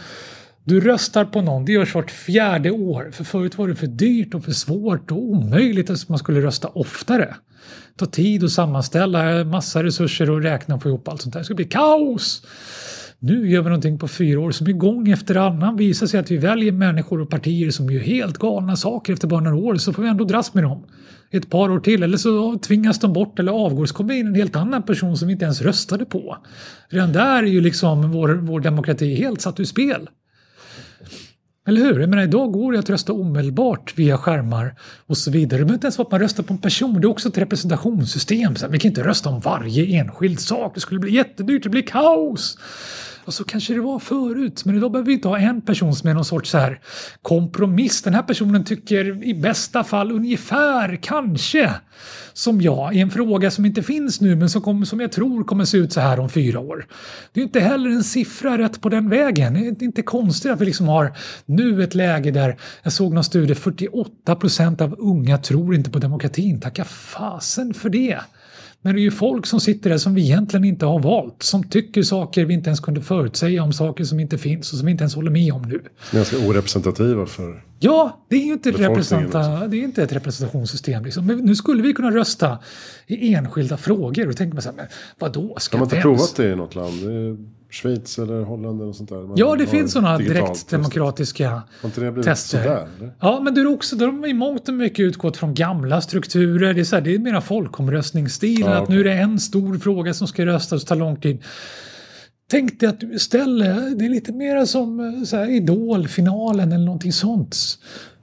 du 0.64 0.80
röstar 0.80 1.24
på 1.24 1.42
någon, 1.42 1.64
det 1.64 1.72
görs 1.72 1.94
vart 1.94 2.10
fjärde 2.10 2.70
år. 2.70 3.10
För 3.12 3.24
förut 3.24 3.58
var 3.58 3.68
det 3.68 3.74
för 3.74 3.86
dyrt 3.86 4.34
och 4.34 4.44
för 4.44 4.52
svårt 4.52 5.10
och 5.10 5.22
omöjligt 5.22 5.90
att 5.90 6.08
man 6.08 6.18
skulle 6.18 6.40
rösta 6.40 6.68
oftare. 6.68 7.34
Ta 7.96 8.06
tid 8.06 8.44
att 8.44 8.50
sammanställa 8.50 9.44
massa 9.44 9.82
resurser 9.84 10.30
och 10.30 10.42
räkna 10.42 10.74
och 10.74 10.82
få 10.82 10.88
ihop 10.88 11.08
allt 11.08 11.22
sånt 11.22 11.32
där. 11.32 11.40
Det 11.40 11.44
skulle 11.44 11.56
bli 11.56 11.64
kaos! 11.64 12.42
Nu 13.22 13.50
gör 13.50 13.62
vi 13.62 13.68
någonting 13.68 13.98
på 13.98 14.08
fyra 14.08 14.40
år 14.40 14.50
som 14.50 14.68
i 14.68 14.72
gång 14.72 15.10
efter 15.10 15.34
annan 15.34 15.76
visar 15.76 16.06
sig 16.06 16.20
att 16.20 16.30
vi 16.30 16.36
väljer 16.36 16.72
människor 16.72 17.20
och 17.20 17.30
partier 17.30 17.70
som 17.70 17.90
gör 17.90 18.00
helt 18.00 18.38
galna 18.38 18.76
saker 18.76 19.12
efter 19.12 19.28
bara 19.28 19.40
några 19.40 19.56
år 19.56 19.74
så 19.74 19.92
får 19.92 20.02
vi 20.02 20.08
ändå 20.08 20.24
dras 20.24 20.54
med 20.54 20.64
dem 20.64 20.84
ett 21.30 21.50
par 21.50 21.70
år 21.70 21.80
till 21.80 22.02
eller 22.02 22.16
så 22.16 22.58
tvingas 22.58 22.98
de 22.98 23.12
bort 23.12 23.38
eller 23.38 23.52
avgår 23.52 23.86
så 23.86 23.94
kommer 23.94 24.14
in 24.14 24.26
en 24.26 24.34
helt 24.34 24.56
annan 24.56 24.82
person 24.82 25.16
som 25.16 25.28
vi 25.28 25.32
inte 25.32 25.44
ens 25.44 25.62
röstade 25.62 26.04
på. 26.04 26.36
Redan 26.88 27.12
där 27.12 27.42
är 27.42 27.46
ju 27.46 27.60
liksom 27.60 28.10
vår, 28.10 28.28
vår 28.28 28.60
demokrati 28.60 29.14
helt 29.14 29.40
satt 29.40 29.60
ur 29.60 29.64
spel. 29.64 30.08
Eller 31.68 31.80
hur? 31.80 32.00
Jag 32.00 32.10
menar, 32.10 32.22
idag 32.22 32.52
går 32.52 32.72
det 32.72 32.78
att 32.78 32.90
rösta 32.90 33.12
omedelbart 33.12 33.98
via 33.98 34.18
skärmar 34.18 34.74
och 35.06 35.16
så 35.16 35.30
vidare. 35.30 35.58
Det 35.58 35.64
behöver 35.64 35.74
inte 35.74 35.86
ens 35.86 35.98
vara 35.98 36.06
att 36.06 36.12
man 36.12 36.20
röstar 36.20 36.42
på 36.42 36.52
en 36.52 36.58
person, 36.58 37.00
det 37.00 37.06
är 37.06 37.10
också 37.10 37.28
ett 37.28 37.38
representationssystem. 37.38 38.56
Så 38.56 38.68
vi 38.68 38.78
kan 38.78 38.88
inte 38.88 39.02
rösta 39.02 39.28
om 39.28 39.40
varje 39.40 40.00
enskild 40.00 40.40
sak, 40.40 40.74
det 40.74 40.80
skulle 40.80 41.00
bli 41.00 41.14
jättedyrt, 41.14 41.62
det 41.62 41.68
blir 41.68 41.82
kaos. 41.82 42.58
Och 43.24 43.34
så 43.34 43.44
kanske 43.44 43.74
det 43.74 43.80
var 43.80 43.98
förut, 43.98 44.64
men 44.64 44.76
idag 44.76 44.92
behöver 44.92 45.06
vi 45.06 45.12
inte 45.12 45.28
ha 45.28 45.38
en 45.38 45.60
person 45.60 45.94
som 45.94 46.08
är 46.08 46.14
någon 46.14 46.24
sorts 46.24 46.50
så 46.50 46.58
här 46.58 46.80
kompromiss. 47.22 48.02
Den 48.02 48.14
här 48.14 48.22
personen 48.22 48.64
tycker 48.64 49.24
i 49.24 49.34
bästa 49.34 49.84
fall 49.84 50.12
ungefär, 50.12 50.98
kanske, 51.02 51.74
som 52.32 52.60
jag 52.60 52.94
i 52.94 53.00
en 53.00 53.10
fråga 53.10 53.50
som 53.50 53.64
inte 53.64 53.82
finns 53.82 54.20
nu 54.20 54.36
men 54.36 54.50
som, 54.50 54.62
kommer, 54.62 54.86
som 54.86 55.00
jag 55.00 55.12
tror 55.12 55.44
kommer 55.44 55.64
se 55.64 55.78
ut 55.78 55.92
så 55.92 56.00
här 56.00 56.20
om 56.20 56.28
fyra 56.28 56.60
år. 56.60 56.86
Det 57.32 57.40
är 57.40 57.44
inte 57.44 57.60
heller 57.60 57.90
en 57.90 58.04
siffra 58.04 58.58
rätt 58.58 58.80
på 58.80 58.88
den 58.88 59.08
vägen. 59.08 59.54
Det 59.54 59.60
är 59.60 59.82
inte 59.82 60.02
konstigt 60.02 60.52
att 60.52 60.60
vi 60.60 60.64
liksom 60.64 60.88
har 60.88 61.12
nu 61.46 61.82
ett 61.82 61.94
läge 61.94 62.30
där 62.30 62.56
jag 62.82 62.92
såg 62.92 63.14
någon 63.14 63.24
studie 63.24 63.54
48 63.54 64.36
procent 64.36 64.80
av 64.80 64.94
unga 64.98 65.38
tror 65.38 65.74
inte 65.74 65.90
på 65.90 65.98
demokratin. 65.98 66.60
Tacka 66.60 66.84
fasen 66.84 67.74
för 67.74 67.88
det. 67.88 68.18
Men 68.82 68.94
det 68.94 69.00
är 69.00 69.02
ju 69.02 69.10
folk 69.10 69.46
som 69.46 69.60
sitter 69.60 69.90
där 69.90 69.98
som 69.98 70.14
vi 70.14 70.22
egentligen 70.22 70.64
inte 70.64 70.86
har 70.86 70.98
valt. 71.00 71.42
Som 71.42 71.62
tycker 71.68 72.02
saker 72.02 72.44
vi 72.44 72.54
inte 72.54 72.68
ens 72.68 72.80
kunde 72.80 73.00
förutsäga 73.00 73.62
om 73.62 73.72
saker 73.72 74.04
som 74.04 74.20
inte 74.20 74.38
finns 74.38 74.72
och 74.72 74.78
som 74.78 74.86
vi 74.86 74.92
inte 74.92 75.02
ens 75.02 75.14
håller 75.14 75.30
med 75.30 75.52
om 75.52 75.62
nu. 75.62 75.82
Ganska 76.12 76.36
orepresentativa 76.38 77.26
för 77.26 77.64
Ja, 77.82 78.24
det 78.28 78.36
är 78.36 78.44
ju 78.44 78.52
inte, 78.52 78.70
representa, 78.70 79.68
det 79.68 79.76
är 79.76 79.82
inte 79.82 80.02
ett 80.02 80.12
representationssystem. 80.12 81.04
Liksom. 81.04 81.26
Men 81.26 81.38
nu 81.38 81.54
skulle 81.54 81.82
vi 81.82 81.92
kunna 81.92 82.10
rösta 82.10 82.58
i 83.06 83.34
enskilda 83.34 83.76
frågor. 83.76 84.28
Och 84.28 84.36
tänker 84.36 84.54
man 84.54 84.62
så 84.62 84.68
här, 84.68 84.76
men 84.76 84.86
vadå? 85.18 85.56
Ska 85.58 85.76
Har 85.76 85.80
man 85.80 85.86
inte 85.86 86.02
provat 86.02 86.36
det 86.36 86.52
i 86.52 86.56
något 86.56 86.74
land? 86.74 87.02
Schweiz 87.70 88.18
eller 88.18 88.42
Holland 88.42 88.82
eller 88.82 88.92
sånt 88.92 89.08
där? 89.08 89.16
Man 89.16 89.36
ja, 89.36 89.56
det 89.56 89.66
finns 89.66 89.92
sådana 89.92 90.18
direkt 90.18 90.68
demokratiska 90.68 91.50
Har 91.50 91.62
inte 91.84 92.00
det 92.00 92.12
blivit 92.12 92.24
tester. 92.24 92.62
Sådär, 92.62 92.88
ja, 93.20 93.40
men 93.44 93.54
det 93.54 93.60
är 93.60 93.66
också, 93.66 93.96
de 93.96 94.18
har 94.18 94.26
i 94.26 94.34
mångt 94.34 94.68
och 94.68 94.74
mycket 94.74 95.00
utgått 95.00 95.36
från 95.36 95.54
gamla 95.54 96.00
strukturer. 96.00 96.74
Det 96.74 96.80
är, 96.80 96.84
så 96.84 96.96
här, 96.96 97.02
det 97.02 97.14
är 97.14 97.18
mera 97.18 97.40
folkomröstningsstil. 97.40 98.60
Ja, 98.60 98.68
att 98.68 98.82
okay. 98.82 98.94
nu 98.94 99.00
är 99.00 99.04
det 99.04 99.12
en 99.12 99.40
stor 99.40 99.78
fråga 99.78 100.14
som 100.14 100.28
ska 100.28 100.46
röstas 100.46 100.82
och 100.82 100.88
tar 100.88 100.96
lång 100.96 101.20
tid. 101.20 101.42
Tänk 102.50 102.80
dig 102.80 102.88
att 102.88 103.00
du 103.00 103.14
istället, 103.14 103.98
det 103.98 104.04
är 104.04 104.08
lite 104.08 104.32
mer 104.32 104.64
som 104.64 105.00
eh, 105.00 105.24
så 105.24 105.36
här, 105.36 105.50
Idol-finalen 105.50 106.72
eller 106.72 106.84
någonting 106.84 107.12
sånt. 107.12 107.56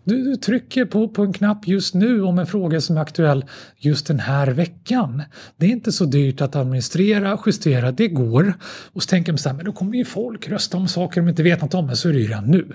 Du, 0.08 0.24
du, 0.24 0.36
trycker 0.36 0.86
på, 0.86 1.08
på 1.08 1.24
en 1.24 1.34
knapp 1.34 1.68
just 1.68 1.94
nu 1.94 2.22
om 2.22 2.40
en 2.40 2.48
fråga 2.48 2.82
som 2.82 2.98
är 2.98 3.02
aktuell 3.02 3.46
just 3.78 4.08
den 4.08 4.20
här 4.20 4.48
veckan. 4.48 5.24
Det 5.58 5.66
är 5.66 5.70
inte 5.70 5.92
så 5.92 6.06
dyrt 6.06 6.42
att 6.42 6.56
administrera, 6.56 7.40
justera, 7.46 7.92
det 7.92 8.08
går. 8.08 8.54
Och 8.94 9.04
så 9.04 9.08
tänker 9.10 9.32
man 9.32 9.38
så 9.38 9.50
här, 9.50 9.56
men 9.56 9.66
då 9.66 9.72
kommer 9.72 9.98
ju 9.98 10.06
folk 10.06 10.50
rösta 10.50 10.78
om 10.78 10.88
saker 10.88 11.22
de 11.22 11.30
inte 11.30 11.44
vet 11.44 11.62
något 11.62 11.74
om, 11.74 11.86
men 11.86 11.96
så 11.96 12.10
är 12.10 12.14
det 12.14 12.20
ju 12.20 12.28
redan 12.28 12.52
nu. 12.52 12.68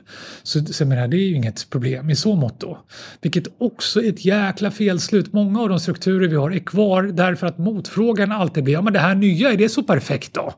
Så, 0.42 0.64
så 0.64 0.86
menar, 0.86 1.08
det 1.08 1.16
är 1.16 1.28
ju 1.28 1.34
inget 1.34 1.70
problem 1.70 2.10
i 2.10 2.16
så 2.16 2.36
mått 2.36 2.60
då. 2.60 2.78
Vilket 3.20 3.44
också 3.58 4.02
är 4.02 4.08
ett 4.08 4.24
jäkla 4.24 4.70
felslut. 4.70 5.32
Många 5.32 5.60
av 5.60 5.68
de 5.68 5.80
strukturer 5.80 6.28
vi 6.28 6.36
har 6.36 6.50
är 6.50 6.58
kvar 6.58 7.02
därför 7.02 7.46
att 7.46 7.58
motfrågan 7.58 8.32
alltid 8.32 8.64
blir, 8.64 8.74
ja 8.74 8.82
men 8.82 8.92
det 8.92 8.98
här 8.98 9.14
nya, 9.14 9.52
är 9.52 9.56
det 9.56 9.68
så 9.68 9.82
perfekt 9.82 10.34
då? 10.34 10.54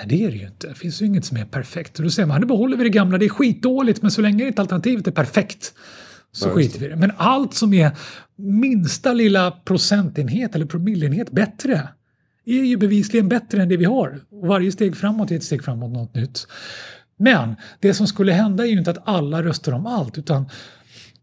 Nej, 0.00 0.18
det 0.18 0.24
är 0.24 0.30
det 0.30 0.36
ju 0.36 0.46
inte. 0.46 0.66
Det 0.66 0.74
finns 0.74 1.02
ju 1.02 1.06
inget 1.06 1.24
som 1.24 1.36
är 1.36 1.44
perfekt. 1.44 1.98
Och 1.98 2.04
då 2.04 2.10
säger 2.10 2.26
man, 2.26 2.40
nu 2.40 2.46
behåller 2.46 2.76
vi 2.76 2.84
det 2.84 2.90
gamla, 2.90 3.18
det 3.18 3.24
är 3.24 3.28
skitdåligt, 3.28 4.02
men 4.02 4.10
så 4.10 4.20
länge 4.20 4.46
inte 4.46 4.62
alternativet 4.62 5.06
är 5.06 5.10
perfekt 5.10 5.74
så 6.32 6.48
ja, 6.48 6.52
skiter 6.52 6.78
vi 6.78 6.86
i 6.86 6.88
det. 6.88 6.96
Men 6.96 7.12
allt 7.16 7.54
som 7.54 7.74
är 7.74 7.90
minsta 8.36 9.12
lilla 9.12 9.50
procentenhet 9.50 10.54
eller 10.54 10.66
promilleenhet 10.66 11.30
bättre 11.30 11.88
är 12.46 12.64
ju 12.64 12.76
bevisligen 12.76 13.28
bättre 13.28 13.62
än 13.62 13.68
det 13.68 13.76
vi 13.76 13.84
har. 13.84 14.20
Och 14.30 14.46
varje 14.46 14.72
steg 14.72 14.96
framåt 14.96 15.30
är 15.30 15.36
ett 15.36 15.44
steg 15.44 15.64
framåt 15.64 15.92
något 15.92 16.14
nytt. 16.14 16.46
Men 17.16 17.54
det 17.80 17.94
som 17.94 18.06
skulle 18.06 18.32
hända 18.32 18.64
är 18.64 18.68
ju 18.68 18.78
inte 18.78 18.90
att 18.90 19.08
alla 19.08 19.42
röstar 19.42 19.72
om 19.72 19.86
allt 19.86 20.18
utan 20.18 20.48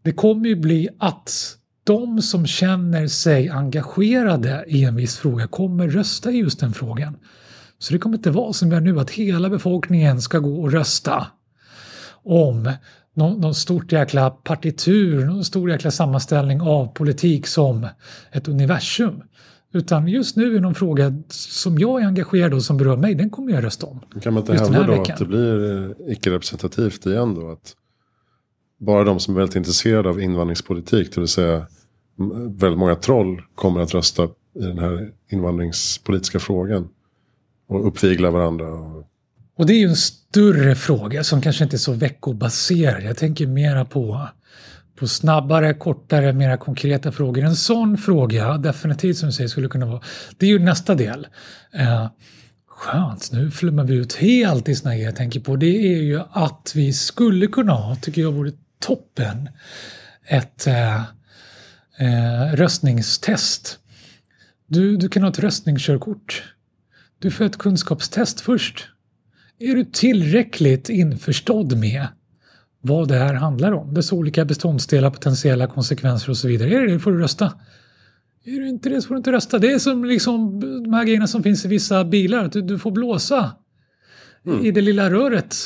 det 0.02 0.12
kommer 0.12 0.48
ju 0.48 0.56
bli 0.56 0.88
att 0.98 1.56
de 1.84 2.22
som 2.22 2.46
känner 2.46 3.06
sig 3.06 3.48
engagerade 3.48 4.64
i 4.68 4.84
en 4.84 4.96
viss 4.96 5.16
fråga 5.16 5.46
kommer 5.46 5.88
rösta 5.88 6.30
i 6.30 6.36
just 6.36 6.60
den 6.60 6.72
frågan. 6.72 7.16
Så 7.78 7.92
det 7.92 7.98
kommer 7.98 8.16
inte 8.16 8.30
vara 8.30 8.52
som 8.52 8.70
vi 8.70 8.76
är 8.76 8.80
nu 8.80 9.00
att 9.00 9.10
hela 9.10 9.50
befolkningen 9.50 10.22
ska 10.22 10.38
gå 10.38 10.62
och 10.62 10.72
rösta 10.72 11.26
om 12.22 12.72
någon, 13.14 13.40
någon 13.40 13.54
stort 13.54 13.92
jäkla 13.92 14.30
partitur, 14.30 15.26
någon 15.26 15.44
stor 15.44 15.70
jäkla 15.70 15.90
sammanställning 15.90 16.60
av 16.60 16.86
politik 16.86 17.46
som 17.46 17.86
ett 18.32 18.48
universum. 18.48 19.22
Utan 19.72 20.08
just 20.08 20.36
nu 20.36 20.56
är 20.56 20.60
någon 20.60 20.74
fråga 20.74 21.22
som 21.28 21.78
jag 21.78 22.02
är 22.02 22.06
engagerad 22.06 22.54
och 22.54 22.62
som 22.62 22.76
berör 22.76 22.96
mig, 22.96 23.14
den 23.14 23.30
kommer 23.30 23.52
jag 23.52 23.64
rösta 23.64 23.86
om. 23.86 24.00
Kan 24.22 24.34
man 24.34 24.42
inte 24.42 24.52
hävda 24.52 24.82
då 24.82 24.92
veckan. 24.92 25.12
att 25.12 25.18
det 25.18 25.24
blir 25.24 25.84
eh, 25.84 26.12
icke-representativt 26.12 27.06
igen 27.06 27.34
då? 27.34 27.50
Att 27.50 27.74
bara 28.78 29.04
de 29.04 29.20
som 29.20 29.34
är 29.34 29.38
väldigt 29.38 29.56
intresserade 29.56 30.08
av 30.08 30.20
invandringspolitik, 30.20 31.14
det 31.14 31.20
vill 31.20 31.28
säga 31.28 31.66
väldigt 32.48 32.78
många 32.78 32.94
troll, 32.94 33.42
kommer 33.54 33.80
att 33.80 33.94
rösta 33.94 34.24
i 34.24 34.28
den 34.60 34.78
här 34.78 35.10
invandringspolitiska 35.30 36.38
frågan 36.38 36.88
och 37.68 37.86
uppvigla 37.86 38.30
varandra. 38.30 38.66
Och 39.56 39.66
det 39.66 39.72
är 39.72 39.78
ju 39.78 39.88
en 39.88 39.96
större 39.96 40.74
fråga 40.74 41.24
som 41.24 41.42
kanske 41.42 41.64
inte 41.64 41.76
är 41.76 41.78
så 41.78 41.92
veckobaserad. 41.92 43.02
Jag 43.02 43.16
tänker 43.16 43.46
mera 43.46 43.84
på, 43.84 44.28
på 44.96 45.08
snabbare, 45.08 45.74
kortare, 45.74 46.32
mera 46.32 46.56
konkreta 46.56 47.12
frågor. 47.12 47.44
En 47.44 47.56
sån 47.56 47.98
fråga, 47.98 48.58
definitivt 48.58 49.16
som 49.16 49.28
du 49.28 49.32
säger, 49.32 49.48
skulle 49.48 49.68
kunna 49.68 49.86
vara... 49.86 50.00
Det 50.36 50.46
är 50.46 50.50
ju 50.50 50.58
nästa 50.58 50.94
del. 50.94 51.26
Eh, 51.72 52.06
skönt, 52.66 53.32
nu 53.32 53.50
flummar 53.50 53.84
vi 53.84 53.94
ut 53.94 54.14
helt 54.14 54.68
i 54.68 54.74
såna 54.74 54.94
här 54.94 55.00
jag 55.00 55.16
tänker 55.16 55.40
på. 55.40 55.56
Det 55.56 55.94
är 55.94 56.02
ju 56.02 56.20
att 56.30 56.72
vi 56.74 56.92
skulle 56.92 57.46
kunna 57.46 57.72
ha, 57.72 57.96
tycker 57.96 58.22
jag 58.22 58.32
vore 58.32 58.52
toppen, 58.80 59.48
ett 60.26 60.66
eh, 60.66 60.96
eh, 61.98 62.54
röstningstest. 62.54 63.78
Du, 64.66 64.96
du 64.96 65.08
kan 65.08 65.22
ha 65.22 65.30
ett 65.30 65.38
röstningskörkort 65.38 66.42
du 67.18 67.30
får 67.30 67.44
ett 67.44 67.56
kunskapstest 67.56 68.40
först. 68.40 68.88
Är 69.58 69.74
du 69.74 69.84
tillräckligt 69.84 70.88
införstådd 70.88 71.78
med 71.78 72.06
vad 72.80 73.08
det 73.08 73.16
här 73.16 73.34
handlar 73.34 73.72
om? 73.72 73.94
Dess 73.94 74.12
olika 74.12 74.44
beståndsdelar, 74.44 75.10
potentiella 75.10 75.66
konsekvenser 75.66 76.30
och 76.30 76.36
så 76.36 76.48
vidare. 76.48 76.70
Är 76.70 76.80
det 76.80 76.92
det 76.92 76.98
får 76.98 77.12
du 77.12 77.18
rösta. 77.18 77.52
Är 78.44 78.60
du 78.60 78.68
inte 78.68 78.88
det 78.88 79.02
så 79.02 79.08
får 79.08 79.14
du 79.14 79.18
inte 79.18 79.32
rösta. 79.32 79.58
Det 79.58 79.72
är 79.72 79.78
som 79.78 80.04
liksom 80.04 80.60
de 80.84 80.92
här 80.92 81.04
grejerna 81.04 81.26
som 81.26 81.42
finns 81.42 81.64
i 81.64 81.68
vissa 81.68 82.04
bilar. 82.04 82.48
Du, 82.52 82.62
du 82.62 82.78
får 82.78 82.90
blåsa 82.90 83.52
mm. 84.46 84.64
i 84.64 84.70
det 84.70 84.80
lilla 84.80 85.10
röret. 85.10 85.56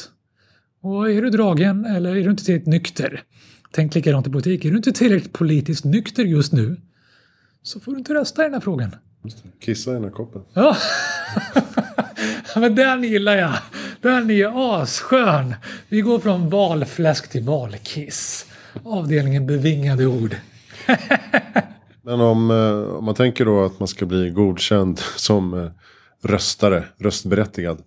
Och 0.82 1.11
är 1.11 1.22
du 1.22 1.30
dragen 1.30 1.84
eller 1.84 2.11
är 2.16 2.24
du 2.24 2.30
inte 2.30 2.44
tillräckligt 2.44 2.68
nykter? 2.68 3.22
Tänk 3.70 3.94
likadant 3.94 4.26
i 4.26 4.30
politik. 4.30 4.64
Är 4.64 4.70
du 4.70 4.76
inte 4.76 4.92
tillräckligt 4.92 5.32
politiskt 5.32 5.84
nykter 5.84 6.24
just 6.24 6.53
nu 6.53 6.80
så 7.62 7.80
får 7.80 7.92
du 7.92 7.98
inte 7.98 8.14
rösta 8.14 8.42
i 8.42 8.44
den 8.44 8.55
här 8.55 8.61
frågan. 8.61 8.96
Kissa 9.61 9.90
i 9.90 9.94
den 9.94 10.05
här 10.05 10.11
koppen. 10.11 10.42
Ja, 10.53 10.76
men 12.57 12.74
den 12.74 13.05
gillar 13.05 13.37
jag. 13.37 13.55
Den 14.01 14.30
är 14.30 14.80
asskön. 14.83 15.55
Vi 15.89 16.01
går 16.01 16.18
från 16.18 16.51
valfläsk 16.51 17.30
till 17.30 17.43
valkiss. 17.43 18.47
Avdelningen 18.85 19.47
bevingade 19.47 20.07
ord. 20.07 20.37
Men 22.05 22.20
om, 22.20 22.51
eh, 22.51 22.95
om 22.95 23.05
man 23.05 23.14
tänker 23.14 23.45
då 23.45 23.64
att 23.64 23.78
man 23.78 23.89
ska 23.89 24.07
bli 24.07 24.30
godkänd 24.30 24.99
som 25.16 25.55
eh, 25.55 25.70
röstare, 26.22 26.85
röstberättigad. 26.99 27.83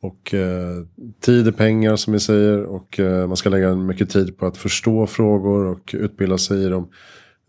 Och 0.00 0.34
eh, 0.34 0.84
tid 1.20 1.48
är 1.48 1.52
pengar 1.52 1.96
som 1.96 2.12
vi 2.12 2.20
säger 2.20 2.64
och 2.64 3.00
eh, 3.00 3.26
man 3.26 3.36
ska 3.36 3.48
lägga 3.48 3.74
mycket 3.74 4.10
tid 4.10 4.38
på 4.38 4.46
att 4.46 4.56
förstå 4.56 5.06
frågor 5.06 5.64
och 5.64 5.94
utbilda 5.98 6.38
sig 6.38 6.64
i 6.64 6.68
dem. 6.68 6.90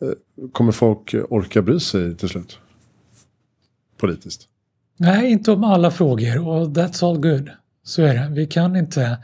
Eh, 0.01 0.49
kommer 0.51 0.71
folk 0.71 1.15
orka 1.29 1.61
bry 1.61 1.79
sig 1.79 2.17
till 2.17 2.29
slut? 2.29 2.59
Politiskt? 3.97 4.47
Nej, 4.97 5.31
inte 5.31 5.51
om 5.51 5.63
alla 5.63 5.91
frågor 5.91 6.47
och 6.47 6.67
that's 6.67 7.09
all 7.09 7.17
good. 7.19 7.49
Så 7.83 8.01
är 8.01 8.13
det. 8.13 8.27
Vi 8.31 8.45
kan 8.45 8.75
inte 8.75 9.17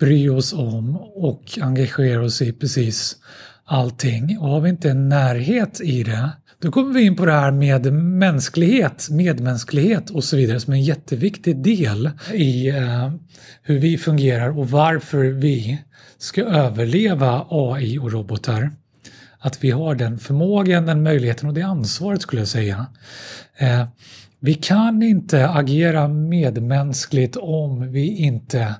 bry 0.00 0.28
oss 0.28 0.52
om 0.52 0.96
och 0.96 1.58
engagera 1.62 2.24
oss 2.24 2.42
i 2.42 2.52
precis 2.52 3.16
allting. 3.64 4.38
Och 4.38 4.48
har 4.48 4.60
vi 4.60 4.70
inte 4.70 4.90
en 4.90 5.08
närhet 5.08 5.80
i 5.80 6.02
det, 6.02 6.30
då 6.58 6.70
kommer 6.70 6.94
vi 6.94 7.02
in 7.02 7.16
på 7.16 7.26
det 7.26 7.32
här 7.32 7.50
med 7.50 7.92
mänsklighet, 7.92 9.08
medmänsklighet 9.10 10.10
och 10.10 10.24
så 10.24 10.36
vidare 10.36 10.60
som 10.60 10.72
en 10.72 10.82
jätteviktig 10.82 11.62
del 11.62 12.10
i 12.34 12.68
eh, 12.68 13.12
hur 13.62 13.78
vi 13.78 13.98
fungerar 13.98 14.58
och 14.58 14.70
varför 14.70 15.24
vi 15.24 15.78
ska 16.18 16.44
överleva 16.44 17.46
AI 17.50 17.98
och 17.98 18.12
robotar. 18.12 18.70
Att 19.38 19.64
vi 19.64 19.70
har 19.70 19.94
den 19.94 20.18
förmågan, 20.18 20.86
den 20.86 21.02
möjligheten 21.02 21.48
och 21.48 21.54
det 21.54 21.62
ansvaret 21.62 22.22
skulle 22.22 22.40
jag 22.40 22.48
säga. 22.48 22.86
Eh, 23.56 23.86
vi 24.46 24.54
kan 24.54 25.02
inte 25.02 25.48
agera 25.48 26.08
medmänskligt 26.08 27.36
om 27.36 27.92
vi 27.92 28.16
inte 28.16 28.74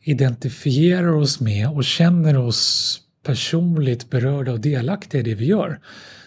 identifierar 0.00 1.12
oss 1.12 1.40
med 1.40 1.68
och 1.68 1.84
känner 1.84 2.38
oss 2.38 3.00
personligt 3.24 4.10
berörda 4.10 4.52
och 4.52 4.60
delaktiga 4.60 5.20
i 5.20 5.24
det 5.24 5.34
vi 5.34 5.44
gör. 5.44 5.80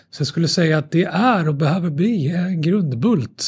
Så 0.10 0.22
jag 0.22 0.28
skulle 0.28 0.48
säga 0.48 0.78
att 0.78 0.92
det 0.92 1.04
är 1.04 1.48
och 1.48 1.56
behöver 1.56 1.90
bli 1.90 2.28
en 2.28 2.62
grundbult 2.62 3.44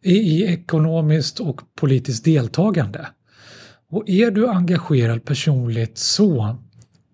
i, 0.00 0.44
ekonomiskt 0.44 1.40
och 1.40 1.60
politiskt 1.76 2.24
deltagande. 2.24 3.06
Och 3.90 4.08
är 4.08 4.30
du 4.30 4.48
engagerad 4.48 5.24
personligt 5.24 5.98
så 5.98 6.56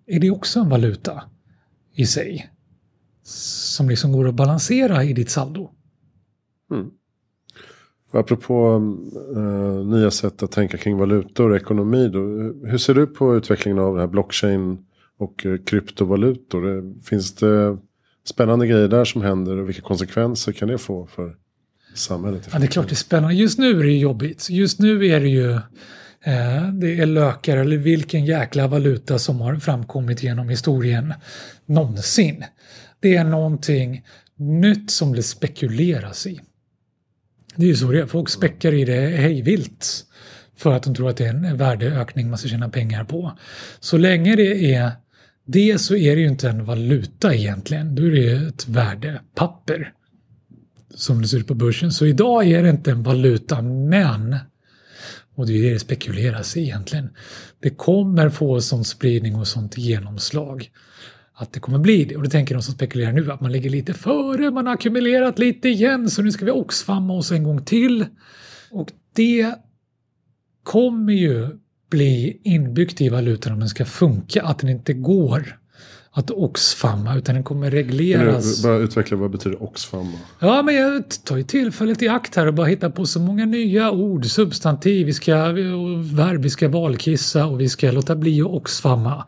är 0.07 0.19
det 0.19 0.31
också 0.31 0.59
en 0.59 0.69
valuta 0.69 1.23
i 1.95 2.05
sig 2.05 2.49
som 3.23 3.89
liksom 3.89 4.11
går 4.11 4.27
att 4.27 4.35
balansera 4.35 5.03
i 5.03 5.13
ditt 5.13 5.29
saldo. 5.29 5.71
Mm. 6.71 6.89
Apropå 8.11 8.81
eh, 9.35 9.85
nya 9.85 10.11
sätt 10.11 10.43
att 10.43 10.51
tänka 10.51 10.77
kring 10.77 10.97
valutor 10.97 11.49
och 11.49 11.55
ekonomi. 11.55 12.09
Då, 12.09 12.19
hur 12.67 12.77
ser 12.77 12.93
du 12.93 13.07
på 13.07 13.35
utvecklingen 13.35 13.79
av 13.79 13.95
det 13.95 14.01
här 14.01 14.07
blockchain 14.07 14.77
och 15.17 15.45
eh, 15.45 15.57
kryptovalutor? 15.65 16.77
Eh, 16.77 16.83
finns 17.03 17.35
det 17.35 17.77
spännande 18.29 18.67
grejer 18.67 18.87
där 18.87 19.05
som 19.05 19.21
händer 19.21 19.57
och 19.57 19.69
vilka 19.69 19.81
konsekvenser 19.81 20.51
kan 20.51 20.67
det 20.67 20.77
få 20.77 21.07
för 21.07 21.35
samhället? 21.95 22.49
Ja, 22.51 22.59
det 22.59 22.65
är 22.65 22.67
klart 22.67 22.87
det 22.87 22.93
är 22.93 22.95
spännande. 22.95 23.35
Just 23.35 23.59
nu 23.59 23.79
är 23.79 23.83
det 23.83 23.97
jobbigt. 23.97 24.49
Just 24.49 24.79
nu 24.79 25.05
är 25.05 25.19
det 25.19 25.29
ju 25.29 25.51
eh, 26.21 26.73
det 26.73 26.99
är 26.99 27.05
lökar 27.05 27.57
eller 27.57 27.77
vilken 27.77 28.25
jäkla 28.25 28.67
valuta 28.67 29.19
som 29.19 29.41
har 29.41 29.55
framkommit 29.55 30.23
genom 30.23 30.49
historien 30.49 31.13
någonsin. 31.65 32.43
Det 32.99 33.15
är 33.15 33.23
någonting 33.23 34.05
nytt 34.35 34.91
som 34.91 35.15
det 35.15 35.23
spekuleras 35.23 36.27
i. 36.27 36.39
Det 37.59 37.65
är 37.65 37.67
ju 37.67 37.75
så 37.75 37.91
det 37.91 37.99
är. 37.99 38.05
Folk 38.05 38.29
späckar 38.29 38.73
i 38.73 38.85
det 38.85 39.17
hejvilt 39.17 40.05
för 40.57 40.71
att 40.71 40.83
de 40.83 40.95
tror 40.95 41.09
att 41.09 41.17
det 41.17 41.25
är 41.25 41.29
en 41.29 41.57
värdeökning 41.57 42.29
man 42.29 42.37
ska 42.37 42.47
tjäna 42.47 42.69
pengar 42.69 43.03
på. 43.03 43.37
Så 43.79 43.97
länge 43.97 44.35
det 44.35 44.73
är 44.73 44.91
det 45.45 45.79
så 45.81 45.95
är 45.95 46.15
det 46.15 46.21
ju 46.21 46.27
inte 46.27 46.49
en 46.49 46.65
valuta 46.65 47.35
egentligen. 47.35 47.95
Då 47.95 48.03
är 48.03 48.11
det 48.11 48.47
ett 48.47 48.67
värdepapper 48.67 49.93
som 50.95 51.21
det 51.21 51.27
ser 51.27 51.37
ut 51.37 51.47
på 51.47 51.53
börsen. 51.53 51.91
Så 51.91 52.05
idag 52.05 52.47
är 52.47 52.63
det 52.63 52.69
inte 52.69 52.91
en 52.91 53.03
valuta, 53.03 53.61
men 53.61 54.35
och 55.35 55.47
det 55.47 55.53
är 55.53 55.63
det 55.63 55.73
det 55.73 55.79
spekuleras 55.79 56.57
i 56.57 56.61
egentligen. 56.61 57.09
Det 57.59 57.69
kommer 57.69 58.29
få 58.29 58.61
sån 58.61 58.85
spridning 58.85 59.35
och 59.35 59.47
sånt 59.47 59.77
genomslag 59.77 60.71
att 61.39 61.53
det 61.53 61.59
kommer 61.59 61.79
bli 61.79 62.05
det. 62.05 62.15
Och 62.15 62.23
det 62.23 62.29
tänker 62.29 62.55
de 62.55 62.61
som 62.61 62.73
spekulerar 62.73 63.11
nu 63.11 63.31
att 63.31 63.41
man 63.41 63.51
ligger 63.51 63.69
lite 63.69 63.93
före, 63.93 64.51
man 64.51 64.67
har 64.67 64.73
ackumulerat 64.73 65.39
lite 65.39 65.69
igen 65.69 66.09
så 66.09 66.21
nu 66.21 66.31
ska 66.31 66.45
vi 66.45 66.51
oxfamma 66.51 67.13
oss 67.13 67.31
en 67.31 67.43
gång 67.43 67.65
till. 67.65 68.05
Och 68.71 68.89
det 69.15 69.53
kommer 70.63 71.13
ju 71.13 71.47
bli 71.89 72.41
inbyggt 72.43 73.01
i 73.01 73.09
valutan 73.09 73.53
om 73.53 73.59
den 73.59 73.69
ska 73.69 73.85
funka, 73.85 74.43
att 74.43 74.59
den 74.59 74.69
inte 74.69 74.93
går 74.93 75.59
att 76.11 76.31
oxfamma 76.31 77.15
utan 77.15 77.35
den 77.35 77.43
kommer 77.43 77.71
regleras. 77.71 78.63
Bara 78.63 78.77
utveckla 78.77 79.17
vad 79.17 79.31
betyder 79.31 79.63
oxfamma? 79.63 80.17
Ja, 80.39 80.61
men 80.61 80.75
jag 80.75 81.03
tar 81.23 81.37
ju 81.37 81.43
tillfället 81.43 82.01
i 82.01 82.07
akt 82.07 82.35
här 82.35 82.47
och 82.47 82.53
bara 82.53 82.67
hittar 82.67 82.89
på 82.89 83.05
så 83.05 83.19
många 83.19 83.45
nya 83.45 83.91
ord, 83.91 84.25
substantiv, 84.25 85.05
vi 85.05 85.13
ska, 85.13 85.35
verb, 86.15 86.41
vi 86.41 86.49
ska 86.49 86.69
valkissa 86.69 87.45
och 87.45 87.61
vi 87.61 87.69
ska 87.69 87.91
låta 87.91 88.15
bli 88.15 88.41
att 88.41 88.47
oxfamma. 88.47 89.25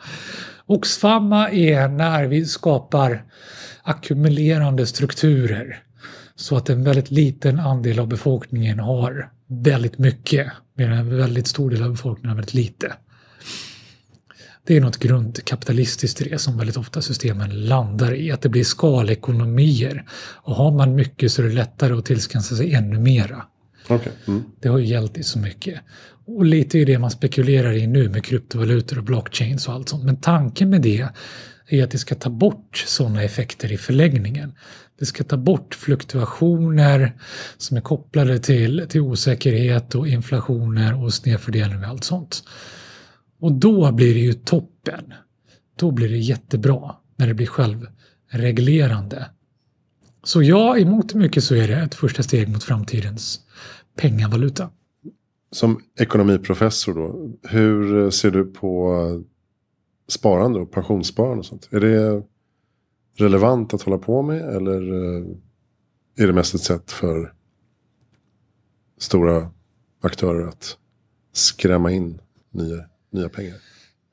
Oxfamma 0.72 1.50
är 1.50 1.88
när 1.88 2.28
vi 2.28 2.46
skapar 2.46 3.24
ackumulerande 3.84 4.86
strukturer 4.86 5.84
så 6.36 6.58
att 6.58 6.70
en 6.70 6.84
väldigt 6.84 7.12
liten 7.12 7.60
andel 7.60 8.00
av 8.00 8.08
befolkningen 8.08 8.80
har 8.80 9.32
väldigt 9.48 9.98
mycket 9.98 10.48
medan 10.76 10.98
en 10.98 11.18
väldigt 11.18 11.48
stor 11.48 11.70
del 11.70 11.84
av 11.84 11.92
befolkningen 11.92 12.30
har 12.30 12.36
väldigt 12.36 12.54
lite. 12.54 12.94
Det 14.66 14.78
är 14.78 14.82
något 14.82 14.98
grundkapitalistiskt 14.98 16.22
i 16.22 16.30
det 16.30 16.40
som 16.40 16.58
väldigt 16.58 16.78
ofta 16.78 17.02
systemen 17.02 17.66
landar 17.66 18.14
i, 18.14 18.32
att 18.32 18.42
det 18.42 18.50
blir 18.50 18.64
skalekonomier. 18.64 20.06
Och 20.36 20.56
har 20.56 20.72
man 20.72 20.96
mycket 20.96 21.32
så 21.32 21.42
är 21.42 21.46
det 21.46 21.54
lättare 21.54 21.94
att 21.94 22.06
tillskansa 22.06 22.56
sig 22.56 22.74
ännu 22.74 23.00
mera. 23.00 23.44
Okay. 23.90 24.14
Mm. 24.28 24.44
Det 24.60 24.70
har 24.70 24.78
ju 24.78 24.86
gällt 24.86 25.18
i 25.18 25.24
så 25.24 25.40
mycket. 25.40 25.80
Och 26.36 26.46
lite 26.46 26.80
är 26.80 26.86
det 26.86 27.00
man 27.00 27.12
spekulerar 27.12 27.74
i 27.74 27.88
nu 27.88 28.10
med 28.10 28.26
kryptovalutor 28.26 28.98
och 28.98 29.04
blockchains 29.04 29.68
och 29.68 29.74
allt 29.74 29.90
sånt. 29.90 30.04
Men 30.04 30.18
tanken 30.18 30.70
med 30.70 30.82
det 30.82 31.08
är 31.68 31.84
att 31.84 31.92
det 31.92 31.98
ska 31.98 32.16
ta 32.16 32.30
bort 32.30 32.84
sådana 32.88 33.24
effekter 33.24 33.72
i 33.72 33.78
förlängningen. 33.78 34.54
Det 35.00 35.06
ska 35.06 35.24
ta 35.24 35.38
bort 35.38 35.76
fluktuationer 35.76 37.14
som 37.58 37.78
är 37.78 37.82
kopplade 37.82 38.40
till, 38.40 38.86
till 38.90 39.02
osäkerhet 39.02 39.96
och 39.96 40.08
inflationer 40.08 41.04
och 41.04 41.14
snedfördelning 41.14 41.80
och 41.80 41.86
allt 41.86 42.04
sånt. 42.04 42.44
Och 43.40 43.52
då 43.52 43.92
blir 43.92 44.14
det 44.14 44.20
ju 44.20 44.34
toppen. 44.34 45.14
Då 45.76 45.92
blir 45.92 46.10
det 46.10 46.18
jättebra 46.18 46.96
när 47.16 47.28
det 47.28 47.34
blir 47.34 47.48
självreglerande. 47.48 49.26
Så 50.24 50.44
ja, 50.44 50.78
i 50.78 50.86
mångt 50.86 51.12
och 51.12 51.18
mycket 51.18 51.44
så 51.44 51.56
är 51.56 51.68
det 51.68 51.76
ett 51.76 51.96
första 51.96 52.24
steg 52.24 52.50
mot 52.50 52.64
framtidens 52.64 53.40
pengavaluta. 53.98 54.70
Som 55.52 55.82
ekonomiprofessor 56.00 56.94
då, 56.94 57.32
hur 57.50 58.04
eh, 58.04 58.10
ser 58.10 58.32
du 58.32 58.46
på 58.46 58.98
sparande 60.08 60.60
och 60.60 60.72
pensionssparande 60.72 61.40
och 61.40 61.46
sånt? 61.46 61.70
Är 61.72 61.80
det 61.80 62.24
relevant 63.18 63.74
att 63.74 63.82
hålla 63.82 63.98
på 63.98 64.22
med 64.22 64.56
eller 64.56 64.94
eh, 64.94 65.26
är 66.18 66.28
det 66.28 66.34
mest 66.34 66.56
ett 66.56 66.62
sätt 66.62 66.92
för 66.92 67.34
stora 69.00 69.52
aktörer 70.02 70.48
att 70.48 70.78
skrämma 71.34 71.92
in 71.92 72.22
nya, 72.52 72.86
nya 73.12 73.30
pengar? 73.30 73.56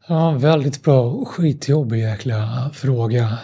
Ja, 0.09 0.39
väldigt 0.39 0.83
bra 0.83 1.25
skitjobbig 1.25 1.99
jäkla 1.99 2.71
fråga. 2.75 3.39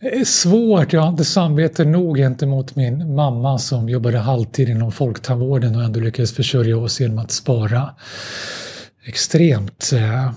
Det 0.00 0.20
är 0.20 0.24
svårt, 0.24 0.92
jag 0.92 1.00
har 1.00 1.08
inte 1.08 1.24
samvete 1.24 1.84
nog 1.84 2.16
gentemot 2.16 2.76
min 2.76 3.14
mamma 3.14 3.58
som 3.58 3.88
jobbade 3.88 4.18
halvtid 4.18 4.68
inom 4.68 4.92
folktandvården 4.92 5.76
och 5.76 5.82
ändå 5.82 6.00
lyckades 6.00 6.32
försörja 6.32 6.76
oss 6.76 7.00
genom 7.00 7.18
att 7.18 7.30
spara 7.30 7.94
extremt 9.06 9.92
eh, 9.92 10.32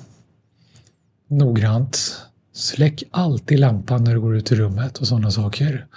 noggrant. 1.29 2.21
Släck 2.53 3.03
alltid 3.11 3.59
lampan 3.59 4.03
när 4.03 4.13
du 4.13 4.21
går 4.21 4.35
ut 4.35 4.51
i 4.51 4.55
rummet 4.55 4.97
och 4.97 5.07
sådana 5.07 5.31
saker. 5.31 5.87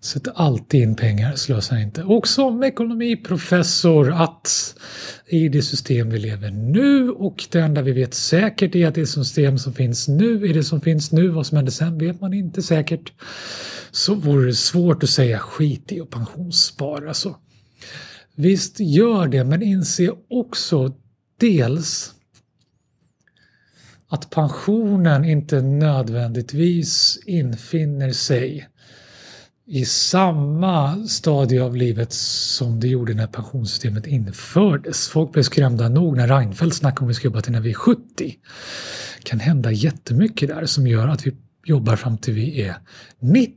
Sätt 0.00 0.28
alltid 0.34 0.82
in 0.82 0.96
pengar, 0.96 1.36
slösa 1.36 1.80
inte. 1.80 2.02
Och 2.02 2.28
som 2.28 2.62
ekonomiprofessor 2.62 4.12
att 4.12 4.74
i 5.26 5.48
det 5.48 5.62
system 5.62 6.10
vi 6.10 6.18
lever 6.18 6.50
nu 6.50 7.10
och 7.10 7.44
det 7.50 7.60
enda 7.60 7.82
vi 7.82 7.92
vet 7.92 8.14
säkert 8.14 8.74
är 8.74 8.86
att 8.86 8.94
det 8.94 9.06
system 9.06 9.58
som 9.58 9.72
finns 9.72 10.08
nu 10.08 10.44
är 10.46 10.54
det 10.54 10.64
som 10.64 10.80
finns 10.80 11.12
nu. 11.12 11.28
Vad 11.28 11.46
som 11.46 11.56
händer 11.56 11.72
sen 11.72 11.98
vet 11.98 12.20
man 12.20 12.34
inte 12.34 12.62
säkert. 12.62 13.12
Så 13.90 14.14
vore 14.14 14.46
det 14.46 14.54
svårt 14.54 15.02
att 15.02 15.10
säga 15.10 15.38
skit 15.38 15.92
i 15.92 16.00
och 16.00 16.10
pensionsspara. 16.10 17.14
Så 17.14 17.36
visst, 18.34 18.80
gör 18.80 19.26
det, 19.26 19.44
men 19.44 19.62
inse 19.62 20.10
också 20.30 20.94
dels 21.40 22.14
att 24.08 24.30
pensionen 24.30 25.24
inte 25.24 25.62
nödvändigtvis 25.62 27.18
infinner 27.26 28.12
sig 28.12 28.68
i 29.70 29.84
samma 29.84 31.06
stadie 31.06 31.62
av 31.62 31.76
livet 31.76 32.12
som 32.12 32.80
det 32.80 32.88
gjorde 32.88 33.14
när 33.14 33.26
pensionssystemet 33.26 34.06
infördes. 34.06 35.08
Folk 35.08 35.32
blev 35.32 35.42
skrämda 35.42 35.88
nog 35.88 36.16
när 36.16 36.28
Reinfeldt 36.28 36.76
snackade 36.76 37.00
om 37.00 37.06
att 37.06 37.10
vi 37.10 37.14
ska 37.14 37.24
jobba 37.28 37.40
till 37.40 37.52
när 37.52 37.60
vi 37.60 37.70
är 37.70 37.74
70. 37.74 38.00
Det 38.16 39.24
kan 39.24 39.40
hända 39.40 39.70
jättemycket 39.72 40.48
där 40.48 40.66
som 40.66 40.86
gör 40.86 41.08
att 41.08 41.26
vi 41.26 41.36
jobbar 41.64 41.96
fram 41.96 42.18
till 42.18 42.34
vi 42.34 42.62
är 42.62 42.74
90 43.20 43.52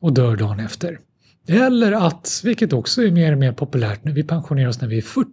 och 0.00 0.12
dör 0.12 0.36
dagen 0.36 0.60
efter. 0.60 0.98
Eller 1.48 1.92
att, 1.92 2.40
vilket 2.44 2.72
också 2.72 3.02
är 3.02 3.10
mer 3.10 3.32
och 3.32 3.38
mer 3.38 3.52
populärt 3.52 4.04
nu, 4.04 4.12
vi 4.12 4.22
pensionerar 4.22 4.68
oss 4.68 4.80
när 4.80 4.88
vi 4.88 4.98
är 4.98 5.02
40. 5.02 5.28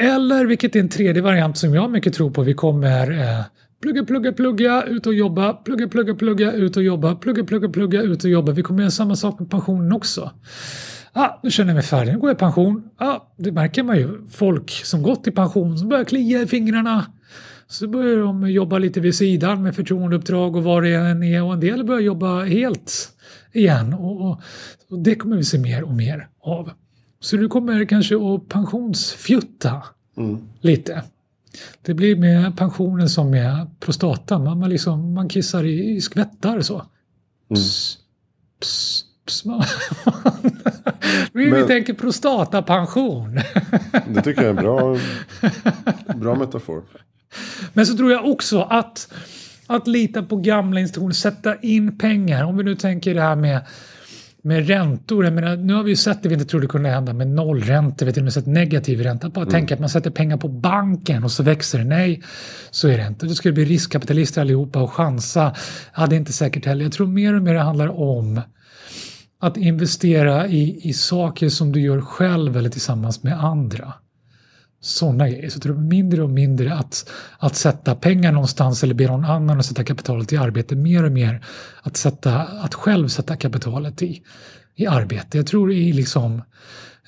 Eller, 0.00 0.44
vilket 0.44 0.76
är 0.76 0.80
en 0.80 0.88
tredje 0.88 1.22
variant 1.22 1.58
som 1.58 1.74
jag 1.74 1.90
mycket 1.90 2.14
tror 2.14 2.30
på, 2.30 2.42
vi 2.42 2.54
kommer 2.54 3.10
eh, 3.10 3.44
plugga, 3.80 4.04
plugga, 4.04 4.32
plugga, 4.32 4.82
ut 4.82 5.06
och 5.06 5.14
jobba, 5.14 5.52
plugga, 5.52 5.88
plugga, 5.88 6.14
plugga, 6.14 6.52
ut 6.52 6.76
och 6.76 6.82
jobba, 6.82 7.14
plugga, 7.14 7.44
plugga, 7.44 7.68
plugga, 7.68 8.02
ut 8.02 8.24
och 8.24 8.30
jobba. 8.30 8.52
Vi 8.52 8.62
kommer 8.62 8.80
göra 8.80 8.90
samma 8.90 9.16
sak 9.16 9.40
med 9.40 9.50
pensionen 9.50 9.92
också. 9.92 10.30
Ah, 11.12 11.40
nu 11.42 11.50
känner 11.50 11.70
jag 11.70 11.74
mig 11.74 11.84
färdig, 11.84 12.12
nu 12.12 12.18
går 12.18 12.30
jag 12.30 12.36
i 12.36 12.38
pension. 12.38 12.90
Ah, 12.96 13.20
det 13.36 13.52
märker 13.52 13.82
man 13.82 13.96
ju. 13.96 14.26
Folk 14.30 14.70
som 14.70 15.02
gått 15.02 15.26
i 15.26 15.30
pension 15.30 15.78
som 15.78 15.88
börjar 15.88 16.04
klia 16.04 16.42
i 16.42 16.46
fingrarna. 16.46 17.06
Så 17.66 17.88
börjar 17.88 18.16
de 18.16 18.50
jobba 18.50 18.78
lite 18.78 19.00
vid 19.00 19.14
sidan 19.14 19.62
med 19.62 19.76
förtroendeuppdrag 19.76 20.56
och 20.56 20.64
vad 20.64 20.82
det 20.82 20.94
än 20.94 21.22
är 21.22 21.42
och 21.42 21.52
en 21.52 21.60
del 21.60 21.84
börjar 21.84 22.00
jobba 22.00 22.44
helt 22.44 22.92
igen. 23.52 23.94
Och, 23.94 24.20
och, 24.20 24.40
och 24.90 24.98
det 24.98 25.14
kommer 25.14 25.36
vi 25.36 25.44
se 25.44 25.58
mer 25.58 25.84
och 25.84 25.94
mer 25.94 26.28
av. 26.40 26.70
Så 27.20 27.36
du 27.36 27.48
kommer 27.48 27.84
kanske 27.84 28.14
att 28.16 28.48
pensionsfjutta 28.48 29.82
mm. 30.16 30.38
lite. 30.60 31.02
Det 31.82 31.94
blir 31.94 32.16
med 32.16 32.56
pensionen 32.56 33.08
som 33.08 33.30
med 33.30 33.66
prostata. 33.80 34.38
Man, 34.38 34.58
man, 34.58 34.70
liksom, 34.70 35.14
man 35.14 35.28
kissar 35.28 35.64
i, 35.64 35.96
i 35.96 36.00
skvättar 36.00 36.60
så. 36.60 36.86
Pss, 37.54 37.98
pss, 38.60 39.04
pss. 39.26 39.44
vi, 41.32 41.50
Men, 41.50 41.66
tänker 41.66 41.94
prostatapension. 41.94 43.34
det 44.08 44.22
tycker 44.22 44.42
jag 44.42 44.44
är 44.44 44.50
en 44.50 44.56
bra, 44.56 44.98
bra 46.16 46.34
metafor. 46.34 46.82
Men 47.72 47.86
så 47.86 47.96
tror 47.96 48.12
jag 48.12 48.26
också 48.26 48.62
att 48.62 49.08
att 49.68 49.86
lita 49.86 50.22
på 50.22 50.36
gamla 50.36 50.80
institutioner, 50.80 51.12
sätta 51.12 51.56
in 51.60 51.98
pengar. 51.98 52.44
Om 52.44 52.56
vi 52.56 52.64
nu 52.64 52.74
tänker 52.74 53.14
det 53.14 53.20
här 53.20 53.36
med 53.36 53.60
med 54.42 54.66
räntor. 54.66 55.24
Jag 55.24 55.34
menar, 55.34 55.56
nu 55.56 55.74
har 55.74 55.82
vi 55.82 55.90
ju 55.90 55.96
sett 55.96 56.22
det 56.22 56.28
vi 56.28 56.34
inte 56.34 56.46
trodde 56.46 56.66
kunde 56.66 56.88
hända 56.88 57.12
med 57.12 57.28
nollräntor, 57.28 58.06
vi 58.06 58.10
har 58.10 58.12
till 58.12 58.22
och 58.22 58.24
med 58.24 58.32
sett 58.32 58.46
negativ 58.46 59.00
ränta. 59.00 59.28
Bara 59.28 59.40
mm. 59.40 59.52
tänka 59.52 59.74
att 59.74 59.80
man 59.80 59.88
sätter 59.88 60.10
pengar 60.10 60.36
på 60.36 60.48
banken 60.48 61.24
och 61.24 61.30
så 61.30 61.42
växer 61.42 61.78
det. 61.78 61.84
Nej, 61.84 62.22
så 62.70 62.88
är 62.88 62.98
det 62.98 63.06
inte. 63.06 63.26
Då 63.26 63.34
skulle 63.34 63.54
bli 63.54 63.64
riskkapitalister 63.64 64.40
allihopa 64.40 64.82
och 64.82 64.92
chansa. 64.92 65.54
Ja, 65.96 66.06
det 66.06 66.16
är 66.16 66.18
inte 66.18 66.32
säkert 66.32 66.66
heller. 66.66 66.84
Jag 66.84 66.92
tror 66.92 67.06
mer 67.06 67.34
och 67.34 67.42
mer 67.42 67.54
det 67.54 67.60
handlar 67.60 68.00
om 68.00 68.40
att 69.40 69.56
investera 69.56 70.46
i, 70.48 70.88
i 70.88 70.92
saker 70.92 71.48
som 71.48 71.72
du 71.72 71.80
gör 71.80 72.00
själv 72.00 72.56
eller 72.56 72.70
tillsammans 72.70 73.22
med 73.22 73.44
andra 73.44 73.94
sådana 74.80 75.28
grejer. 75.28 75.50
Så 75.50 75.60
jag 75.64 75.78
mindre 75.78 76.22
och 76.22 76.30
mindre 76.30 76.74
att, 76.74 77.10
att 77.38 77.56
sätta 77.56 77.94
pengar 77.94 78.32
någonstans 78.32 78.82
eller 78.82 78.94
be 78.94 79.06
någon 79.06 79.24
annan 79.24 79.58
att 79.58 79.66
sätta 79.66 79.84
kapitalet 79.84 80.32
i 80.32 80.36
arbete. 80.36 80.76
Mer 80.76 81.04
och 81.04 81.12
mer 81.12 81.44
att, 81.82 81.96
sätta, 81.96 82.40
att 82.40 82.74
själv 82.74 83.08
sätta 83.08 83.36
kapitalet 83.36 84.02
i, 84.02 84.22
i 84.74 84.86
arbete. 84.86 85.38
Jag 85.38 85.46
tror 85.46 85.72
i 85.72 85.92
liksom 85.92 86.42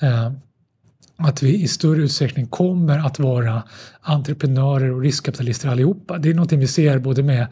eh, 0.01 0.31
att 1.17 1.43
vi 1.43 1.61
i 1.61 1.67
större 1.67 2.01
utsträckning 2.01 2.47
kommer 2.47 2.99
att 2.99 3.19
vara 3.19 3.63
entreprenörer 4.01 4.91
och 4.91 5.01
riskkapitalister 5.01 5.69
allihopa. 5.69 6.17
Det 6.17 6.29
är 6.29 6.33
någonting 6.33 6.59
vi 6.59 6.67
ser 6.67 6.99
både 6.99 7.23
med, 7.23 7.47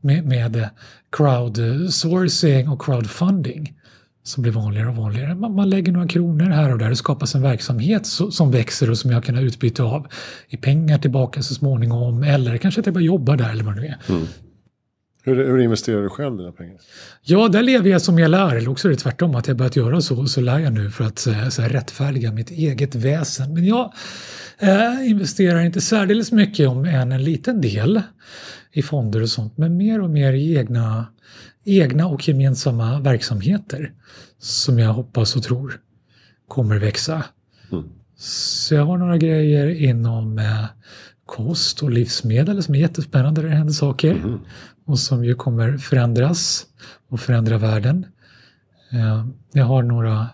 med, 0.00 0.26
med 0.26 0.68
crowdsourcing 1.12 2.68
och 2.68 2.82
crowdfunding 2.82 3.79
som 4.22 4.42
blir 4.42 4.52
vanligare 4.52 4.88
och 4.88 4.96
vanligare. 4.96 5.34
Man, 5.34 5.54
man, 5.54 5.70
lägger 5.70 5.92
några 5.92 6.08
kronor 6.08 6.44
här 6.44 6.72
och 6.72 6.78
där 6.78 6.90
och 6.90 6.98
skapas 6.98 7.34
en 7.34 7.42
verksamhet 7.42 8.06
så, 8.06 8.30
som 8.30 8.50
växer 8.50 8.90
och 8.90 8.98
som 8.98 9.10
jag 9.10 9.24
kan 9.24 9.34
ha 9.34 9.42
utbyte 9.42 9.82
av 9.82 10.06
i 10.48 10.56
pengar 10.56 10.98
tillbaka 10.98 11.42
så 11.42 11.54
småningom 11.54 12.22
eller 12.22 12.56
kanske 12.56 12.80
att 12.80 12.86
jag 12.86 12.94
bara 12.94 13.04
jobbar 13.04 13.36
där 13.36 13.50
eller 13.50 13.64
vad 13.64 13.74
det 13.74 13.80
nu 13.80 13.86
är. 13.86 13.98
Mm. 14.08 14.26
Hur, 15.22 15.36
hur 15.36 15.58
investerar 15.58 16.02
du 16.02 16.08
själv 16.08 16.36
dina 16.36 16.52
pengar? 16.52 16.76
Ja, 17.22 17.48
där 17.48 17.62
lever 17.62 17.90
jag 17.90 18.02
som 18.02 18.18
jag 18.18 18.30
lär. 18.30 18.56
Eller 18.56 18.68
också 18.68 18.88
är 18.88 18.90
det 18.92 18.98
tvärtom, 18.98 19.34
att 19.34 19.48
jag 19.48 19.56
börjat 19.56 19.76
göra 19.76 20.00
så, 20.00 20.26
så 20.26 20.40
lär 20.40 20.58
jag 20.58 20.72
nu 20.72 20.90
för 20.90 21.04
att 21.04 21.18
så 21.18 21.30
här, 21.30 21.68
rättfärdiga 21.68 22.32
mitt 22.32 22.50
eget 22.50 22.94
väsen. 22.94 23.54
Men 23.54 23.66
jag 23.66 23.92
eh, 24.58 25.10
investerar 25.10 25.60
inte 25.60 25.80
särdeles 25.80 26.32
mycket 26.32 26.68
om 26.68 26.84
än 26.84 27.12
en 27.12 27.24
liten 27.24 27.60
del 27.60 28.02
i 28.72 28.82
fonder 28.82 29.22
och 29.22 29.28
sånt, 29.28 29.58
men 29.58 29.76
mer 29.76 30.00
och 30.00 30.10
mer 30.10 30.32
i 30.32 30.56
egna 30.56 31.06
egna 31.64 32.06
och 32.06 32.28
gemensamma 32.28 33.00
verksamheter 33.00 33.92
som 34.38 34.78
jag 34.78 34.92
hoppas 34.92 35.36
och 35.36 35.42
tror 35.42 35.80
kommer 36.48 36.78
växa. 36.78 37.24
Mm. 37.72 37.84
Så 38.16 38.74
jag 38.74 38.84
har 38.84 38.98
några 38.98 39.18
grejer 39.18 39.66
inom 39.66 40.38
eh, 40.38 40.64
kost 41.26 41.82
och 41.82 41.90
livsmedel 41.90 42.62
som 42.62 42.74
är 42.74 42.78
jättespännande 42.78 43.42
där 43.42 43.48
det 43.48 43.54
händer 43.54 43.72
saker 43.72 44.12
mm. 44.12 44.40
och 44.84 44.98
som 44.98 45.24
ju 45.24 45.34
kommer 45.34 45.76
förändras 45.76 46.66
och 47.08 47.20
förändra 47.20 47.58
världen. 47.58 48.06
Eh, 48.92 49.26
jag 49.52 49.64
har 49.64 49.82
några 49.82 50.28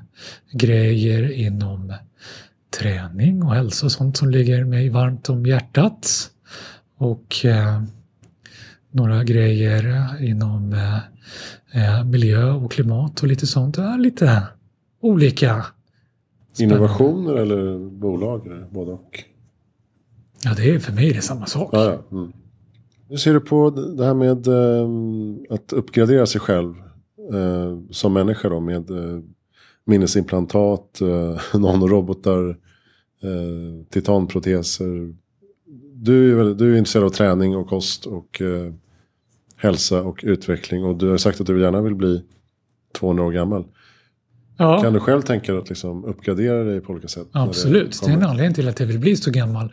grejer 0.53 1.33
inom 1.33 1.93
träning 2.79 3.43
och 3.43 3.55
hälsa 3.55 3.87
och 3.87 3.93
sånt 3.93 4.17
som 4.17 4.31
ligger 4.31 4.65
mig 4.65 4.89
varmt 4.89 5.29
om 5.29 5.47
hjärtat. 5.47 6.31
Och 6.99 7.45
eh, 7.45 7.83
några 8.97 9.25
grejer 9.25 10.15
inom 10.25 10.73
eh, 10.73 10.97
eh, 11.83 12.05
miljö 12.05 12.51
och 12.51 12.73
klimat 12.73 13.23
och 13.23 13.29
lite 13.29 13.47
sånt. 13.47 13.77
Ja, 13.77 13.97
lite 13.97 14.43
olika. 15.01 15.67
Innovationer 16.59 17.35
eller 17.35 17.91
bolag? 17.91 18.47
Eller 18.47 18.67
både 18.71 18.93
och? 18.93 19.25
Ja, 20.45 20.55
det 20.57 20.71
är 20.71 20.79
för 20.79 20.93
mig 20.93 21.11
det 21.11 21.17
är 21.17 21.21
samma 21.21 21.47
sak. 21.47 21.71
Ja, 21.73 21.85
ja. 21.85 22.17
Mm. 22.17 22.33
Hur 23.09 23.17
ser 23.17 23.35
du 23.35 23.41
på 23.41 23.71
det 23.71 24.05
här 24.05 24.15
med 24.15 24.47
eh, 24.47 24.89
att 25.55 25.73
uppgradera 25.73 26.27
sig 26.27 26.41
själv 26.41 26.75
eh, 27.33 27.79
som 27.91 28.13
människa 28.13 28.49
då 28.49 28.61
med 28.61 28.91
eh, 28.91 29.21
minnesimplantat, 29.85 31.01
eh, 31.01 31.41
nanorobotar, 31.61 32.49
eh, 33.23 33.87
titanproteser. 33.91 35.15
Du 35.95 36.41
är, 36.41 36.55
du 36.55 36.75
är 36.75 36.79
intresserad 36.79 37.05
av 37.05 37.11
träning 37.11 37.57
och 37.57 37.69
kost 37.69 38.07
och 38.07 38.43
eh, 38.43 38.73
hälsa 39.57 40.03
och 40.03 40.21
utveckling. 40.23 40.85
Och 40.85 40.97
du 40.97 41.11
har 41.11 41.19
sagt 41.19 41.41
att 41.41 41.47
du 41.47 41.61
gärna 41.61 41.83
vill 41.83 41.95
bli 41.95 42.23
200 42.95 43.25
år 43.25 43.33
gammal. 43.33 43.65
Ja. 44.59 44.83
Kan 44.83 44.93
du 44.93 45.01
själv 45.01 45.23
tänka 45.23 45.53
dig 45.53 45.61
att 45.61 45.69
liksom 45.69 46.05
uppgradera 46.05 46.65
dig 46.65 46.81
på 46.81 46.93
olika 46.93 47.09
sätt? 47.09 47.29
Absolut, 47.33 48.01
det, 48.01 48.07
det, 48.07 48.13
är 48.13 48.17
en 48.17 48.23
anledning 48.23 48.55
till 48.55 48.69
att 48.69 48.81
jag 48.81 48.87
vill 48.87 48.99
bli 48.99 49.17
så 49.17 49.31
gammal. 49.31 49.73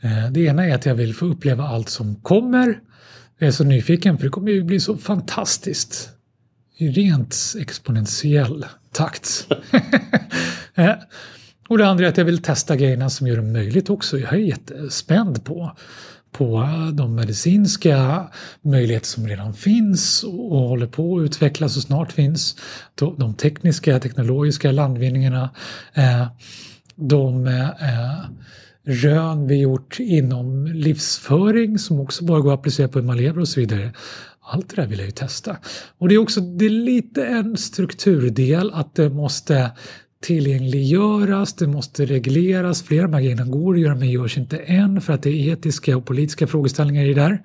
Eh, 0.00 0.32
det 0.32 0.40
ena 0.40 0.66
är 0.66 0.74
att 0.74 0.86
jag 0.86 0.94
vill 0.94 1.14
få 1.14 1.26
uppleva 1.26 1.64
allt 1.64 1.88
som 1.88 2.14
kommer. 2.14 2.80
Jag 3.38 3.48
är 3.48 3.52
så 3.52 3.64
nyfiken 3.64 4.18
för 4.18 4.24
det 4.24 4.30
kommer 4.30 4.52
ju 4.52 4.62
bli 4.62 4.80
så 4.80 4.96
fantastiskt. 4.96 6.08
I 6.76 6.88
rent 6.88 7.36
exponentiell 7.58 8.66
takt. 8.92 9.48
Eh, 10.74 10.94
och 11.68 11.78
det 11.78 11.88
andra 11.88 12.04
är 12.04 12.08
att 12.08 12.16
jag 12.16 12.24
vill 12.24 12.42
testa 12.42 12.76
grejerna 12.76 13.10
som 13.10 13.26
gör 13.26 13.36
det 13.36 13.42
möjligt 13.42 13.90
också. 13.90 14.18
Jag 14.18 14.32
är 14.32 14.38
jättespänd 14.38 15.44
på 15.44 15.76
på 16.38 16.68
de 16.92 17.14
medicinska 17.14 18.26
möjligheter 18.62 19.06
som 19.06 19.26
redan 19.26 19.54
finns 19.54 20.24
och 20.24 20.60
håller 20.60 20.86
på 20.86 21.18
att 21.18 21.24
utvecklas 21.24 21.76
och 21.76 21.82
snart 21.82 22.12
finns. 22.12 22.56
De 22.94 23.34
tekniska, 23.34 24.00
teknologiska 24.00 24.72
landvinningarna. 24.72 25.50
Eh, 25.94 26.26
de 26.94 27.46
eh, 27.46 27.70
rön 28.84 29.46
vi 29.46 29.60
gjort 29.60 30.00
inom 30.00 30.66
livsföring 30.66 31.78
som 31.78 32.00
också 32.00 32.24
bara 32.24 32.40
går 32.40 32.52
att 32.52 32.58
applicera 32.58 32.88
på 32.88 32.98
hur 32.98 33.06
man 33.06 33.16
lever 33.16 33.40
och 33.40 33.48
så 33.48 33.60
vidare. 33.60 33.92
Allt 34.40 34.68
det 34.68 34.82
där 34.82 34.88
vill 34.88 34.98
jag 34.98 35.06
ju 35.06 35.12
testa. 35.12 35.56
Och 35.98 36.08
det 36.08 36.14
är 36.14 36.18
också 36.18 36.40
det 36.40 36.64
är 36.64 36.70
lite 36.70 37.26
en 37.26 37.56
strukturdel 37.56 38.70
att 38.74 38.94
det 38.94 39.10
måste 39.10 39.70
tillgängliggöras, 40.22 41.54
det 41.54 41.66
måste 41.66 42.06
regleras. 42.06 42.82
Flera 42.82 43.04
av 43.04 43.10
de 43.10 43.14
här 43.16 43.22
grejerna 43.22 43.44
går 43.44 43.74
att 43.74 43.80
göra 43.80 43.94
men 43.94 44.10
görs 44.10 44.38
inte 44.38 44.58
än 44.58 45.00
för 45.00 45.12
att 45.12 45.22
det 45.22 45.30
är 45.30 45.52
etiska 45.52 45.96
och 45.96 46.06
politiska 46.06 46.46
frågeställningar 46.46 47.04
i 47.04 47.14
det 47.14 47.20
där. 47.20 47.42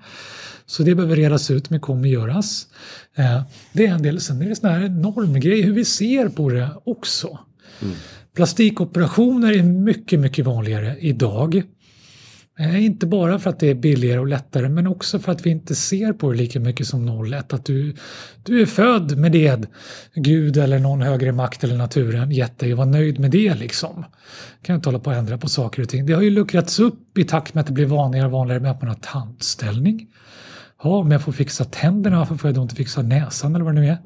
Så 0.66 0.84
det 0.84 0.96
behöver 0.96 1.16
redas 1.16 1.52
ut 1.52 1.70
men 1.70 1.80
kommer 1.80 2.10
göras. 2.10 2.68
Eh, 3.16 3.42
det 3.74 3.86
är 3.86 3.94
en 3.94 4.04
del. 4.04 4.22
Sen 4.22 4.42
är 4.42 4.50
det 4.50 4.56
sån 4.56 4.70
här 4.70 4.90
normgrej 4.90 5.62
hur 5.62 5.74
vi 5.74 5.86
ser 5.86 6.30
på 6.30 6.50
det 6.50 6.70
också. 6.84 7.40
Mm. 7.82 7.96
Plastikoperationer 8.36 9.58
är 9.58 9.64
mycket, 9.64 10.20
mycket 10.20 10.46
vanligare 10.46 10.98
idag. 11.00 11.64
Eh, 12.60 12.86
inte 12.86 13.08
bara 13.08 13.40
för 13.40 13.50
att 13.50 13.60
det 13.60 13.70
är 13.70 13.76
billigare 13.76 14.20
och 14.20 14.28
lättare 14.28 14.70
men 14.70 14.88
också 14.88 15.20
för 15.20 15.32
att 15.32 15.46
vi 15.46 15.50
inte 15.50 15.76
ser 15.76 16.14
på 16.14 16.32
det 16.32 16.38
lika 16.38 16.60
mycket 16.60 16.88
som 16.88 17.26
01. 17.34 17.54
Att 17.54 17.66
du, 17.66 17.96
du 18.44 18.62
är 18.62 18.66
född 18.66 19.18
med 19.18 19.32
det. 19.32 19.70
Gud 20.16 20.58
eller 20.58 20.80
någon 20.80 21.02
högre 21.02 21.32
makt 21.32 21.64
eller 21.64 21.78
naturen 21.78 22.32
gett 22.32 22.60
dig 22.60 22.72
och 22.72 22.78
var 22.78 22.86
nöjd 22.86 23.20
med 23.20 23.32
det 23.32 23.56
liksom. 23.56 24.06
Kan 24.62 24.76
inte 24.76 24.90
hålla 24.90 25.00
på 25.00 25.10
att 25.10 25.18
ändra 25.18 25.38
på 25.38 25.50
saker 25.50 25.82
och 25.82 25.90
ting. 25.90 26.06
Det 26.06 26.14
har 26.14 26.22
ju 26.22 26.30
luckrats 26.30 26.80
upp 26.80 27.18
i 27.18 27.24
takt 27.24 27.54
med 27.54 27.62
att 27.62 27.68
det 27.68 27.74
blir 27.74 27.86
vanligare 27.86 28.26
och 28.26 28.32
vanligare 28.32 28.62
med 28.62 28.72
att 28.72 28.82
man 28.82 28.90
har 28.90 28.98
tandställning. 29.02 30.08
Ja, 30.84 30.90
om 30.90 31.12
jag 31.12 31.22
får 31.22 31.32
fixa 31.32 31.66
tänderna, 31.66 32.18
varför 32.18 32.36
får 32.36 32.48
jag 32.48 32.56
då 32.56 32.62
inte 32.62 32.76
fixa 32.76 33.02
näsan 33.02 33.56
eller 33.56 33.66
vad 33.66 33.76
det 33.76 33.82
nu 33.82 33.88
är? 33.88 33.98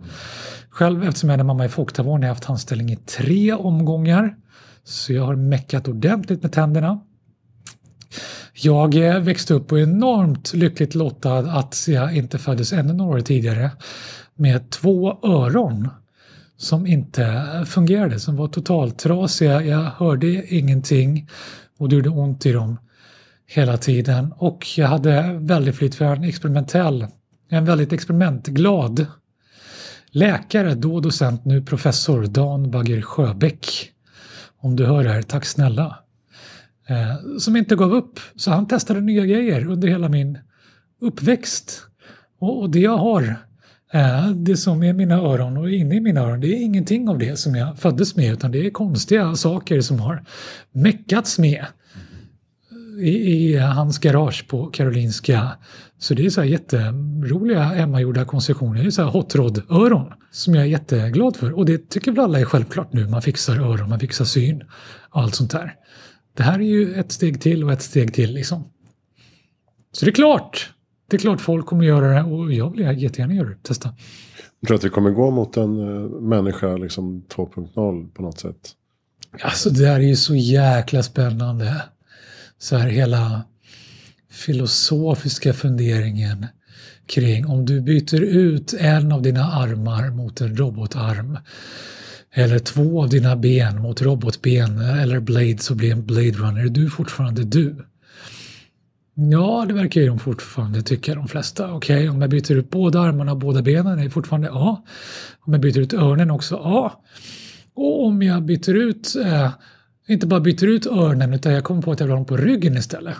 Själv 0.70 1.04
eftersom 1.04 1.30
jag 1.30 1.39
är 1.39 1.43
mamma 1.43 1.66
i 1.66 1.70
folktandvården 1.70 2.24
har 2.24 2.28
jag 2.28 2.36
haft 2.36 2.43
tandställning 2.43 2.91
i 2.91 2.95
tre 2.95 3.54
omgångar. 3.54 4.36
Så 4.84 5.14
jag 5.14 5.24
har 5.24 5.36
meckat 5.36 5.88
ordentligt 5.88 6.43
med 6.43 6.52
tänderna. 6.52 7.00
Jag 8.60 8.95
eh, 8.95 9.20
växte 9.20 9.53
upp 9.53 9.72
och 9.72 9.80
är 9.80 9.84
enormt 9.84 10.53
lyckligt 10.53 10.95
lottad 10.95 11.39
att 11.39 11.86
jag 11.88 12.18
inte 12.18 12.38
föddes 12.38 12.74
ännu 12.74 12.93
några 12.93 13.18
år 13.18 13.22
tidigare 13.22 13.72
med 14.36 14.70
två 14.70 15.20
öron 15.24 15.89
som 16.58 16.88
inte 16.88 17.43
fungerade, 17.68 18.20
som 18.20 18.36
var 18.36 18.47
totalt 18.47 18.99
trasiga. 18.99 19.64
Jag 19.64 19.84
hörde 19.84 20.55
ingenting 20.55 21.30
och 21.78 21.89
det 21.89 21.95
gjorde 21.95 22.10
ont 22.10 22.45
i 22.45 22.51
dem 22.51 22.78
hela 23.45 23.78
tiden. 23.78 24.34
Och 24.38 24.66
jag 24.78 24.88
hade 24.88 25.38
väldigt 25.39 25.76
flyt 25.76 25.95
för 25.95 26.05
en 26.05 26.24
experimentell, 26.24 27.08
en 27.49 27.66
väldigt 27.66 27.93
experimentglad 27.93 29.05
läkare, 30.12 30.76
då 30.76 30.99
docent, 30.99 31.45
nu 31.45 31.62
professor, 31.62 32.26
Dan 32.26 32.72
Bagger 32.72 33.01
Sjöbäck. 33.01 33.91
Om 34.60 34.76
du 34.76 34.86
hör 34.86 35.03
det 35.03 35.10
här, 35.10 35.22
tack 35.22 35.45
snälla. 35.45 35.97
Eh, 36.90 37.38
som 37.40 37.56
inte 37.56 37.76
gav 37.76 37.94
upp, 37.94 38.20
så 38.36 38.52
han 38.52 38.68
testade 38.68 39.02
nya 39.02 39.26
grejer 39.26 39.68
under 39.68 39.88
hela 39.88 40.10
min 40.10 40.38
uppväxt. 41.02 41.84
Och, 42.40 42.62
och 42.62 42.70
det 42.70 42.80
jag 42.80 42.98
har, 42.98 43.36
eh, 43.94 44.30
det 44.30 44.58
som 44.58 44.84
är 44.84 44.94
mina 44.94 45.16
öron 45.16 45.58
och 45.58 45.72
inne 45.72 45.96
i 45.96 46.00
mina 46.00 46.22
öron, 46.22 46.42
det 46.42 46.48
är 46.48 46.64
ingenting 46.64 47.10
av 47.10 47.18
det 47.18 47.40
som 47.40 47.56
jag 47.56 47.80
föddes 47.80 48.16
med 48.16 48.34
utan 48.34 48.52
det 48.52 48.66
är 48.66 48.70
konstiga 48.70 49.36
saker 49.36 49.82
som 49.82 50.00
har 50.00 50.24
meckats 50.72 51.40
med 51.40 51.66
i, 53.02 53.10
i 53.10 53.58
hans 53.58 54.00
garage 54.00 54.48
på 54.48 54.66
Karolinska. 54.66 55.50
Så 56.00 56.14
det 56.14 56.26
är 56.26 56.30
så 56.30 56.42
här 56.42 56.48
jätteroliga 56.48 57.64
hemmagjorda 57.64 58.26
konstruktioner. 58.26 58.82
Det 58.82 58.88
är 58.88 58.92
så 58.92 59.04
här 59.04 59.10
hot 59.10 59.36
rod-öron 59.36 60.14
som 60.32 60.56
jag 60.56 60.64
är 60.64 60.68
jätteglad 60.68 61.36
för. 61.36 61.52
Och 61.52 61.66
det 61.66 61.90
tycker 61.90 62.12
väl 62.12 62.20
alla 62.20 62.40
är 62.40 62.46
självklart 62.46 62.94
nu. 62.94 63.08
Man 63.08 63.22
fixar 63.22 63.60
öron, 63.60 63.90
man 63.90 64.00
fixar 64.00 64.26
syn 64.26 64.64
och 65.10 65.22
allt 65.22 65.36
sånt 65.36 65.52
där. 65.52 65.76
Det 66.38 66.44
här 66.44 66.60
är 66.60 66.64
ju 66.64 66.96
ett 66.96 67.12
steg 67.12 67.42
till 67.42 67.64
och 67.64 67.72
ett 67.72 67.82
steg 67.82 68.14
till 68.14 68.34
liksom. 68.34 68.64
Så 69.92 70.06
det 70.06 70.12
är 70.12 70.16
klart. 70.16 70.74
Det 71.10 71.16
är 71.16 71.20
klart 71.20 71.42
folk 71.42 71.66
kommer 71.66 71.86
göra 71.86 72.14
det 72.14 72.24
och 72.24 72.54
jag 72.54 72.70
vill 72.70 73.02
jättegärna 73.02 73.34
göra 73.34 73.50
det. 73.50 73.64
Testa. 73.64 73.94
Jag 74.60 74.68
tror 74.68 74.78
att 74.78 74.84
vi 74.84 74.90
kommer 74.90 75.12
gå 75.12 75.32
mot 75.32 75.58
en 75.58 75.80
uh, 75.80 76.22
människa 76.22 76.78
liksom 76.78 77.24
2.0 77.36 78.10
på 78.14 78.22
något 78.22 78.40
sätt. 78.40 78.72
Alltså 79.42 79.70
det 79.70 79.88
här 79.88 80.00
är 80.00 80.08
ju 80.08 80.16
så 80.16 80.36
jäkla 80.36 81.04
spännande 81.04 81.82
så 82.58 82.78
här 82.78 82.90
hela 82.90 83.44
filosofiska 84.32 85.54
funderingen 85.54 86.46
kring 87.06 87.46
om 87.46 87.66
du 87.66 87.82
byter 87.82 88.22
ut 88.22 88.74
en 88.74 89.12
av 89.12 89.22
dina 89.22 89.44
armar 89.44 90.10
mot 90.10 90.42
en 90.42 90.58
robotarm 90.58 91.38
eller 92.38 92.60
två 92.60 93.02
av 93.02 93.10
dina 93.10 93.36
ben 93.36 93.82
mot 93.82 94.02
robotben 94.02 94.80
eller 94.80 95.20
Blade 95.20 95.58
så 95.60 95.76
blir 95.76 95.92
en 95.92 96.06
Blade 96.06 96.32
Runner. 96.32 96.66
Är 96.66 96.70
du 96.70 96.90
fortfarande 96.90 97.44
du? 97.44 97.76
Ja, 99.14 99.66
det 99.68 99.74
verkar 99.74 100.02
ju 100.02 100.08
de 100.08 100.20
fortfarande 100.20 100.82
tycka 100.82 101.16
de 101.16 101.28
flesta. 101.28 101.74
Okej, 101.74 101.98
okay, 101.98 102.10
om 102.10 102.22
jag 102.22 102.30
byter 102.30 102.52
ut 102.52 102.70
båda 102.70 103.00
armarna 103.00 103.32
och 103.32 103.38
båda 103.38 103.62
benen 103.62 104.00
är 104.00 104.04
det 104.04 104.10
fortfarande 104.10 104.48
ja. 104.48 104.84
Om 105.40 105.54
jag 105.54 105.62
byter 105.62 105.80
ut 105.80 105.94
örnen 105.94 106.32
också 106.32 106.56
ja. 106.56 107.04
Och 107.74 108.06
om 108.06 108.22
jag 108.22 108.44
byter 108.44 108.74
ut 108.74 109.16
eh, 109.26 109.52
inte 110.08 110.28
bara 110.28 110.40
byter 110.40 110.66
ut 110.66 110.88
örnen 110.88 111.34
utan 111.34 111.54
jag 111.54 111.64
kommer 111.64 111.82
på 111.82 111.92
att 111.92 112.00
jag 112.00 112.08
vill 112.08 112.12
ha 112.12 112.18
dem 112.18 112.26
på 112.26 112.38
ryggen 112.38 112.78
istället. 112.78 113.16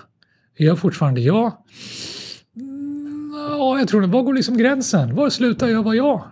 Är 0.57 0.65
jag 0.65 0.80
fortfarande 0.80 1.22
jag? 1.22 1.53
Mm, 2.55 3.34
ja, 3.51 3.80
jag 3.80 3.88
tror 3.88 4.01
det. 4.01 4.07
Var 4.07 4.24
går 4.24 4.34
liksom 4.34 4.57
gränsen? 4.57 5.15
Var 5.15 5.30
slutar 5.30 5.68
jag 5.68 5.84
vara 5.84 5.95
jag? 5.95 6.24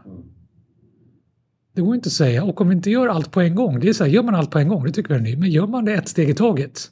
Det 1.75 1.81
går 1.81 1.95
inte 1.95 2.07
att 2.07 2.13
säga. 2.13 2.43
Och 2.43 2.61
om 2.61 2.69
vi 2.69 2.75
inte 2.75 2.89
gör 2.89 3.07
allt 3.07 3.31
på 3.31 3.41
en 3.41 3.55
gång. 3.55 3.79
Det 3.79 3.89
är 3.89 3.93
så 3.93 4.03
här, 4.03 4.11
gör 4.11 4.23
man 4.23 4.35
allt 4.35 4.51
på 4.51 4.59
en 4.59 4.67
gång, 4.67 4.85
det 4.85 4.91
tycker 4.91 5.09
vi 5.09 5.15
är 5.15 5.23
ny. 5.23 5.37
Men 5.37 5.49
gör 5.49 5.67
man 5.67 5.85
det 5.85 5.93
ett 5.93 6.07
steg 6.07 6.29
i 6.29 6.33
taget 6.33 6.91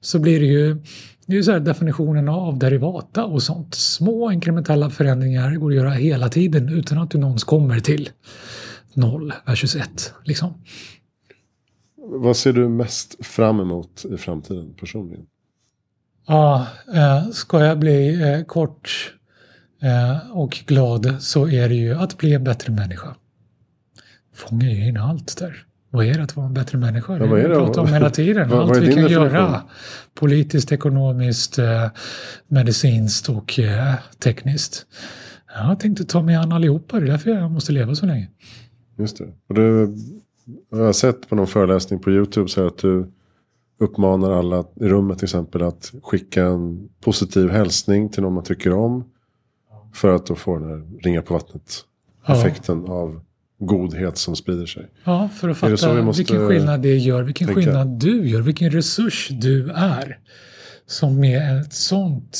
så 0.00 0.18
blir 0.18 0.40
det 0.40 0.46
ju 0.46 0.82
det 1.26 1.32
är 1.32 1.36
ju 1.36 1.42
så 1.42 1.52
här 1.52 1.60
definitionen 1.60 2.28
av 2.28 2.58
derivata 2.58 3.24
och 3.24 3.42
sånt. 3.42 3.74
Små 3.74 4.32
inkrementella 4.32 4.90
förändringar 4.90 5.54
går 5.54 5.70
att 5.70 5.76
göra 5.76 5.90
hela 5.90 6.28
tiden 6.28 6.68
utan 6.68 6.98
att 6.98 7.10
du 7.10 7.18
någonsin 7.18 7.46
kommer 7.46 7.80
till 7.80 8.10
0 8.94 9.32
versus 9.46 9.76
1. 9.76 10.14
Liksom. 10.24 10.54
Vad 11.96 12.36
ser 12.36 12.52
du 12.52 12.68
mest 12.68 13.26
fram 13.26 13.60
emot 13.60 14.04
i 14.14 14.16
framtiden 14.16 14.74
personligen? 14.80 15.26
Ja, 16.26 16.66
eh, 16.94 17.30
ska 17.30 17.64
jag 17.64 17.78
bli 17.78 18.22
eh, 18.22 18.44
kort 18.44 19.14
eh, 19.82 20.30
och 20.32 20.62
glad 20.66 21.16
så 21.20 21.48
är 21.48 21.68
det 21.68 21.74
ju 21.74 21.94
att 21.94 22.18
bli 22.18 22.34
en 22.34 22.44
bättre 22.44 22.72
människa. 22.72 23.14
Fångar 24.34 24.68
ju 24.68 24.88
in 24.88 24.96
allt 24.96 25.38
där. 25.38 25.66
Vad 25.90 26.06
är 26.06 26.14
det 26.14 26.22
att 26.22 26.36
vara 26.36 26.46
en 26.46 26.54
bättre 26.54 26.78
människa? 26.78 27.18
Ja, 27.18 27.26
vad 27.26 27.40
är 27.40 27.48
det? 27.48 27.54
pratar 27.54 27.82
om 27.82 27.88
hela 27.88 28.10
tiden. 28.10 28.48
vad, 28.48 28.60
allt 28.60 28.68
vad 28.68 28.80
vi 28.80 28.94
kan 28.94 29.08
göra. 29.08 29.62
Politiskt, 30.14 30.72
ekonomiskt, 30.72 31.58
medicinskt 32.48 33.28
och 33.28 33.60
tekniskt. 34.18 34.86
Jag 35.54 35.80
tänkte 35.80 36.04
ta 36.04 36.22
mig 36.22 36.34
an 36.34 36.52
allihopa. 36.52 37.00
Det 37.00 37.06
är 37.06 37.10
därför 37.10 37.30
jag 37.30 37.50
måste 37.50 37.72
leva 37.72 37.94
så 37.94 38.06
länge. 38.06 38.28
Just 38.98 39.18
det. 39.18 39.28
Och 39.48 39.54
det 39.54 39.88
jag 40.70 40.78
har 40.78 40.92
sett 40.92 41.28
på 41.28 41.34
någon 41.34 41.46
föreläsning 41.46 41.98
på 41.98 42.10
YouTube 42.10 42.48
så 42.48 42.66
att 42.66 42.78
du 42.78 43.12
uppmanar 43.78 44.30
alla 44.30 44.64
i 44.74 44.88
rummet 44.88 45.18
till 45.18 45.26
exempel 45.26 45.62
att 45.62 45.92
skicka 46.02 46.44
en 46.44 46.88
positiv 47.00 47.50
hälsning 47.50 48.08
till 48.08 48.22
någon 48.22 48.32
man 48.32 48.44
tycker 48.44 48.72
om. 48.72 49.04
För 49.94 50.14
att 50.14 50.26
då 50.26 50.34
få 50.34 50.58
den 50.58 50.68
här 50.68 51.00
ringa 51.02 51.22
på 51.22 51.34
vattnet 51.34 51.84
effekten 52.26 52.84
ja. 52.86 52.92
av 52.92 53.20
godhet 53.66 54.18
som 54.18 54.36
sprider 54.36 54.66
sig. 54.66 54.86
Ja, 55.04 55.28
för 55.28 55.48
att 55.48 55.58
fatta 55.58 56.02
vilken 56.02 56.48
skillnad 56.48 56.82
det 56.82 56.96
gör, 56.96 57.22
vilken 57.22 57.46
tänka? 57.46 57.60
skillnad 57.60 57.88
du 57.88 58.28
gör, 58.28 58.40
vilken 58.40 58.70
resurs 58.70 59.28
du 59.30 59.70
är. 59.70 60.18
Som 60.86 61.20
med 61.20 61.60
ett 61.60 61.72
sånt 61.72 62.38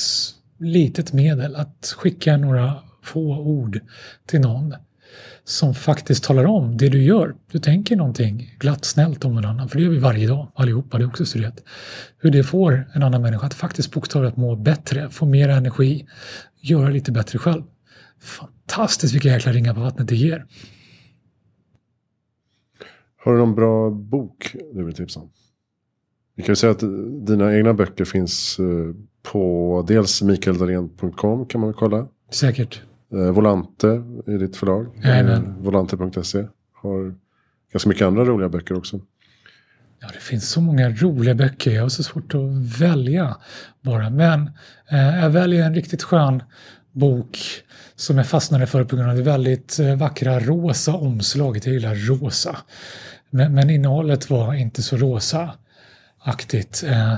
litet 0.58 1.12
medel 1.12 1.56
att 1.56 1.94
skicka 1.96 2.36
några 2.36 2.74
få 3.02 3.38
ord 3.38 3.80
till 4.26 4.40
någon 4.40 4.74
som 5.44 5.74
faktiskt 5.74 6.24
talar 6.24 6.46
om 6.46 6.76
det 6.76 6.88
du 6.88 7.02
gör. 7.02 7.34
Du 7.52 7.58
tänker 7.58 7.96
någonting 7.96 8.56
glatt, 8.58 8.84
snällt 8.84 9.24
om 9.24 9.34
någon 9.34 9.44
annan, 9.44 9.68
för 9.68 9.78
det 9.78 9.84
gör 9.84 9.90
vi 9.90 9.98
varje 9.98 10.28
dag 10.28 10.52
allihopa, 10.54 10.98
det 10.98 11.04
är 11.04 11.08
också 11.08 11.26
studerat. 11.26 11.62
Hur 12.18 12.30
det 12.30 12.44
får 12.44 12.90
en 12.92 13.02
annan 13.02 13.22
människa 13.22 13.46
att 13.46 13.54
faktiskt 13.54 13.92
bokstavligt 13.92 14.36
må 14.36 14.56
bättre, 14.56 15.10
få 15.10 15.26
mer 15.26 15.48
energi, 15.48 16.06
göra 16.60 16.88
lite 16.88 17.12
bättre 17.12 17.38
själv. 17.38 17.62
Fantastiskt 18.20 19.14
vilka 19.14 19.28
jäkla 19.28 19.52
ringar 19.52 19.74
på 19.74 19.80
vattnet 19.80 20.08
det 20.08 20.16
ger. 20.16 20.46
Har 23.24 23.32
du 23.32 23.38
någon 23.38 23.54
bra 23.54 23.90
bok 23.90 24.56
du 24.72 24.84
vill 24.84 24.94
tipsa 24.94 25.20
om? 25.20 25.30
Vi 26.36 26.42
kan 26.42 26.52
ju 26.52 26.56
säga 26.56 26.70
att 26.72 26.82
dina 27.26 27.54
egna 27.54 27.74
böcker 27.74 28.04
finns 28.04 28.58
eh, 28.58 28.94
på 29.22 29.84
dels 29.88 30.22
mikaeldalen.com 30.22 31.46
kan 31.46 31.60
man 31.60 31.74
kolla. 31.74 32.08
Säkert. 32.30 32.82
Eh, 33.12 33.30
Volante 33.30 34.02
i 34.26 34.30
ditt 34.30 34.56
förlag. 34.56 34.86
Eh, 35.04 35.40
Volante.se. 35.58 36.46
Har 36.72 37.14
ganska 37.72 37.88
mycket 37.88 38.06
andra 38.06 38.24
roliga 38.24 38.48
böcker 38.48 38.76
också. 38.76 39.00
Ja, 40.00 40.08
det 40.12 40.20
finns 40.20 40.50
så 40.50 40.60
många 40.60 40.90
roliga 40.90 41.34
böcker. 41.34 41.70
Jag 41.70 41.82
har 41.82 41.88
så 41.88 42.02
svårt 42.02 42.34
att 42.34 42.80
välja 42.80 43.36
bara. 43.80 44.10
Men 44.10 44.50
eh, 44.90 45.18
jag 45.22 45.30
väljer 45.30 45.66
en 45.66 45.74
riktigt 45.74 46.02
skön 46.02 46.42
bok 46.92 47.38
som 47.96 48.18
jag 48.18 48.26
fastnade 48.26 48.66
för 48.66 48.84
på 48.84 48.96
grund 48.96 49.10
av 49.10 49.16
det 49.16 49.22
väldigt 49.22 49.78
vackra 49.98 50.40
rosa 50.40 50.94
omslaget. 50.94 51.66
Jag 51.66 51.74
gillar 51.74 51.94
rosa. 51.94 52.56
Men, 53.34 53.54
men 53.54 53.70
innehållet 53.70 54.30
var 54.30 54.54
inte 54.54 54.82
så 54.82 54.96
rosa-aktigt. 54.96 56.84
Uh, 56.86 57.14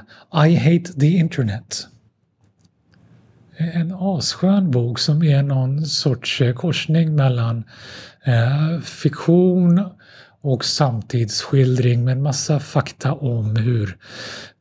I 0.47 0.57
hate 0.57 1.01
the 1.01 1.07
internet 1.07 1.89
en 3.59 3.93
asskön 3.93 4.71
bok 4.71 4.99
som 4.99 5.23
är 5.23 5.43
någon 5.43 5.87
sorts 5.87 6.41
eh, 6.41 6.55
korsning 6.55 7.15
mellan 7.15 7.65
uh, 8.29 8.81
fiktion 8.81 9.85
och 10.41 10.65
samtidsskildring 10.65 12.05
med 12.05 12.13
en 12.13 12.23
massa 12.23 12.61
fakta 12.61 13.13
om 13.13 13.57
hur 13.57 13.97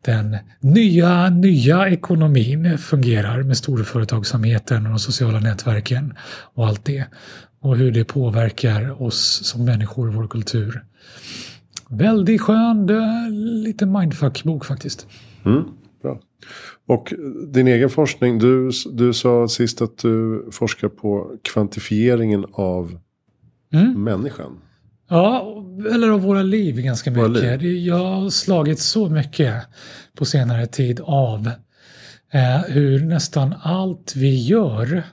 den 0.06 0.38
nya, 0.60 1.30
nya 1.30 1.89
ekonomin 1.89 2.78
fungerar 2.78 3.43
med 3.43 3.58
storföretagsamheten 3.58 4.86
och 4.86 4.89
de 4.89 4.99
sociala 4.99 5.39
nätverken 5.39 6.14
och 6.53 6.68
allt 6.68 6.86
det. 6.86 7.06
Och 7.66 7.78
hur 7.78 7.91
det 7.91 8.05
påverkar 8.05 9.03
oss 9.03 9.41
som 9.43 9.66
människor 9.66 10.07
vår 10.07 10.28
kultur. 10.28 10.84
Väldigt 11.89 12.41
skön, 12.41 12.88
lite 13.63 13.86
mindfuck-bok 13.86 14.66
faktiskt. 14.66 15.07
Mm, 15.45 15.63
bra. 16.01 16.20
Och 16.88 17.13
din 17.47 17.68
egen 17.68 17.89
forskning, 17.89 18.39
du, 18.39 18.72
du 18.91 19.13
sa 19.13 19.47
sist 19.47 19.82
att 19.82 19.97
du 19.97 20.45
forskar 20.51 20.88
på 20.88 21.32
kvantifieringen 21.41 22.45
av 22.51 22.99
mm. 23.74 24.03
människan. 24.03 24.57
Ja, 25.09 25.63
eller 25.93 26.09
av 26.09 26.22
våra 26.22 26.43
liv 26.43 26.82
ganska 26.82 27.11
våra 27.11 27.28
mycket. 27.28 27.61
Liv. 27.61 27.78
Jag 27.78 28.05
har 28.05 28.30
slagit 28.30 28.80
så 28.80 29.09
mycket 29.09 29.63
på 30.18 30.26
senare 30.26 30.68
tid 30.68 30.99
av 31.03 31.51
eh, 32.34 32.61
hur 32.68 32.99
nästan 32.99 33.53
allt 33.61 34.16
vi 34.16 34.43
gör 34.43 35.03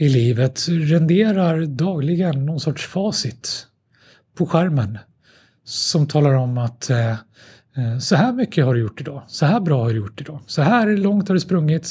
i 0.00 0.08
livet 0.08 0.66
renderar 0.68 1.66
dagligen 1.66 2.46
någon 2.46 2.60
sorts 2.60 2.86
facit 2.86 3.66
på 4.36 4.46
skärmen 4.46 4.98
som 5.64 6.06
talar 6.06 6.34
om 6.34 6.58
att 6.58 6.90
eh, 6.90 7.10
eh, 7.10 7.98
så 8.00 8.16
här 8.16 8.32
mycket 8.32 8.64
har 8.64 8.74
du 8.74 8.80
gjort 8.80 9.00
idag, 9.00 9.22
så 9.28 9.46
här 9.46 9.60
bra 9.60 9.82
har 9.82 9.90
du 9.90 9.96
gjort 9.96 10.20
idag, 10.20 10.40
så 10.46 10.62
här 10.62 10.96
långt 10.96 11.28
har 11.28 11.34
du 11.34 11.40
sprungit, 11.40 11.88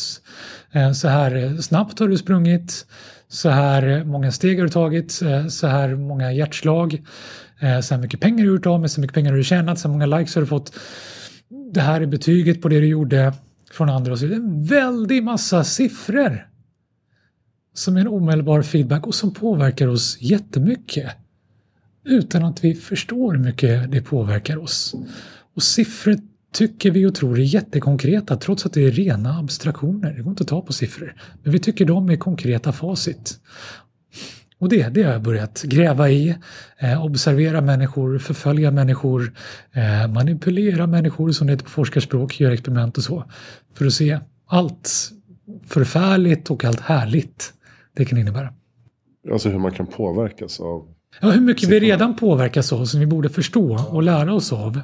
eh, 0.71 0.91
så 0.91 1.07
här 1.07 1.61
snabbt 1.61 1.99
har 1.99 2.07
du 2.07 2.17
sprungit, 2.17 2.85
så 3.27 3.49
här 3.49 4.03
många 4.03 4.31
steg 4.31 4.57
har 4.57 4.63
du 4.63 4.71
tagit, 4.71 5.21
eh, 5.21 5.47
så 5.47 5.67
här 5.67 5.95
många 5.95 6.33
hjärtslag, 6.33 7.03
eh, 7.59 7.79
så 7.79 7.95
här 7.95 8.01
mycket 8.01 8.19
pengar 8.19 8.37
har 8.37 8.45
du 8.45 8.51
gjort 8.51 8.65
av 8.65 8.81
med, 8.81 8.91
så 8.91 9.01
mycket 9.01 9.13
pengar 9.13 9.31
har 9.31 9.37
du 9.37 9.43
tjänat, 9.43 9.79
så 9.79 9.87
här 9.87 9.93
många 9.93 10.17
likes 10.17 10.35
har 10.35 10.41
du 10.41 10.47
fått. 10.47 10.73
Det 11.73 11.81
här 11.81 12.01
är 12.01 12.05
betyget 12.05 12.61
på 12.61 12.69
det 12.69 12.79
du 12.79 12.87
gjorde 12.87 13.33
från 13.71 13.89
andra 13.89 14.11
och 14.11 14.19
så 14.19 14.25
vidare. 14.25 14.43
En 14.43 14.65
väldig 14.65 15.23
massa 15.23 15.63
siffror 15.63 16.47
som 17.77 17.97
är 17.97 18.01
en 18.01 18.07
omedelbar 18.07 18.61
feedback 18.61 19.07
och 19.07 19.15
som 19.15 19.33
påverkar 19.33 19.87
oss 19.87 20.17
jättemycket 20.21 21.11
utan 22.05 22.43
att 22.43 22.63
vi 22.63 22.75
förstår 22.75 23.33
hur 23.33 23.39
mycket 23.39 23.91
det 23.91 24.01
påverkar 24.01 24.57
oss. 24.57 24.95
Och 25.55 25.63
siffror 25.63 26.17
tycker 26.53 26.91
vi 26.91 27.05
och 27.05 27.15
tror 27.15 27.39
är 27.39 27.43
jättekonkreta 27.43 28.35
trots 28.35 28.65
att 28.65 28.73
det 28.73 28.85
är 28.85 28.91
rena 28.91 29.39
abstraktioner. 29.39 30.13
Det 30.13 30.21
går 30.21 30.29
inte 30.29 30.43
att 30.43 30.49
ta 30.49 30.61
på 30.61 30.73
siffror. 30.73 31.15
Men 31.43 31.51
vi 31.53 31.59
tycker 31.59 31.85
de 31.85 32.09
är 32.09 32.17
konkreta 32.17 32.71
facit. 32.71 33.39
Och 34.59 34.69
det, 34.69 34.89
det 34.89 35.03
har 35.03 35.11
jag 35.11 35.21
börjat 35.21 35.63
gräva 35.63 36.09
i. 36.09 36.35
Eh, 36.77 37.05
observera 37.05 37.61
människor, 37.61 38.17
förfölja 38.17 38.71
människor, 38.71 39.33
eh, 39.71 40.07
manipulera 40.07 40.87
människor 40.87 41.31
som 41.31 41.47
det 41.47 41.53
heter 41.53 41.65
på 41.65 41.71
forskarspråk, 41.71 42.39
göra 42.39 42.53
experiment 42.53 42.97
och 42.97 43.03
så. 43.03 43.23
För 43.73 43.85
att 43.85 43.93
se 43.93 44.19
allt 44.47 45.11
förfärligt 45.67 46.51
och 46.51 46.65
allt 46.65 46.79
härligt 46.79 47.53
det 47.97 48.05
kan 48.05 48.17
innebära. 48.17 48.53
Alltså 49.31 49.49
hur 49.49 49.59
man 49.59 49.71
kan 49.71 49.87
påverkas 49.87 50.59
av 50.59 50.97
Ja, 51.21 51.31
hur 51.31 51.41
mycket 51.41 51.69
vi 51.69 51.79
redan 51.79 52.15
påverkas 52.15 52.73
av 52.73 52.85
som 52.85 52.99
vi 52.99 53.05
borde 53.05 53.29
förstå 53.29 53.79
och 53.89 54.03
lära 54.03 54.33
oss 54.33 54.53
av. 54.53 54.81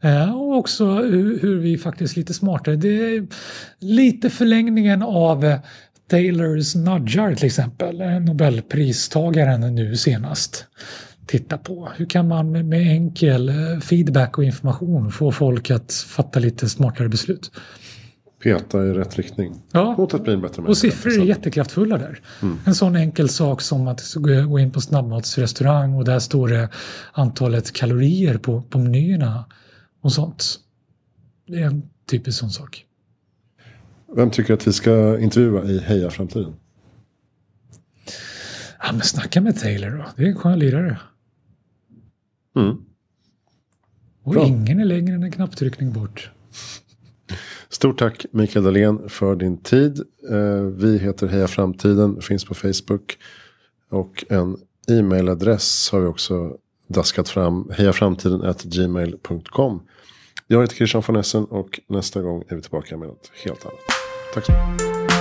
Eh, 0.00 0.36
och 0.36 0.56
också 0.56 0.84
hur, 0.94 1.58
vi 1.58 1.78
faktiskt 1.78 2.16
lite 2.16 2.34
smartare. 2.34 2.76
Det 2.76 2.88
är 2.88 3.26
lite 3.80 4.30
förlängningen 4.30 5.02
av 5.02 5.44
eh, 5.44 5.58
Taylors 6.10 6.74
nudgar 6.74 7.34
till 7.34 7.46
exempel, 7.46 8.00
eh, 8.00 8.20
Nobelpristagaren 8.20 9.74
nu 9.74 9.96
senast. 9.96 10.64
Titta 11.26 11.58
på 11.58 11.88
hur 11.96 12.06
kan 12.06 12.28
man 12.28 12.68
med 12.68 12.80
enkel 12.80 13.52
feedback 13.80 14.38
och 14.38 14.44
information 14.44 15.10
få 15.10 15.32
folk 15.32 15.70
att 15.70 15.92
fatta 15.92 16.38
lite 16.38 16.68
smartare 16.68 17.08
beslut. 17.08 17.50
Peta 18.42 18.84
i 18.86 18.92
rätt 18.92 19.16
riktning. 19.16 19.62
Ja, 19.72 19.94
mot 19.98 20.14
att 20.14 20.24
bli 20.24 20.32
en 20.32 20.40
bättre 20.40 20.62
och 20.62 20.78
siffror 20.78 21.12
är 21.12 21.24
jättekraftfulla 21.24 21.98
där. 21.98 22.20
Mm. 22.42 22.58
En 22.66 22.74
sån 22.74 22.96
enkel 22.96 23.28
sak 23.28 23.60
som 23.60 23.88
att 23.88 24.14
gå 24.48 24.58
in 24.58 24.70
på 24.70 24.80
snabbmatsrestaurang 24.80 25.94
och 25.94 26.04
där 26.04 26.18
står 26.18 26.48
det 26.48 26.68
antalet 27.12 27.72
kalorier 27.72 28.38
på, 28.38 28.62
på 28.62 28.78
menyerna 28.78 29.44
och 30.00 30.12
sånt. 30.12 30.60
Det 31.46 31.62
är 31.62 31.66
en 31.66 31.82
typisk 32.10 32.38
sån 32.38 32.50
sak. 32.50 32.86
Vem 34.16 34.30
tycker 34.30 34.54
att 34.54 34.66
vi 34.66 34.72
ska 34.72 35.18
intervjua 35.18 35.64
i 35.64 35.78
Heja 35.78 36.10
Framtiden? 36.10 36.54
Ja, 38.82 38.92
men 38.92 39.02
snacka 39.02 39.40
med 39.40 39.58
Taylor 39.58 39.90
då. 39.90 40.04
Det 40.16 40.22
är 40.22 40.28
en 40.28 40.36
skön 40.36 40.58
lirare. 40.58 40.98
Mm. 42.56 42.76
Och 44.22 44.32
Bra. 44.32 44.46
ingen 44.46 44.80
är 44.80 44.84
längre 44.84 45.14
än 45.14 45.22
en 45.22 45.32
knapptryckning 45.32 45.92
bort. 45.92 46.30
Stort 47.76 47.98
tack 47.98 48.26
Mikael 48.30 48.64
Dahlén 48.64 49.08
för 49.08 49.36
din 49.36 49.58
tid. 49.58 50.00
Eh, 50.30 50.60
vi 50.60 50.98
heter 50.98 51.26
Heja 51.26 51.48
Framtiden, 51.48 52.20
finns 52.20 52.44
på 52.44 52.54
Facebook. 52.54 53.18
Och 53.90 54.24
en 54.28 54.56
e-mailadress 54.88 55.88
har 55.92 56.00
vi 56.00 56.06
också 56.06 56.56
daskat 56.88 57.28
fram. 57.28 57.70
Hejaframtiden.gmail.com 57.76 59.82
Jag 60.46 60.60
heter 60.60 60.76
Christian 60.76 61.02
von 61.06 61.16
Essen 61.16 61.44
och 61.44 61.80
nästa 61.88 62.22
gång 62.22 62.44
är 62.48 62.56
vi 62.56 62.62
tillbaka 62.62 62.96
med 62.96 63.08
något 63.08 63.30
helt 63.44 63.66
annat. 63.66 63.80
Tack 64.34 64.46
så 64.46 64.52
mycket. 64.52 65.15